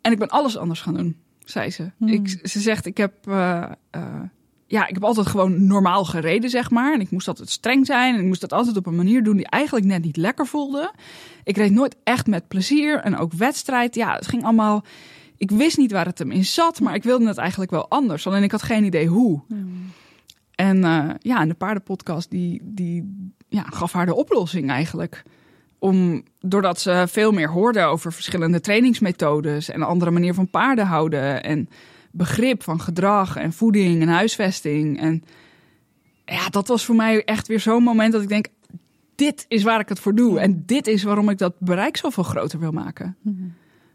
En 0.00 0.12
ik 0.12 0.18
ben 0.18 0.28
alles 0.28 0.56
anders 0.56 0.80
gaan 0.80 0.94
doen, 0.94 1.16
zei 1.44 1.70
ze. 1.70 1.90
Hmm. 1.96 2.08
Ik, 2.08 2.40
ze 2.42 2.60
zegt, 2.60 2.86
ik 2.86 2.96
heb 2.96 3.12
uh, 3.28 3.70
ja, 4.70 4.86
ik 4.86 4.94
heb 4.94 5.04
altijd 5.04 5.26
gewoon 5.26 5.66
normaal 5.66 6.04
gereden, 6.04 6.50
zeg 6.50 6.70
maar. 6.70 6.94
En 6.94 7.00
ik 7.00 7.10
moest 7.10 7.28
altijd 7.28 7.50
streng 7.50 7.86
zijn. 7.86 8.14
En 8.14 8.20
ik 8.20 8.26
moest 8.26 8.40
dat 8.40 8.52
altijd 8.52 8.76
op 8.76 8.86
een 8.86 8.96
manier 8.96 9.22
doen 9.22 9.36
die 9.36 9.46
eigenlijk 9.46 9.86
net 9.86 10.04
niet 10.04 10.16
lekker 10.16 10.46
voelde. 10.46 10.92
Ik 11.44 11.56
reed 11.56 11.70
nooit 11.70 11.96
echt 12.04 12.26
met 12.26 12.48
plezier. 12.48 13.00
En 13.00 13.16
ook 13.16 13.32
wedstrijd. 13.32 13.94
Ja, 13.94 14.14
het 14.14 14.26
ging 14.26 14.44
allemaal. 14.44 14.84
Ik 15.36 15.50
wist 15.50 15.76
niet 15.76 15.92
waar 15.92 16.06
het 16.06 16.18
hem 16.18 16.30
in 16.30 16.44
zat, 16.44 16.80
maar 16.80 16.94
ik 16.94 17.02
wilde 17.02 17.26
het 17.26 17.38
eigenlijk 17.38 17.70
wel 17.70 17.88
anders. 17.88 18.26
Alleen 18.26 18.42
ik 18.42 18.50
had 18.50 18.62
geen 18.62 18.84
idee 18.84 19.06
hoe. 19.06 19.40
Hmm. 19.48 19.92
En 20.54 20.76
uh, 20.76 21.10
ja, 21.18 21.40
en 21.40 21.48
de 21.48 21.54
paardenpodcast 21.54 22.30
die, 22.30 22.60
die 22.64 23.26
ja, 23.48 23.62
gaf 23.62 23.92
haar 23.92 24.06
de 24.06 24.14
oplossing 24.14 24.70
eigenlijk. 24.70 25.22
Om, 25.78 26.22
doordat 26.40 26.80
ze 26.80 27.04
veel 27.08 27.32
meer 27.32 27.50
hoorde 27.50 27.82
over 27.82 28.12
verschillende 28.12 28.60
trainingsmethodes 28.60 29.68
en 29.68 29.80
een 29.80 29.86
andere 29.86 30.10
manier 30.10 30.34
van 30.34 30.50
paarden 30.50 30.86
houden. 30.86 31.42
En 31.42 31.68
begrip 32.10 32.62
van 32.62 32.80
gedrag 32.80 33.36
en 33.36 33.52
voeding 33.52 34.02
en 34.02 34.08
huisvesting. 34.08 35.00
En 35.00 35.24
ja, 36.24 36.48
dat 36.48 36.68
was 36.68 36.84
voor 36.84 36.94
mij 36.94 37.24
echt 37.24 37.46
weer 37.46 37.60
zo'n 37.60 37.82
moment 37.82 38.12
dat 38.12 38.22
ik 38.22 38.28
denk: 38.28 38.46
dit 39.14 39.44
is 39.48 39.62
waar 39.62 39.80
ik 39.80 39.88
het 39.88 40.00
voor 40.00 40.14
doe. 40.14 40.40
En 40.40 40.62
dit 40.66 40.86
is 40.86 41.02
waarom 41.02 41.28
ik 41.28 41.38
dat 41.38 41.60
bereik 41.60 41.96
zoveel 41.96 42.22
groter 42.22 42.58
wil 42.58 42.72
maken. 42.72 43.16
Mhm. 43.22 43.48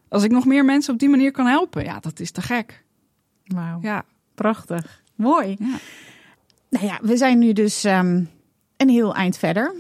Als 0.10 0.24
ik 0.24 0.32
nog 0.32 0.46
meer 0.46 0.66
mensen 0.66 0.94
op 0.94 1.00
die 1.00 1.10
manier 1.10 1.32
kan 1.32 1.46
helpen, 1.46 1.84
ja, 1.84 2.00
dat 2.00 2.20
is 2.20 2.32
te 2.32 2.42
gek. 2.42 2.84
Wauw. 3.46 3.80
Ja. 3.82 4.06
Prachtig. 4.36 5.02
Mooi. 5.16 5.56
Ja. 5.60 5.78
Nou 6.70 6.86
ja, 6.86 7.00
we 7.02 7.18
zijn 7.18 7.40
nu 7.40 7.54
dus 7.54 7.84
um, 7.84 8.30
een 8.78 8.90
heel 8.90 9.16
eind 9.16 9.38
verder 9.38 9.74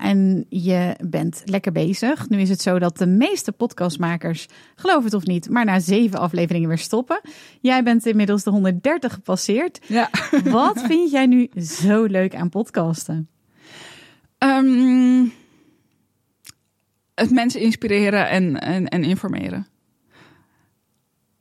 en 0.00 0.46
je 0.48 0.96
bent 1.04 1.42
lekker 1.44 1.72
bezig. 1.72 2.28
Nu 2.28 2.40
is 2.40 2.48
het 2.48 2.62
zo 2.62 2.78
dat 2.78 2.98
de 2.98 3.06
meeste 3.06 3.52
podcastmakers, 3.52 4.46
geloof 4.74 5.04
het 5.04 5.14
of 5.14 5.26
niet, 5.26 5.50
maar 5.50 5.64
na 5.64 5.78
zeven 5.78 6.18
afleveringen 6.18 6.68
weer 6.68 6.78
stoppen. 6.78 7.20
Jij 7.60 7.82
bent 7.82 8.06
inmiddels 8.06 8.42
de 8.42 8.50
130 8.50 9.12
gepasseerd. 9.12 9.80
Ja. 9.86 10.10
Wat 10.44 10.80
vind 10.80 11.10
jij 11.10 11.26
nu 11.26 11.50
zo 11.60 12.04
leuk 12.04 12.34
aan 12.34 12.48
podcasten? 12.48 13.28
Ehm, 14.38 15.24
het 17.14 17.30
mensen 17.30 17.60
inspireren 17.60 18.28
en, 18.28 18.60
en, 18.60 18.88
en 18.88 19.02
informeren 19.02 19.66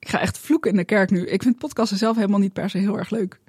ik 0.08 0.14
ga 0.14 0.20
echt 0.20 0.38
vloeken 0.38 0.72
in 0.72 0.78
de 0.78 0.84
kerk 0.84 1.12
nu. 1.12 1.26
Ik 1.26 1.44
vind 1.44 1.58
podcasten 1.58 1.98
zelf 1.98 2.16
helemaal 2.16 2.40
niet 2.40 2.54
per 2.54 2.70
se 2.70 2.78
heel 2.78 2.98
erg 2.98 3.10
leuk. 3.10 3.40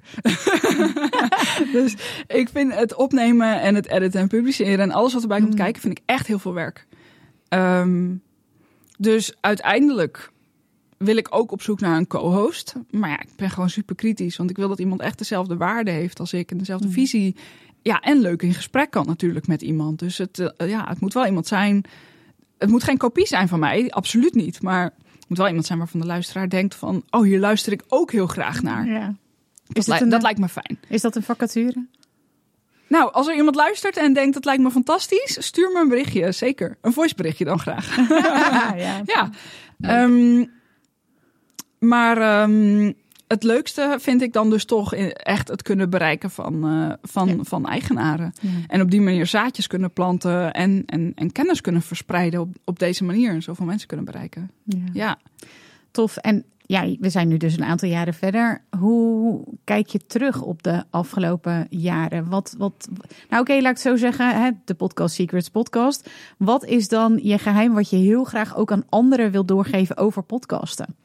dus 1.77 1.95
ik 2.27 2.49
vind 2.49 2.73
het 2.73 2.95
opnemen 2.95 3.61
en 3.61 3.75
het 3.75 3.87
editen 3.87 4.19
en 4.19 4.27
publiceren 4.27 4.79
en 4.79 4.91
alles 4.91 5.13
wat 5.13 5.21
erbij 5.21 5.39
komt 5.39 5.51
mm. 5.51 5.57
kijken, 5.57 5.81
vind 5.81 5.97
ik 5.97 6.03
echt 6.05 6.27
heel 6.27 6.39
veel 6.39 6.53
werk. 6.53 6.87
Ehm, 7.47 8.15
dus 8.97 9.33
uiteindelijk 9.41 10.31
wil 10.97 11.17
ik 11.17 11.27
ook 11.29 11.51
op 11.51 11.61
zoek 11.61 11.79
naar 11.79 11.97
een 11.97 12.07
co-host. 12.07 12.73
Maar 12.89 13.09
ja, 13.09 13.19
ik 13.19 13.35
ben 13.35 13.49
gewoon 13.49 13.69
super 13.69 13.95
kritisch, 13.95 14.37
want 14.37 14.49
ik 14.49 14.57
wil 14.57 14.67
dat 14.67 14.79
iemand 14.79 15.01
echt 15.01 15.17
dezelfde 15.17 15.57
waarde 15.57 15.91
heeft 15.91 16.19
als 16.19 16.33
ik 16.33 16.51
en 16.51 16.57
dezelfde 16.57 16.87
mm. 16.87 16.93
visie. 16.93 17.35
Ja, 17.81 17.99
en 17.99 18.19
leuk 18.19 18.41
in 18.41 18.53
gesprek 18.53 18.91
kan 18.91 19.05
natuurlijk 19.05 19.47
met 19.47 19.61
iemand. 19.61 19.99
Dus 19.99 20.17
het, 20.17 20.39
uh, 20.39 20.69
ja, 20.69 20.87
het 20.87 20.99
moet 20.99 21.13
wel 21.13 21.25
iemand 21.25 21.47
zijn. 21.47 21.83
Het 22.57 22.69
moet 22.69 22.83
geen 22.83 22.97
kopie 22.97 23.27
zijn 23.27 23.47
van 23.47 23.59
mij, 23.59 23.89
absoluut 23.89 24.33
niet. 24.33 24.61
Maar 24.61 24.93
moet 25.29 25.37
wel 25.37 25.47
iemand 25.47 25.65
zijn 25.65 25.77
waarvan 25.77 25.99
de 25.99 26.05
luisteraar 26.05 26.49
denkt 26.49 26.75
van... 26.75 27.03
oh, 27.09 27.21
hier 27.21 27.39
luister 27.39 27.71
ik 27.71 27.83
ook 27.87 28.11
heel 28.11 28.27
graag 28.27 28.61
naar. 28.61 28.85
Ja. 28.85 29.15
Dat, 29.67 29.85
dat 29.85 30.13
eh, 30.13 30.19
lijkt 30.19 30.39
me 30.39 30.49
fijn. 30.49 30.79
Is 30.87 31.01
dat 31.01 31.15
een 31.15 31.23
vacature? 31.23 31.85
Nou, 32.87 33.13
als 33.13 33.27
er 33.27 33.35
iemand 33.35 33.55
luistert 33.55 33.97
en 33.97 34.13
denkt 34.13 34.33
dat 34.33 34.45
lijkt 34.45 34.61
me 34.61 34.71
fantastisch, 34.71 35.37
stuur 35.39 35.71
me 35.73 35.79
een 35.79 35.87
berichtje, 35.87 36.31
zeker. 36.31 36.77
Een 36.81 36.93
voiceberichtje 36.93 37.45
dan 37.45 37.59
graag. 37.59 37.95
ja. 38.77 39.01
ja. 39.13 39.29
Um, 40.03 40.51
maar 41.79 42.41
um, 42.41 42.93
het 43.29 43.43
leukste 43.43 43.97
vind 43.99 44.21
ik 44.21 44.33
dan 44.33 44.49
dus 44.49 44.65
toch 44.65 44.93
echt 44.93 45.47
het 45.47 45.61
kunnen 45.61 45.89
bereiken 45.89 46.29
van, 46.29 46.73
uh, 46.73 46.93
van, 47.01 47.45
van 47.45 47.67
eigenaren. 47.67 48.33
En 48.67 48.81
op 48.81 48.91
die 48.91 49.01
manier 49.01 49.25
zaadjes 49.25 49.67
kunnen 49.67 49.93
planten 49.93 50.53
en, 50.53 50.83
en, 50.85 51.11
en 51.15 51.31
kennis 51.31 51.61
kunnen 51.61 51.81
verspreiden 51.81 52.39
op, 52.39 52.55
op 52.63 52.79
deze 52.79 53.03
manier. 53.03 53.31
En 53.31 53.41
zoveel 53.41 53.65
mensen 53.65 53.87
kunnen 53.87 54.05
bereiken. 54.05 54.51
Ja. 54.63 54.83
ja. 54.93 55.17
Tof. 55.91 56.17
En 56.17 56.45
ja, 56.61 56.95
we 56.99 57.09
zijn 57.09 57.27
nu 57.27 57.37
dus 57.37 57.57
een 57.57 57.63
aantal 57.63 57.89
jaren 57.89 58.13
verder. 58.13 58.61
Hoe 58.77 59.43
kijk 59.63 59.87
je 59.87 60.05
terug 60.07 60.41
op 60.41 60.63
de 60.63 60.83
afgelopen 60.89 61.67
jaren? 61.69 62.29
Wat, 62.29 62.55
wat, 62.57 62.89
nou 63.29 63.41
oké, 63.41 63.53
laat 63.53 63.61
ik 63.61 63.67
het 63.67 63.79
zo 63.79 63.95
zeggen, 63.95 64.41
hè, 64.41 64.49
de 64.65 64.73
Podcast 64.73 65.15
Secrets 65.15 65.49
podcast. 65.49 66.09
Wat 66.37 66.65
is 66.65 66.87
dan 66.87 67.19
je 67.23 67.37
geheim 67.37 67.73
wat 67.73 67.89
je 67.89 67.97
heel 67.97 68.23
graag 68.23 68.55
ook 68.55 68.71
aan 68.71 68.85
anderen 68.89 69.31
wil 69.31 69.45
doorgeven 69.45 69.97
over 69.97 70.23
podcasten? 70.23 70.95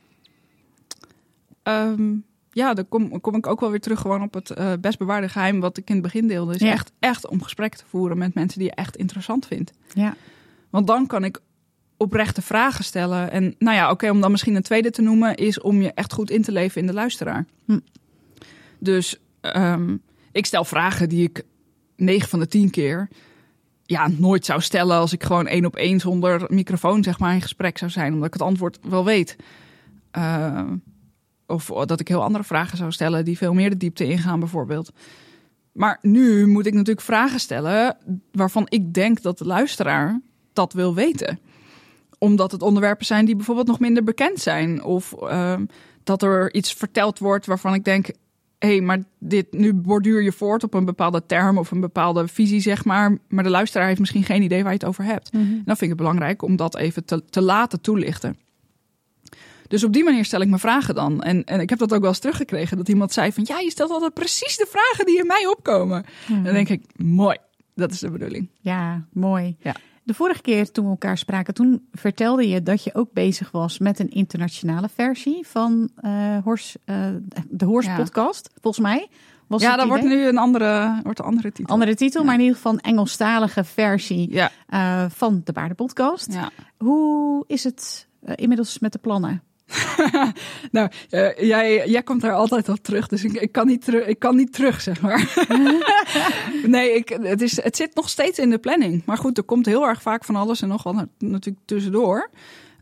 Um, 1.69 2.25
ja, 2.51 2.75
dan 2.75 2.89
kom, 2.89 3.21
kom 3.21 3.35
ik 3.35 3.47
ook 3.47 3.61
wel 3.61 3.71
weer 3.71 3.81
terug 3.81 4.01
gewoon 4.01 4.23
op 4.23 4.35
het 4.35 4.59
uh, 4.59 4.73
best 4.81 4.99
bewaarde 4.99 5.29
geheim 5.29 5.61
wat 5.61 5.77
ik 5.77 5.89
in 5.89 5.95
het 5.95 6.03
begin 6.03 6.27
deelde. 6.27 6.55
Is 6.55 6.61
echt, 6.61 6.93
echt 6.99 7.29
om 7.29 7.43
gesprekken 7.43 7.79
te 7.79 7.87
voeren 7.89 8.19
met 8.19 8.35
mensen 8.35 8.59
die 8.59 8.69
je 8.69 8.75
echt 8.75 8.97
interessant 8.97 9.47
vindt. 9.47 9.73
Ja. 9.95 10.17
Want 10.71 10.87
dan 10.87 11.07
kan 11.07 11.25
ik 11.25 11.41
oprechte 11.97 12.43
vragen 12.43 12.85
stellen. 12.85 13.31
En 13.31 13.55
nou 13.59 13.77
ja, 13.77 13.91
oké, 13.91 14.11
om 14.11 14.21
dan 14.21 14.31
misschien 14.31 14.55
een 14.55 14.63
tweede 14.63 14.91
te 14.91 15.03
noemen, 15.03 15.35
is 15.35 15.61
om 15.61 15.83
je 15.83 15.93
echt 15.93 16.13
goed 16.13 16.31
in 16.31 16.43
te 16.43 16.53
leven 16.53 16.81
in 16.81 16.87
de 16.87 16.93
luisteraar. 16.93 17.47
Hm. 17.65 17.79
Dus 18.79 19.21
um, 19.41 20.03
ik 20.33 20.47
stel 20.47 20.65
vragen 20.65 21.09
die 21.09 21.23
ik 21.23 21.43
9 21.97 22.29
van 22.29 22.39
de 22.39 22.47
10 22.47 22.71
keer 22.71 23.09
ja, 23.87 24.09
nooit 24.09 24.45
zou 24.45 24.61
stellen 24.61 24.97
als 24.97 25.13
ik 25.13 25.23
gewoon 25.23 25.47
één 25.47 25.65
op 25.65 25.77
één 25.77 26.01
zonder 26.01 26.45
microfoon 26.49 27.03
zeg 27.03 27.19
maar 27.19 27.35
in 27.35 27.43
gesprek 27.43 27.79
zou 27.79 27.91
zijn, 27.91 28.13
omdat 28.13 28.27
ik 28.27 28.33
het 28.33 28.43
antwoord 28.43 28.79
wel 28.83 29.05
weet. 29.05 29.37
Uh, 30.19 30.71
of 31.55 31.87
dat 31.87 32.01
ik 32.01 32.09
heel 32.09 32.23
andere 32.23 32.45
vragen 32.45 32.77
zou 32.77 32.93
stellen 32.93 33.25
die 33.25 33.37
veel 33.37 33.55
meer 33.55 33.71
de 33.71 33.77
diepte 33.77 34.05
ingaan, 34.05 34.39
bijvoorbeeld. 34.39 34.93
Maar 35.73 35.99
nu 36.03 36.47
moet 36.47 36.67
ik 36.67 36.73
natuurlijk 36.73 37.07
vragen 37.07 37.41
stellen 37.41 37.97
waarvan 38.33 38.67
ik 38.69 38.95
denk 38.95 39.23
dat 39.23 39.39
de 39.39 39.47
luisteraar 39.47 40.21
dat 40.53 40.73
wil 40.73 40.95
weten. 40.95 41.39
Omdat 42.19 42.53
het 42.53 42.63
onderwerpen 42.63 43.07
zijn 43.07 43.25
die 43.25 43.37
bijvoorbeeld 43.37 43.67
nog 43.67 43.79
minder 43.79 44.05
bekend 44.05 44.41
zijn. 44.41 44.83
Of 44.83 45.13
ehm, 45.13 45.65
dat 46.05 46.23
er 46.23 46.55
iets 46.55 46.73
verteld 46.73 47.19
wordt 47.19 47.47
waarvan 47.47 47.75
ik 47.75 47.85
denk: 47.85 48.07
hé, 48.59 48.69
hey, 48.69 48.81
maar 48.81 49.03
dit, 49.19 49.53
nu 49.53 49.75
borduur 49.75 50.23
je 50.23 50.33
voort 50.33 50.65
op 50.65 50.75
een 50.75 50.85
bepaalde 50.85 51.27
term 51.27 51.59
of 51.59 51.71
een 51.71 51.81
bepaalde 51.81 52.29
visie, 52.29 52.61
zeg 52.61 52.85
maar. 52.85 53.19
Maar 53.29 53.45
de 53.45 53.51
luisteraar 53.51 53.87
heeft 53.87 54.01
misschien 54.01 54.25
geen 54.25 54.43
idee 54.43 54.63
waar 54.63 54.73
je 54.73 54.79
het 54.79 54.89
over 54.89 55.05
hebt. 55.05 55.33
Mhm. 55.33 55.43
En 55.43 55.63
dan 55.65 55.77
vind 55.77 55.81
ik 55.81 55.89
het 55.89 55.97
belangrijk 55.97 56.43
om 56.43 56.57
dat 56.57 56.77
even 56.77 57.05
te, 57.05 57.25
te 57.31 57.43
laten 57.43 57.81
toelichten. 57.81 58.37
Dus 59.69 59.85
op 59.85 59.93
die 59.93 60.05
manier 60.05 60.25
stel 60.25 60.41
ik 60.41 60.49
mijn 60.49 60.61
vragen 60.61 60.95
dan. 60.95 61.23
En, 61.23 61.45
en 61.45 61.61
ik 61.61 61.71
heb 61.71 61.79
dat 61.79 61.93
ook 61.93 62.01
wel 62.01 62.09
eens 62.09 62.19
teruggekregen. 62.19 62.77
Dat 62.77 62.89
iemand 62.89 63.13
zei 63.13 63.33
van 63.33 63.45
ja, 63.47 63.59
je 63.59 63.71
stelt 63.71 63.91
altijd 63.91 64.15
precies 64.15 64.57
de 64.57 64.67
vragen 64.71 65.07
die 65.07 65.19
in 65.19 65.27
mij 65.27 65.47
opkomen. 65.47 66.05
En 66.29 66.45
dan 66.45 66.53
denk 66.53 66.69
ik, 66.69 66.83
mooi. 66.97 67.37
Dat 67.75 67.93
is 67.93 67.99
de 67.99 68.11
bedoeling. 68.11 68.49
Ja, 68.61 69.05
mooi. 69.13 69.57
Ja. 69.61 69.75
De 70.03 70.15
vorige 70.15 70.43
keer 70.43 70.71
toen 70.71 70.85
we 70.85 70.91
elkaar 70.91 71.19
spraken, 71.19 71.55
toen 71.55 71.89
vertelde 71.93 72.49
je 72.49 72.63
dat 72.63 72.85
je 72.85 72.95
ook 72.95 73.13
bezig 73.13 73.51
was 73.51 73.79
met 73.79 73.99
een 73.99 74.11
internationale 74.11 74.89
versie 74.95 75.47
van 75.47 75.91
uh, 76.05 76.39
Hors, 76.45 76.77
uh, 76.87 77.07
de 77.49 77.65
Horse 77.65 77.91
podcast, 77.97 78.51
volgens 78.61 78.85
mij. 78.85 79.09
Was 79.47 79.63
ja, 79.63 79.77
dat 79.77 79.87
wordt 79.87 80.05
nu 80.05 80.27
een 80.27 80.39
andere, 80.39 81.01
wordt 81.03 81.19
een 81.19 81.25
andere 81.25 81.53
titel. 81.53 81.75
Andere 81.75 81.95
titel, 81.95 82.25
maar 82.25 82.35
in 82.35 82.41
ieder 82.41 82.57
geval 82.57 82.73
een 82.73 82.81
Engelstalige 82.81 83.65
versie 83.65 84.33
ja. 84.33 84.51
uh, 84.71 85.11
van 85.11 85.41
de 85.45 85.53
Paardenpodcast. 85.53 86.39
Hoe 86.77 87.45
is 87.47 87.65
het 87.65 88.09
inmiddels 88.35 88.79
met 88.79 88.93
de 88.93 88.99
plannen? 88.99 89.43
nou, 90.71 90.89
uh, 91.11 91.39
jij, 91.39 91.89
jij 91.89 92.03
komt 92.03 92.21
daar 92.21 92.33
altijd 92.33 92.69
op 92.69 92.79
terug, 92.79 93.09
dus 93.09 93.25
ik, 93.25 93.33
ik, 93.33 93.53
kan, 93.53 93.67
niet 93.67 93.85
terug, 93.85 94.07
ik 94.07 94.19
kan 94.19 94.37
niet 94.37 94.53
terug, 94.53 94.81
zeg 94.81 95.01
maar. 95.01 95.47
nee, 96.67 96.95
ik, 96.95 97.09
het, 97.23 97.43
is, 97.43 97.63
het 97.63 97.77
zit 97.77 97.95
nog 97.95 98.09
steeds 98.09 98.39
in 98.39 98.51
de 98.51 98.59
planning. 98.59 99.03
Maar 99.05 99.19
goed, 99.19 99.39
er 99.39 99.45
komt 99.45 99.67
heel 99.67 99.87
erg 99.87 100.03
vaak 100.03 100.25
van 100.25 100.37
alles 100.37 100.63
en 100.63 100.69
nog 100.69 100.83
wat 100.83 101.07
natuurlijk 101.19 101.67
tussendoor. 101.67 102.31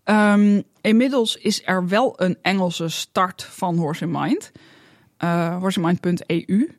Um, 0.04 0.62
inmiddels 0.80 1.36
is 1.36 1.62
er 1.64 1.88
wel 1.88 2.14
een 2.16 2.36
Engelse 2.42 2.88
start 2.88 3.42
van 3.42 3.76
Horse 3.76 4.04
in 4.04 4.10
Mind. 4.10 4.52
Uh, 5.24 5.56
horseinmind.eu. 5.56 6.70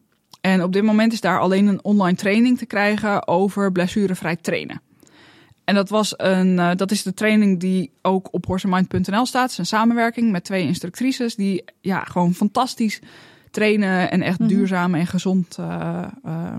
En 0.42 0.64
op 0.64 0.74
dit 0.74 0.84
moment 0.84 1.14
is 1.14 1.22
daar 1.22 1.40
alleen 1.40 1.68
een 1.68 1.84
online 1.84 2.18
training 2.18 2.58
te 2.58 2.66
krijgen 2.66 3.28
over 3.28 3.72
blessurevrij 3.72 4.36
trainen. 4.36 4.82
En 5.64 5.76
dat, 5.76 5.90
was 5.90 6.14
een, 6.18 6.54
uh, 6.54 6.72
dat 6.76 6.92
is 6.92 7.04
de 7.04 7.14
training 7.14 7.60
die 7.60 7.92
ook 8.02 8.28
op 8.32 8.46
horsemind.nl 8.46 9.26
staat. 9.26 9.42
Het 9.42 9.52
is 9.52 9.58
een 9.58 9.66
samenwerking 9.66 10.32
met 10.32 10.44
twee 10.44 10.66
instructrices 10.66 11.36
die 11.36 11.64
ja, 11.82 12.04
gewoon 12.04 12.34
fantastisch 12.34 13.02
trainen 13.52 14.12
en 14.12 14.22
echt 14.22 14.40
mm 14.40 14.48
-hmm. 14.48 14.56
duurzaam 14.56 14.96
en 14.96 15.08
gezond 15.08 15.58
uh, 15.60 16.04
uh, 16.26 16.56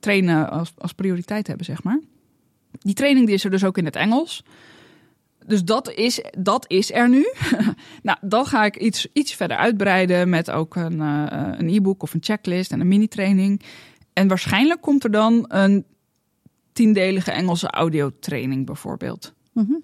trainen 0.00 0.50
als, 0.50 0.72
als 0.78 0.92
prioriteit 0.92 1.46
hebben, 1.46 1.66
zeg 1.66 1.82
maar. 1.82 2.00
Die 2.78 2.94
training 2.94 3.26
die 3.26 3.34
is 3.34 3.44
er 3.44 3.50
dus 3.50 3.64
ook 3.64 3.78
in 3.78 3.84
het 3.84 3.96
Engels. 3.96 4.44
Dus 5.46 5.64
dat 5.64 5.92
is, 5.92 6.24
dat 6.38 6.64
is 6.68 6.92
er 6.92 7.08
nu. 7.08 7.26
nou, 8.02 8.18
dan 8.20 8.46
ga 8.46 8.64
ik 8.64 8.76
iets, 8.76 9.06
iets 9.12 9.34
verder 9.34 9.56
uitbreiden 9.56 10.28
met 10.28 10.50
ook 10.50 10.76
een, 10.76 11.00
een 11.00 11.68
e-book 11.68 12.02
of 12.02 12.14
een 12.14 12.22
checklist 12.22 12.72
en 12.72 12.80
een 12.80 12.88
mini-training. 12.88 13.62
En 14.12 14.28
waarschijnlijk 14.28 14.80
komt 14.80 15.04
er 15.04 15.10
dan 15.10 15.44
een 15.48 15.84
tiendelige 16.72 17.30
Engelse 17.30 17.70
audiotraining 17.70 18.66
bijvoorbeeld. 18.66 19.34
Mm 19.52 19.64
-hmm. 19.66 19.82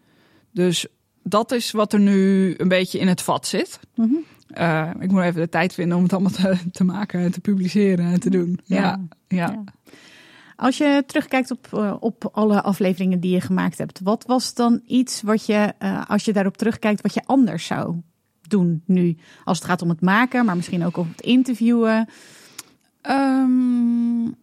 Dus 0.51 0.87
dat 1.23 1.53
is 1.53 1.71
wat 1.71 1.93
er 1.93 2.01
nu 2.01 2.55
een 2.57 2.69
beetje 2.69 2.99
in 2.99 3.09
het 3.09 3.23
vat 3.23 3.47
zit. 3.47 3.81
Mm 3.95 4.05
-hmm. 4.05 4.25
uh, 4.63 4.91
ik 5.01 5.11
moet 5.11 5.23
even 5.23 5.41
de 5.41 5.49
tijd 5.49 5.75
vinden 5.75 5.97
om 5.97 6.03
het 6.03 6.13
allemaal 6.13 6.31
te, 6.31 6.57
te 6.73 6.85
maken 6.85 7.21
en 7.21 7.33
te 7.33 7.41
publiceren 7.41 8.07
en 8.07 8.21
te 8.21 8.31
doen. 8.31 8.61
Ja, 8.65 9.01
ja. 9.29 9.65
Als 10.57 10.79
je 10.79 11.05
terugkijkt 11.07 11.51
op, 11.51 11.69
uh, 11.75 11.95
op 12.01 12.29
alle 12.33 12.63
afleveringen 12.63 13.21
die 13.21 13.33
je 13.33 13.41
gemaakt 13.41 13.79
hebt, 13.79 14.01
wat 14.03 14.25
was 14.27 14.55
dan 14.55 14.81
iets 14.87 15.23
wat 15.23 15.47
je, 15.47 15.73
uh, 15.83 16.05
als 16.09 16.25
je 16.25 16.33
daarop 16.33 16.57
terugkijkt, 16.57 17.03
wat 17.03 17.15
je 17.15 17.23
anders 17.25 17.67
zou 17.67 17.97
doen 18.49 18.83
nu? 18.87 19.17
Als 19.45 19.59
het 19.59 19.67
gaat 19.67 19.83
om 19.83 19.89
het 19.89 20.01
maken, 20.01 20.45
maar 20.45 20.57
misschien 20.57 20.85
ook 20.85 20.97
om 20.97 21.09
het 21.09 21.21
interviewen. 21.21 22.09
Um, 23.11 24.37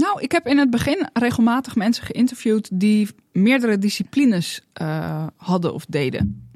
nou, 0.00 0.20
ik 0.20 0.32
heb 0.32 0.46
in 0.46 0.58
het 0.58 0.70
begin 0.70 1.08
regelmatig 1.12 1.76
mensen 1.76 2.04
geïnterviewd 2.04 2.68
die 2.72 3.08
meerdere 3.32 3.78
disciplines 3.78 4.60
uh, 4.82 5.26
hadden 5.36 5.74
of 5.74 5.84
deden. 5.84 6.50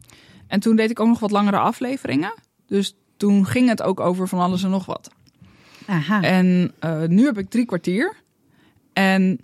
En 0.47 0.61
toen 0.61 0.77
deed 0.77 0.91
ik 0.91 1.01
ook 1.01 1.09
nog 1.09 1.21
wat 1.21 1.31
langere 1.31 1.59
afleveringen. 1.59 2.35
Dus 2.67 2.95
toen 3.17 3.47
ging 3.47 3.69
het 3.69 3.83
ook 3.83 4.01
over 4.01 4.29
van 4.29 4.39
alles 4.39 4.63
en 4.63 4.71
nog 4.71 4.87
wat. 4.87 5.11
Aha. 5.87 6.23
En 6.23 6.73
uh, 6.85 7.03
nu 7.05 7.25
heb 7.25 7.39
ik 7.39 7.51
drie 7.51 7.67
kwartier. 7.67 8.17
En 8.93 9.41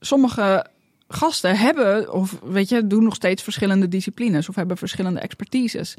sommige 0.00 0.66
gasten 1.08 1.56
hebben, 1.56 2.12
of 2.12 2.40
weet 2.44 2.68
je, 2.68 2.86
doen 2.86 3.02
nog 3.02 3.14
steeds 3.14 3.42
verschillende 3.42 3.88
disciplines 3.88 4.48
of 4.48 4.54
hebben 4.54 4.76
verschillende 4.76 5.20
expertises. 5.20 5.96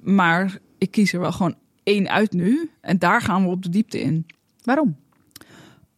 Maar 0.00 0.58
ik 0.78 0.90
kies 0.90 1.12
er 1.12 1.20
wel 1.20 1.32
gewoon 1.32 1.54
één 1.82 2.08
uit 2.08 2.32
nu. 2.32 2.70
En 2.80 2.98
daar 2.98 3.22
gaan 3.22 3.42
we 3.42 3.50
op 3.50 3.62
de 3.62 3.68
diepte 3.68 4.00
in. 4.00 4.26
Waarom? 4.64 4.96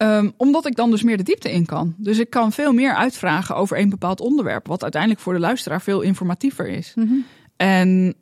Um, 0.03 0.33
omdat 0.37 0.67
ik 0.67 0.77
dan 0.77 0.91
dus 0.91 1.03
meer 1.03 1.17
de 1.17 1.23
diepte 1.23 1.53
in 1.53 1.67
kan. 1.67 1.95
Dus 1.97 2.19
ik 2.19 2.31
kan 2.31 2.53
veel 2.53 2.73
meer 2.73 2.95
uitvragen 2.95 3.57
over 3.57 3.79
een 3.79 3.91
bepaald 3.91 4.21
onderwerp. 4.21 4.67
Wat 4.67 4.83
uiteindelijk 4.83 5.21
voor 5.23 5.33
de 5.33 5.39
luisteraar 5.39 5.83
veel 5.83 6.01
informatiever 6.01 6.69
is. 6.69 6.93
Mm 6.95 7.07
-hmm. 7.07 7.25
En 7.57 8.15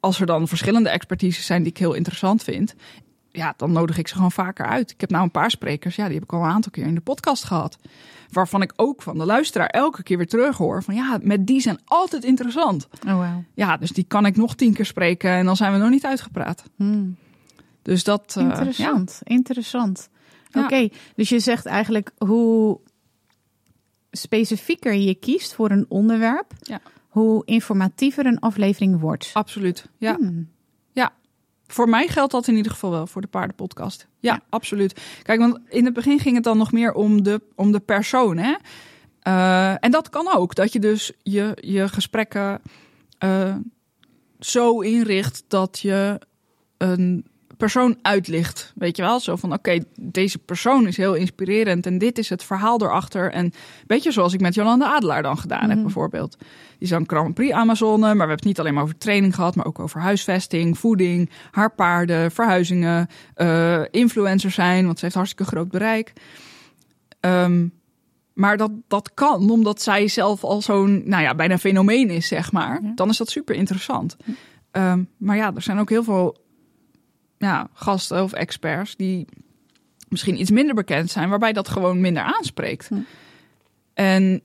als 0.00 0.20
er 0.20 0.26
dan 0.26 0.48
verschillende 0.48 0.88
expertises 0.88 1.46
zijn 1.46 1.62
die 1.62 1.70
ik 1.70 1.78
heel 1.78 1.94
interessant 1.94 2.42
vind. 2.42 2.74
Ja, 3.30 3.54
dan 3.56 3.72
nodig 3.72 3.98
ik 3.98 4.08
ze 4.08 4.14
gewoon 4.14 4.32
vaker 4.32 4.66
uit. 4.66 4.90
Ik 4.90 5.00
heb 5.00 5.10
nou 5.10 5.24
een 5.24 5.30
paar 5.30 5.50
sprekers, 5.50 5.96
ja, 5.96 6.04
die 6.04 6.14
heb 6.14 6.22
ik 6.22 6.32
al 6.32 6.42
een 6.42 6.50
aantal 6.50 6.72
keer 6.72 6.86
in 6.86 6.94
de 6.94 7.00
podcast 7.00 7.44
gehad. 7.44 7.78
Waarvan 8.30 8.62
ik 8.62 8.72
ook 8.76 9.02
van 9.02 9.18
de 9.18 9.24
luisteraar 9.24 9.68
elke 9.68 10.02
keer 10.02 10.16
weer 10.16 10.26
terug 10.26 10.56
hoor. 10.56 10.82
Van 10.82 10.94
ja, 10.94 11.18
met 11.22 11.46
die 11.46 11.60
zijn 11.60 11.78
altijd 11.84 12.24
interessant. 12.24 12.88
Oh, 13.06 13.14
wow. 13.14 13.44
Ja, 13.54 13.76
dus 13.76 13.90
die 13.90 14.04
kan 14.08 14.26
ik 14.26 14.36
nog 14.36 14.54
tien 14.54 14.74
keer 14.74 14.86
spreken 14.86 15.30
en 15.30 15.44
dan 15.44 15.56
zijn 15.56 15.72
we 15.72 15.78
nog 15.78 15.90
niet 15.90 16.06
uitgepraat. 16.06 16.62
Hmm. 16.76 17.16
Dus 17.82 18.04
dat. 18.04 18.34
Uh, 18.38 18.44
interessant, 18.44 19.20
ja. 19.24 19.34
interessant. 19.34 20.08
Oké, 20.48 20.58
okay, 20.58 20.92
dus 21.14 21.28
je 21.28 21.38
zegt 21.38 21.66
eigenlijk 21.66 22.10
hoe 22.18 22.80
specifieker 24.10 24.94
je 24.94 25.14
kiest 25.14 25.54
voor 25.54 25.70
een 25.70 25.86
onderwerp, 25.88 26.52
ja. 26.58 26.80
hoe 27.08 27.42
informatiever 27.44 28.26
een 28.26 28.38
aflevering 28.38 29.00
wordt. 29.00 29.30
Absoluut. 29.32 29.88
Ja. 29.98 30.16
Hmm. 30.16 30.48
Ja. 30.92 31.12
Voor 31.66 31.88
mij 31.88 32.08
geldt 32.08 32.32
dat 32.32 32.48
in 32.48 32.56
ieder 32.56 32.72
geval 32.72 32.90
wel 32.90 33.06
voor 33.06 33.20
de 33.20 33.28
paardenpodcast. 33.28 34.06
Ja, 34.18 34.32
ja, 34.32 34.40
absoluut. 34.48 35.00
Kijk, 35.22 35.40
want 35.40 35.58
in 35.68 35.84
het 35.84 35.94
begin 35.94 36.18
ging 36.18 36.34
het 36.34 36.44
dan 36.44 36.58
nog 36.58 36.72
meer 36.72 36.92
om 36.92 37.22
de, 37.22 37.40
om 37.54 37.72
de 37.72 37.80
persoon. 37.80 38.36
Hè? 38.36 38.54
Uh, 39.28 39.84
en 39.84 39.90
dat 39.90 40.08
kan 40.08 40.28
ook. 40.34 40.54
Dat 40.54 40.72
je 40.72 40.80
dus 40.80 41.12
je, 41.22 41.56
je 41.60 41.88
gesprekken 41.88 42.60
uh, 43.24 43.54
zo 44.38 44.80
inricht 44.80 45.44
dat 45.48 45.78
je 45.78 46.20
een 46.76 47.26
persoon 47.58 47.98
uitlicht. 48.02 48.72
Weet 48.74 48.96
je 48.96 49.02
wel? 49.02 49.20
Zo 49.20 49.36
van: 49.36 49.52
oké, 49.52 49.58
okay, 49.58 49.84
deze 50.00 50.38
persoon 50.38 50.86
is 50.86 50.96
heel 50.96 51.14
inspirerend 51.14 51.86
en 51.86 51.98
dit 51.98 52.18
is 52.18 52.28
het 52.28 52.44
verhaal 52.44 52.82
erachter. 52.82 53.32
En 53.32 53.52
weet 53.86 54.02
je, 54.02 54.12
zoals 54.12 54.32
ik 54.32 54.40
met 54.40 54.54
Jolanda 54.54 54.86
Adelaar 54.86 55.22
dan 55.22 55.38
gedaan 55.38 55.64
mm. 55.64 55.70
heb, 55.70 55.82
bijvoorbeeld. 55.82 56.36
Die 56.38 56.48
is 56.78 56.88
dan 56.88 57.04
Grand 57.06 57.34
Prix 57.34 57.52
Amazone, 57.52 57.98
maar 57.98 58.12
we 58.12 58.18
hebben 58.18 58.36
het 58.36 58.44
niet 58.44 58.58
alleen 58.58 58.74
maar 58.74 58.82
over 58.82 58.98
training 58.98 59.34
gehad, 59.34 59.54
maar 59.54 59.66
ook 59.66 59.78
over 59.78 60.00
huisvesting, 60.00 60.78
voeding, 60.78 61.30
haar 61.50 61.74
paarden, 61.74 62.30
verhuizingen, 62.30 63.08
uh, 63.36 63.82
influencer 63.90 64.50
zijn, 64.50 64.84
want 64.84 64.98
ze 64.98 65.04
heeft 65.04 65.16
hartstikke 65.16 65.50
groot 65.50 65.68
bereik. 65.68 66.12
Um, 67.20 67.72
maar 68.32 68.56
dat, 68.56 68.70
dat 68.88 69.14
kan, 69.14 69.50
omdat 69.50 69.82
zij 69.82 70.08
zelf 70.08 70.44
al 70.44 70.62
zo'n, 70.62 71.02
nou 71.04 71.22
ja, 71.22 71.34
bijna 71.34 71.58
fenomeen 71.58 72.10
is, 72.10 72.26
zeg 72.26 72.52
maar. 72.52 72.82
Ja. 72.82 72.92
Dan 72.94 73.08
is 73.08 73.16
dat 73.16 73.30
super 73.30 73.54
interessant. 73.54 74.16
Um, 74.72 75.08
maar 75.16 75.36
ja, 75.36 75.52
er 75.54 75.62
zijn 75.62 75.78
ook 75.78 75.90
heel 75.90 76.04
veel 76.04 76.36
ja, 77.38 77.68
gasten 77.72 78.22
of 78.22 78.32
experts 78.32 78.96
die 78.96 79.26
misschien 80.08 80.40
iets 80.40 80.50
minder 80.50 80.74
bekend 80.74 81.10
zijn, 81.10 81.28
waarbij 81.28 81.52
dat 81.52 81.68
gewoon 81.68 82.00
minder 82.00 82.22
aanspreekt. 82.22 82.88
Hm. 82.88 82.94
En 83.94 84.42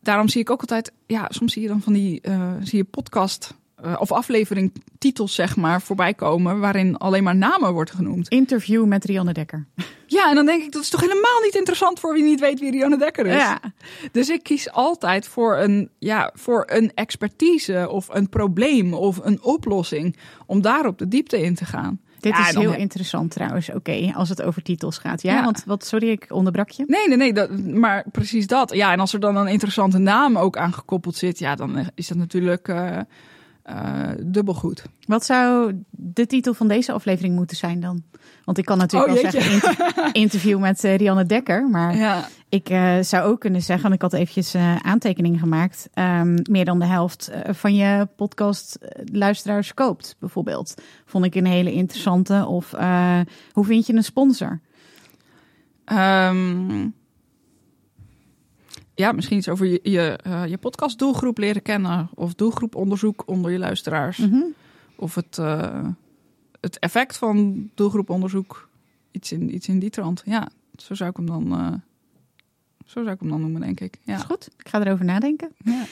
daarom 0.00 0.28
zie 0.28 0.40
ik 0.40 0.50
ook 0.50 0.60
altijd, 0.60 0.92
ja, 1.06 1.26
soms 1.28 1.52
zie 1.52 1.62
je 1.62 1.68
dan 1.68 1.82
van 1.82 1.92
die, 1.92 2.20
uh, 2.22 2.52
zie 2.60 2.78
je 2.78 2.84
podcast 2.84 3.54
uh, 3.84 3.96
of 3.98 4.12
aflevering 4.12 4.72
titels 4.98 5.34
zeg 5.34 5.56
maar 5.56 5.82
voorbij 5.82 6.14
komen 6.14 6.60
waarin 6.60 6.96
alleen 6.96 7.22
maar 7.22 7.36
namen 7.36 7.72
wordt 7.72 7.90
genoemd. 7.90 8.28
Interview 8.28 8.84
met 8.84 9.04
Rianne 9.04 9.32
Dekker. 9.32 9.66
Ja, 10.06 10.28
en 10.28 10.34
dan 10.34 10.46
denk 10.46 10.62
ik 10.62 10.72
dat 10.72 10.82
is 10.82 10.88
toch 10.88 11.00
helemaal 11.00 11.40
niet 11.42 11.54
interessant 11.54 12.00
voor 12.00 12.12
wie 12.12 12.22
niet 12.22 12.40
weet 12.40 12.60
wie 12.60 12.70
Rianne 12.70 12.98
Dekker 12.98 13.26
is. 13.26 13.34
Ja. 13.34 13.60
Dus 14.12 14.28
ik 14.28 14.42
kies 14.42 14.70
altijd 14.70 15.26
voor 15.26 15.56
een, 15.56 15.90
ja, 15.98 16.30
voor 16.34 16.64
een 16.66 16.92
expertise 16.94 17.88
of 17.90 18.08
een 18.08 18.28
probleem 18.28 18.94
of 18.94 19.18
een 19.22 19.42
oplossing 19.42 20.16
om 20.46 20.62
daar 20.62 20.86
op 20.86 20.98
de 20.98 21.08
diepte 21.08 21.42
in 21.42 21.54
te 21.54 21.64
gaan. 21.64 22.00
Dit 22.24 22.36
ja, 22.36 22.48
is 22.48 22.54
heel 22.54 22.70
he... 22.70 22.76
interessant 22.76 23.30
trouwens, 23.30 23.68
oké, 23.68 23.76
okay, 23.76 24.12
als 24.16 24.28
het 24.28 24.42
over 24.42 24.62
titels 24.62 24.98
gaat. 24.98 25.22
Ja, 25.22 25.34
ja, 25.34 25.44
want 25.44 25.62
wat, 25.66 25.84
sorry, 25.84 26.10
ik 26.10 26.26
onderbrak 26.28 26.70
je. 26.70 26.84
Nee, 26.86 27.08
nee, 27.08 27.16
nee, 27.16 27.32
dat, 27.32 27.58
maar 27.58 28.04
precies 28.12 28.46
dat. 28.46 28.74
Ja, 28.74 28.92
en 28.92 29.00
als 29.00 29.12
er 29.12 29.20
dan 29.20 29.36
een 29.36 29.46
interessante 29.46 29.98
naam 29.98 30.38
ook 30.38 30.56
aan 30.56 30.72
gekoppeld 30.72 31.16
zit, 31.16 31.38
ja, 31.38 31.54
dan 31.54 31.90
is 31.94 32.08
dat 32.08 32.16
natuurlijk 32.16 32.68
uh, 32.68 32.98
uh, 33.70 34.08
dubbel 34.22 34.54
goed. 34.54 34.84
Wat 35.06 35.24
zou 35.24 35.72
de 35.90 36.26
titel 36.26 36.54
van 36.54 36.68
deze 36.68 36.92
aflevering 36.92 37.34
moeten 37.34 37.56
zijn 37.56 37.80
dan? 37.80 38.02
Want 38.44 38.58
ik 38.58 38.64
kan 38.64 38.78
natuurlijk 38.78 39.12
oh, 39.12 39.22
wel 39.22 39.30
zeggen 39.30 39.52
inter 39.52 40.10
interview 40.22 40.58
met 40.58 40.84
uh, 40.84 40.96
Rianne 40.96 41.24
Dekker, 41.24 41.68
maar 41.68 41.96
ja. 41.96 42.28
ik 42.48 42.70
uh, 42.70 42.98
zou 43.00 43.24
ook 43.24 43.40
kunnen 43.40 43.62
zeggen, 43.62 43.92
ik 43.92 44.02
had 44.02 44.12
eventjes 44.12 44.54
aantekeningen 44.82 45.38
gemaakt, 45.38 45.88
um, 45.94 46.34
meer 46.50 46.64
dan 46.64 46.78
de 46.78 46.86
helft 46.86 47.30
van 47.46 47.74
je 47.74 48.08
podcast 48.16 48.78
luisteraars 49.12 49.74
koopt 49.74 50.16
bijvoorbeeld. 50.18 50.74
Vond 51.04 51.24
ik 51.24 51.34
een 51.34 51.46
hele 51.46 51.72
interessante. 51.72 52.46
Of 52.46 52.70
hoe 53.52 53.64
vind 53.64 53.86
je 53.86 53.94
een 53.94 54.04
sponsor? 54.04 54.60
Um, 55.92 56.94
ja, 58.94 59.12
misschien 59.12 59.36
iets 59.36 59.48
over 59.48 59.66
je, 59.66 59.80
je, 59.82 60.18
je 60.48 60.58
podcast 60.58 60.98
doelgroep 60.98 61.38
leren 61.38 61.62
kennen 61.62 62.08
of 62.14 62.34
doelgroeponderzoek 62.34 63.22
onder 63.26 63.50
je 63.50 63.58
luisteraars. 63.58 64.18
Mm 64.18 64.30
-hmm. 64.30 64.54
Of 64.96 65.14
het 65.14 65.38
het 66.64 66.78
effect 66.78 67.16
van 67.16 67.70
doelgroeponderzoek. 67.74 68.68
Iets 69.10 69.32
in, 69.32 69.54
iets 69.54 69.68
in 69.68 69.78
die 69.78 69.90
trant. 69.90 70.22
Ja, 70.24 70.48
zo 70.76 70.94
zou 70.94 71.10
ik 71.10 71.16
hem 71.16 71.26
dan, 71.26 71.60
uh, 71.60 71.74
zo 72.84 73.02
zou 73.02 73.14
ik 73.14 73.20
hem 73.20 73.28
dan 73.28 73.40
noemen, 73.40 73.60
denk 73.60 73.80
ik. 73.80 73.96
Ja. 74.02 74.14
Is 74.14 74.22
goed. 74.22 74.48
Ik 74.58 74.68
ga 74.68 74.80
erover 74.80 75.04
nadenken. 75.04 75.48
Ja. 75.64 75.84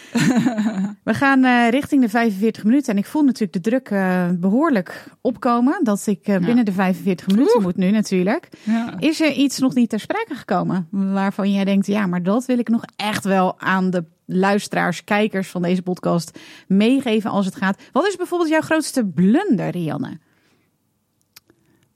We 1.05 1.15
gaan 1.15 1.45
uh, 1.45 1.69
richting 1.69 2.03
de 2.03 2.09
45 2.09 2.65
minuten. 2.65 2.93
En 2.93 2.99
ik 2.99 3.07
voel 3.07 3.23
natuurlijk 3.23 3.53
de 3.53 3.71
druk 3.71 3.91
uh, 3.91 4.29
behoorlijk 4.35 5.05
opkomen. 5.21 5.85
Dat 5.85 6.07
ik 6.07 6.23
binnen 6.23 6.57
ja. 6.57 6.63
de 6.63 6.73
45 6.73 7.27
minuten 7.27 7.55
Oeh. 7.55 7.65
moet 7.65 7.77
nu 7.77 7.91
natuurlijk. 7.91 8.49
Ja. 8.63 8.99
Is 8.99 9.21
er 9.21 9.33
iets 9.33 9.59
nog 9.59 9.75
niet 9.75 9.89
ter 9.89 10.01
sprake 10.01 10.35
gekomen? 10.35 10.89
Waarvan 10.91 11.53
jij 11.53 11.65
denkt, 11.65 11.87
ja, 11.87 12.07
maar 12.07 12.23
dat 12.23 12.47
wil 12.47 12.59
ik 12.59 12.69
nog 12.69 12.85
echt 12.97 13.25
wel 13.25 13.61
aan 13.61 13.91
de 13.91 14.05
luisteraars, 14.27 15.05
kijkers 15.05 15.49
van 15.49 15.63
deze 15.63 15.83
podcast 15.83 16.39
meegeven 16.67 17.31
als 17.31 17.47
het 17.47 17.57
gaat. 17.57 17.83
Wat 17.93 18.07
is 18.07 18.17
bijvoorbeeld 18.17 18.51
jouw 18.51 18.61
grootste 18.61 19.07
blunder, 19.07 19.71
Rianne? 19.71 20.19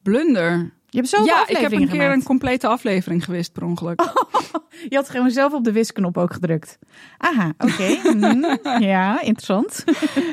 Blunder. 0.03 0.75
Je 0.89 0.99
hebt 0.99 1.09
zoveel 1.09 1.27
ja, 1.27 1.47
ik 1.47 1.57
heb 1.57 1.73
een 1.73 1.79
keer 1.79 1.89
gemaakt. 1.89 2.13
een 2.15 2.23
complete 2.23 2.67
aflevering 2.67 3.25
gewist 3.25 3.53
per 3.53 3.65
ongeluk. 3.65 4.01
Je 4.89 4.97
had 4.97 5.11
gewoon 5.11 5.31
zelf 5.31 5.53
op 5.53 5.65
de 5.65 5.73
wisknop 5.73 6.19
ook 6.19 6.33
gedrukt. 6.33 6.79
Aha, 7.19 7.53
oké. 7.59 7.97
Mhm. 8.17 8.83
Ja, 8.83 9.21
interessant. 9.21 9.85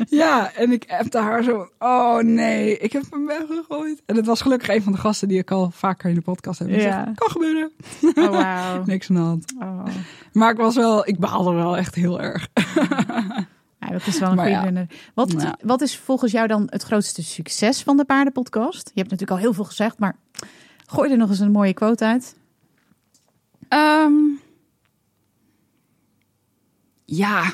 Ja, 0.10 0.54
en 0.54 0.72
ik 0.72 0.86
appte 0.88 1.18
haar 1.18 1.44
zo, 1.44 1.70
oh 1.80 2.18
nee, 2.20 2.78
ik 2.78 2.92
heb 2.92 3.04
hem 3.10 3.26
weggegooid. 3.26 4.02
En 4.06 4.16
het 4.16 4.26
was 4.26 4.42
gelukkig 4.42 4.70
een 4.70 4.84
van 4.84 4.92
de 4.92 4.98
gasten 4.98 5.28
die 5.28 5.38
ik 5.38 5.52
al 5.52 5.72
vaker 5.74 6.10
in 6.10 6.16
de 6.16 6.22
podcast 6.22 6.60
heb 6.60 6.68
gezegd. 6.68 6.86
Ja. 6.94 7.12
Kan 7.16 7.32
gebeuren. 7.32 7.72
Oh, 8.16 8.30
wauw. 8.30 8.84
Niks 8.86 9.10
aan 9.10 9.16
de 9.16 9.22
hand. 9.22 9.54
Oh. 9.60 9.86
Maar 10.32 10.52
ik 10.52 10.58
was 10.58 10.76
wel, 10.76 11.08
ik 11.08 11.20
baalde 11.20 11.54
wel 11.54 11.78
echt 11.78 11.96
heel 11.96 12.22
erg. 12.22 12.48
Ja, 13.86 13.92
dat 13.92 14.08
is 14.08 14.20
wel 14.20 14.32
een 14.32 14.38
goede 14.38 14.50
ja. 14.52 14.86
Wat, 15.14 15.32
Ja. 15.32 15.58
wat 15.62 15.82
is 15.82 15.98
volgens 15.98 16.32
jou 16.32 16.48
dan 16.48 16.68
het 16.70 16.84
grootste 16.84 17.24
succes 17.24 17.84
van 17.84 17.98
de 17.98 18.06
paardenpodcast? 18.06 18.92
Je 18.94 19.00
hebt 19.00 19.10
natuurlijk 19.10 19.32
al 19.32 19.46
heel 19.46 19.54
veel 19.54 19.64
gezegd, 19.64 19.98
maar 19.98 20.16
gooi 20.86 21.12
er 21.12 21.18
nog 21.18 21.30
eens 21.30 21.40
een 21.40 21.52
mooie 21.52 21.74
quote 21.74 22.06
uit. 22.06 22.36
Ehm, 23.68 24.14
ja. 27.06 27.54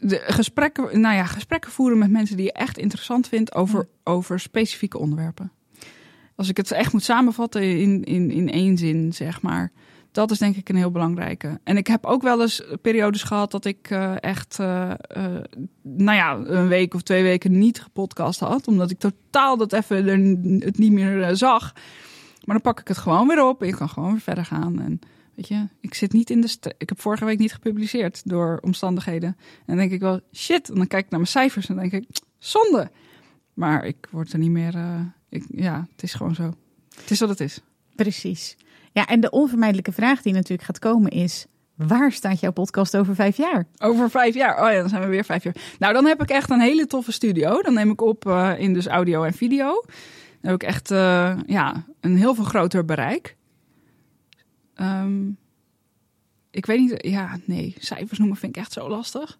De 0.00 0.22
gesprekken, 0.26 1.00
nou 1.00 1.14
ja, 1.14 1.24
gesprekken 1.24 1.70
voeren 1.70 1.98
met 1.98 2.10
mensen 2.10 2.36
die 2.36 2.44
je 2.44 2.52
echt 2.52 2.78
interessant 2.78 3.28
vindt 3.28 3.54
over, 3.54 3.88
over 4.04 4.40
specifieke 4.40 4.98
onderwerpen. 4.98 5.52
Als 6.34 6.48
ik 6.48 6.56
het 6.56 6.70
echt 6.70 6.92
moet 6.92 7.02
samenvatten 7.02 7.62
in, 7.62 8.04
in, 8.04 8.30
in 8.30 8.50
één 8.50 8.78
zin, 8.78 9.12
zeg 9.12 9.42
maar. 9.42 9.72
Dat 10.16 10.30
is 10.30 10.38
denk 10.38 10.56
ik 10.56 10.68
een 10.68 10.76
heel 10.76 10.90
belangrijke. 10.90 11.60
En 11.64 11.76
ik 11.76 11.86
heb 11.86 12.06
ook 12.06 12.22
wel 12.22 12.40
eens 12.40 12.62
periodes 12.82 13.22
gehad 13.22 13.50
dat 13.50 13.64
ik 13.64 13.90
eh, 13.90 14.14
echt, 14.20 14.58
eh, 14.58 14.90
eh, 14.90 15.44
nou 15.82 16.16
ja, 16.16 16.34
een 16.36 16.68
week 16.68 16.94
of 16.94 17.02
twee 17.02 17.22
weken 17.22 17.58
niet 17.58 17.82
gepodcast 17.82 18.40
had. 18.40 18.68
Omdat 18.68 18.90
ik 18.90 18.98
totaal 18.98 19.56
dat 19.56 19.72
even 19.72 20.06
er, 20.06 20.18
het 20.66 20.78
niet 20.78 20.92
meer 20.92 21.36
zag. 21.36 21.72
Maar 22.44 22.54
dan 22.54 22.60
pak 22.60 22.80
ik 22.80 22.88
het 22.88 22.96
gewoon 22.96 23.28
weer 23.28 23.44
op 23.44 23.60
en 23.60 23.66
je 23.66 23.76
kan 23.76 23.88
gewoon 23.88 24.10
weer 24.10 24.20
verder 24.20 24.44
gaan. 24.44 24.80
En 24.80 25.00
weet 25.34 25.48
je, 25.48 25.66
ik 25.80 25.94
zit 25.94 26.12
niet 26.12 26.30
in 26.30 26.40
de. 26.40 26.74
Ik 26.78 26.88
heb 26.88 27.00
vorige 27.00 27.24
week 27.24 27.38
niet 27.38 27.52
gepubliceerd 27.52 28.22
door 28.24 28.58
omstandigheden. 28.62 29.36
En 29.38 29.64
dan 29.66 29.76
denk 29.76 29.92
ik 29.92 30.00
wel, 30.00 30.20
shit. 30.32 30.68
En 30.68 30.74
dan 30.74 30.86
kijk 30.86 31.04
ik 31.04 31.10
naar 31.10 31.20
mijn 31.20 31.32
cijfers 31.32 31.68
en 31.68 31.76
denk 31.76 31.92
ik, 31.92 32.04
zonde. 32.38 32.90
Maar 33.54 33.84
ik 33.84 34.08
word 34.10 34.32
er 34.32 34.38
niet 34.38 34.50
meer. 34.50 34.74
ik, 35.28 35.44
ja, 35.50 35.86
het 35.92 36.02
is 36.02 36.14
gewoon 36.14 36.34
zo. 36.34 36.54
Het 37.00 37.10
is 37.10 37.20
wat 37.20 37.28
het 37.28 37.40
is. 37.40 37.60
Precies. 37.96 38.56
Ja, 38.96 39.06
en 39.06 39.20
de 39.20 39.30
onvermijdelijke 39.30 39.92
vraag 39.92 40.22
die 40.22 40.32
natuurlijk 40.32 40.62
gaat 40.62 40.78
komen 40.78 41.10
is... 41.10 41.46
waar 41.74 42.12
staat 42.12 42.40
jouw 42.40 42.52
podcast 42.52 42.96
over 42.96 43.14
vijf 43.14 43.36
jaar? 43.36 43.66
Over 43.78 44.10
vijf 44.10 44.34
jaar. 44.34 44.62
Oh 44.64 44.70
ja, 44.72 44.80
dan 44.80 44.88
zijn 44.88 45.02
we 45.02 45.08
weer 45.08 45.24
vijf 45.24 45.42
jaar. 45.42 45.56
Nou, 45.78 45.92
dan 45.92 46.06
heb 46.06 46.22
ik 46.22 46.30
echt 46.30 46.50
een 46.50 46.60
hele 46.60 46.86
toffe 46.86 47.12
studio. 47.12 47.62
Dan 47.62 47.74
neem 47.74 47.90
ik 47.90 48.00
op 48.00 48.26
eh, 48.26 48.52
in 48.58 48.72
dus 48.72 48.86
audio 48.86 49.22
en 49.22 49.32
video. 49.32 49.84
Dan 50.40 50.50
heb 50.50 50.54
ik 50.54 50.62
echt 50.62 50.90
eh, 50.90 51.38
ja, 51.46 51.84
een 52.00 52.16
heel 52.16 52.34
veel 52.34 52.44
groter 52.44 52.84
bereik. 52.84 53.36
Ehm, 54.74 55.28
ik 56.50 56.66
weet 56.66 56.78
niet, 56.78 56.94
ja, 56.98 57.38
nee, 57.44 57.74
cijfers 57.78 58.18
noemen 58.18 58.36
vind 58.36 58.56
ik 58.56 58.62
echt 58.62 58.72
zo 58.72 58.88
lastig. 58.88 59.38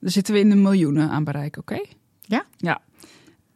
Dan 0.00 0.10
zitten 0.10 0.34
we 0.34 0.40
in 0.40 0.50
de 0.50 0.56
miljoenen 0.56 1.10
aan 1.10 1.24
bereik, 1.24 1.56
oké? 1.56 1.80
Ja? 2.20 2.46
Ja. 2.56 2.80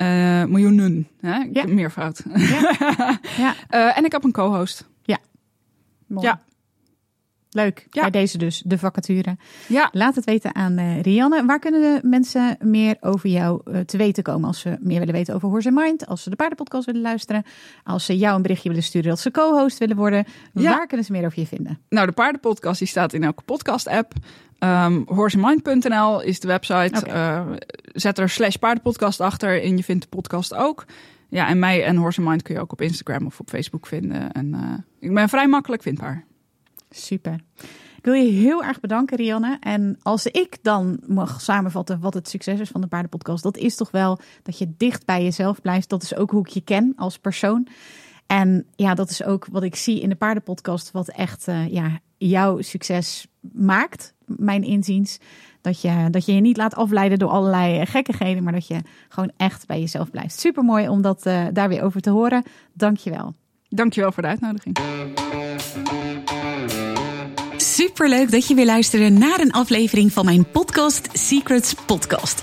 Eh, 0.03 0.44
miljoenen, 0.44 1.09
hè? 1.20 1.40
Ik 1.42 1.55
Ja. 1.57 1.66
meervoud. 1.66 2.22
Ja, 2.34 2.76
Eh, 3.68 3.96
en 3.98 4.05
ik 4.05 4.12
heb 4.12 4.24
een 4.24 4.32
co-host. 4.32 4.90
mooi. 6.07 6.26
Ja. 6.26 6.40
Leuk. 7.50 7.86
Ja. 7.90 8.00
Bij 8.00 8.11
deze 8.11 8.38
dus, 8.38 8.62
de 8.66 8.78
vacature. 8.78 9.36
Ja, 9.68 9.88
Laat 9.92 10.14
het 10.14 10.24
weten 10.24 10.55
aan 10.55 10.76
eh, 10.78 11.00
Rianne. 11.03 11.44
Waar 11.46 11.59
kunnen 11.59 11.80
de 11.80 12.09
mensen 12.09 12.57
meer 12.61 12.96
over 13.00 13.28
jou 13.28 13.84
te 13.84 13.96
weten 13.96 14.22
komen? 14.22 14.48
Als 14.48 14.61
ze 14.61 14.76
meer 14.80 14.98
willen 14.98 15.14
weten 15.14 15.34
over 15.34 15.48
Horse 15.48 15.68
and 15.68 15.76
Mind. 15.78 16.07
Als 16.07 16.22
ze 16.22 16.30
de 16.30 16.36
paardenpodcast 16.36 16.86
willen 16.86 17.00
luisteren. 17.00 17.44
Als 17.84 18.05
ze 18.05 18.16
jou 18.16 18.36
een 18.36 18.42
berichtje 18.42 18.68
willen 18.68 18.84
sturen 18.84 19.09
dat 19.09 19.20
ze 19.20 19.30
co-host 19.30 19.78
willen 19.78 19.96
worden. 19.96 20.24
Ja. 20.53 20.70
Waar 20.76 20.86
kunnen 20.86 21.07
ze 21.07 21.12
meer 21.12 21.24
over 21.26 21.40
je 21.40 21.46
vinden? 21.46 21.78
Nou, 21.88 22.07
de 22.07 22.12
paardenpodcast 22.12 22.78
die 22.78 22.88
staat 22.88 23.12
in 23.12 23.24
elke 23.24 23.42
podcast-app. 23.42 24.12
Horseandmind.nl 25.06 26.20
is 26.20 26.40
de 26.40 26.46
website. 26.46 27.06
Eh, 27.06 27.46
zet 27.92 28.18
er 28.18 28.28
slash 28.28 28.56
paardenpodcast 28.56 29.20
achter 29.20 29.62
en 29.62 29.76
je 29.76 29.84
vindt 29.84 30.02
de 30.02 30.08
podcast 30.08 30.54
ook. 30.54 30.84
Ja, 31.28 31.48
en 31.48 31.58
mij 31.58 31.84
en 31.84 31.96
Horse 31.96 32.20
and 32.20 32.28
Mind 32.28 32.42
kun 32.42 32.54
je 32.54 32.60
ook 32.60 32.72
op 32.72 32.80
Instagram 32.80 33.26
of 33.26 33.40
op 33.40 33.48
Facebook 33.48 33.86
vinden. 33.86 34.32
En 34.32 34.54
eh, 34.54 35.08
ik 35.08 35.14
ben 35.14 35.28
vrij 35.28 35.48
makkelijk 35.48 35.82
vindbaar. 35.82 36.24
Super. 36.90 37.40
Ik 37.96 38.08
wil 38.08 38.14
je 38.14 38.30
heel 38.30 38.64
erg 38.64 38.80
bedanken, 38.80 39.16
Rianne. 39.16 39.56
En 39.60 39.98
als 40.02 40.26
ik 40.26 40.58
dan 40.62 41.00
mag 41.06 41.40
samenvatten 41.40 42.00
wat 42.00 42.14
het 42.14 42.28
succes 42.28 42.60
is 42.60 42.68
van 42.68 42.80
de 42.80 42.86
paardenpodcast, 42.86 43.42
dat 43.42 43.56
is 43.56 43.76
toch 43.76 43.90
wel 43.90 44.18
dat 44.42 44.58
je 44.58 44.72
dicht 44.76 45.06
bij 45.06 45.22
jezelf 45.22 45.60
blijft. 45.60 45.88
Dat 45.88 46.02
is 46.02 46.16
ook 46.16 46.30
hoe 46.30 46.46
ik 46.46 46.52
je 46.52 46.60
ken 46.60 46.92
als 46.96 47.18
persoon. 47.18 47.68
En 48.33 48.66
ja, 48.76 48.95
dat 48.95 49.11
is 49.11 49.24
ook 49.24 49.47
wat 49.51 49.62
ik 49.62 49.76
zie 49.76 50.01
in 50.01 50.09
de 50.09 50.14
paardenpodcast, 50.14 50.91
wat 50.91 51.09
echt 51.09 51.49
eh, 51.49 51.68
ja, 51.68 51.99
jouw 52.18 52.61
succes 52.61 53.26
maakt, 53.53 54.14
mijn 54.26 54.62
inziens. 54.62 55.18
Dat 55.61 55.80
je, 55.80 56.09
dat 56.11 56.24
je 56.24 56.35
je 56.35 56.41
niet 56.41 56.57
laat 56.57 56.74
afleiden 56.74 57.18
door 57.18 57.28
allerlei 57.28 57.80
eh, 57.80 57.87
gekkigheden, 57.87 58.43
maar 58.43 58.53
dat 58.53 58.66
je 58.66 58.80
gewoon 59.09 59.33
echt 59.37 59.66
bij 59.66 59.80
jezelf 59.80 60.11
blijft. 60.11 60.41
Super 60.41 60.62
mooi 60.62 60.89
om 60.89 61.03
dat 61.03 61.26
eh, 61.26 61.45
daar 61.53 61.68
weer 61.68 61.83
over 61.83 62.01
te 62.01 62.11
horen. 62.11 62.43
Dank 62.72 62.97
je 62.97 63.11
wel. 63.11 63.35
Dankjewel 63.68 64.12
voor 64.12 64.22
de 64.22 64.28
uitnodiging. 64.28 64.78
Superleuk 67.57 68.30
dat 68.30 68.47
je 68.47 68.55
weer 68.55 68.66
luisterde 68.66 69.09
naar 69.09 69.41
een 69.41 69.53
aflevering 69.53 70.12
van 70.12 70.24
mijn 70.24 70.51
podcast 70.51 71.09
Secrets 71.12 71.74
Podcast. 71.74 72.43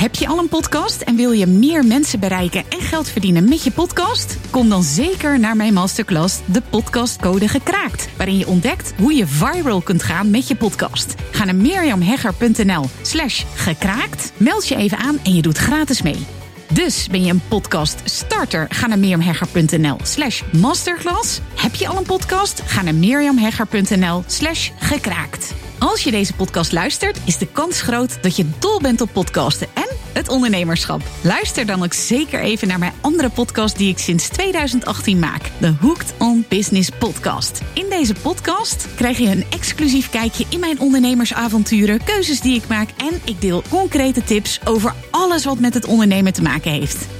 Heb 0.00 0.14
je 0.14 0.28
al 0.28 0.38
een 0.38 0.48
podcast 0.48 1.00
en 1.00 1.16
wil 1.16 1.30
je 1.30 1.46
meer 1.46 1.84
mensen 1.84 2.20
bereiken 2.20 2.64
en 2.68 2.80
geld 2.80 3.08
verdienen 3.08 3.48
met 3.48 3.64
je 3.64 3.70
podcast? 3.70 4.36
Kom 4.50 4.68
dan 4.68 4.82
zeker 4.82 5.40
naar 5.40 5.56
mijn 5.56 5.72
masterclass 5.72 6.40
De 6.44 6.62
Podcastcode 6.70 7.48
Gekraakt, 7.48 8.08
waarin 8.16 8.38
je 8.38 8.46
ontdekt 8.46 8.92
hoe 8.98 9.14
je 9.14 9.26
viral 9.26 9.80
kunt 9.80 10.02
gaan 10.02 10.30
met 10.30 10.48
je 10.48 10.56
podcast. 10.56 11.14
Ga 11.30 11.44
naar 11.44 11.54
mirjamhegger.nl 11.54 12.84
slash 13.02 13.44
gekraakt, 13.54 14.32
meld 14.36 14.68
je 14.68 14.76
even 14.76 14.98
aan 14.98 15.18
en 15.24 15.34
je 15.34 15.42
doet 15.42 15.58
gratis 15.58 16.02
mee. 16.02 16.26
Dus 16.72 17.08
ben 17.08 17.24
je 17.24 17.30
een 17.30 17.42
podcast 17.48 18.00
starter? 18.04 18.66
Ga 18.70 18.86
naar 18.86 18.98
mirjamhegger.nl 18.98 19.96
slash 20.02 20.42
masterclass. 20.52 21.40
Heb 21.54 21.74
je 21.74 21.88
al 21.88 21.96
een 21.96 22.02
podcast? 22.02 22.62
Ga 22.64 22.82
naar 22.82 22.94
mirjamhegger.nl 22.94 24.22
slash 24.26 24.70
gekraakt. 24.78 25.54
Als 25.80 26.02
je 26.02 26.10
deze 26.10 26.34
podcast 26.34 26.72
luistert, 26.72 27.20
is 27.24 27.38
de 27.38 27.46
kans 27.46 27.82
groot 27.82 28.22
dat 28.22 28.36
je 28.36 28.50
dol 28.58 28.80
bent 28.80 29.00
op 29.00 29.12
podcasten 29.12 29.68
en 29.74 29.88
het 30.12 30.28
ondernemerschap. 30.28 31.02
Luister 31.22 31.66
dan 31.66 31.82
ook 31.82 31.92
zeker 31.92 32.40
even 32.40 32.68
naar 32.68 32.78
mijn 32.78 32.92
andere 33.00 33.30
podcast 33.30 33.76
die 33.78 33.90
ik 33.90 33.98
sinds 33.98 34.28
2018 34.28 35.18
maak. 35.18 35.50
De 35.58 35.74
Hooked 35.80 36.14
on 36.18 36.44
Business 36.48 36.90
podcast. 36.98 37.60
In 37.74 37.86
deze 37.88 38.14
podcast 38.22 38.86
krijg 38.94 39.18
je 39.18 39.26
een 39.26 39.44
exclusief 39.50 40.10
kijkje 40.10 40.44
in 40.48 40.60
mijn 40.60 40.80
ondernemersavonturen, 40.80 42.04
keuzes 42.04 42.40
die 42.40 42.56
ik 42.56 42.68
maak 42.68 42.88
en 42.96 43.20
ik 43.24 43.40
deel 43.40 43.62
concrete 43.68 44.24
tips 44.24 44.60
over 44.64 44.94
alles 45.10 45.44
wat 45.44 45.58
met 45.58 45.74
het 45.74 45.84
ondernemen 45.84 46.32
te 46.32 46.42
maken 46.42 46.70
heeft. 46.70 47.19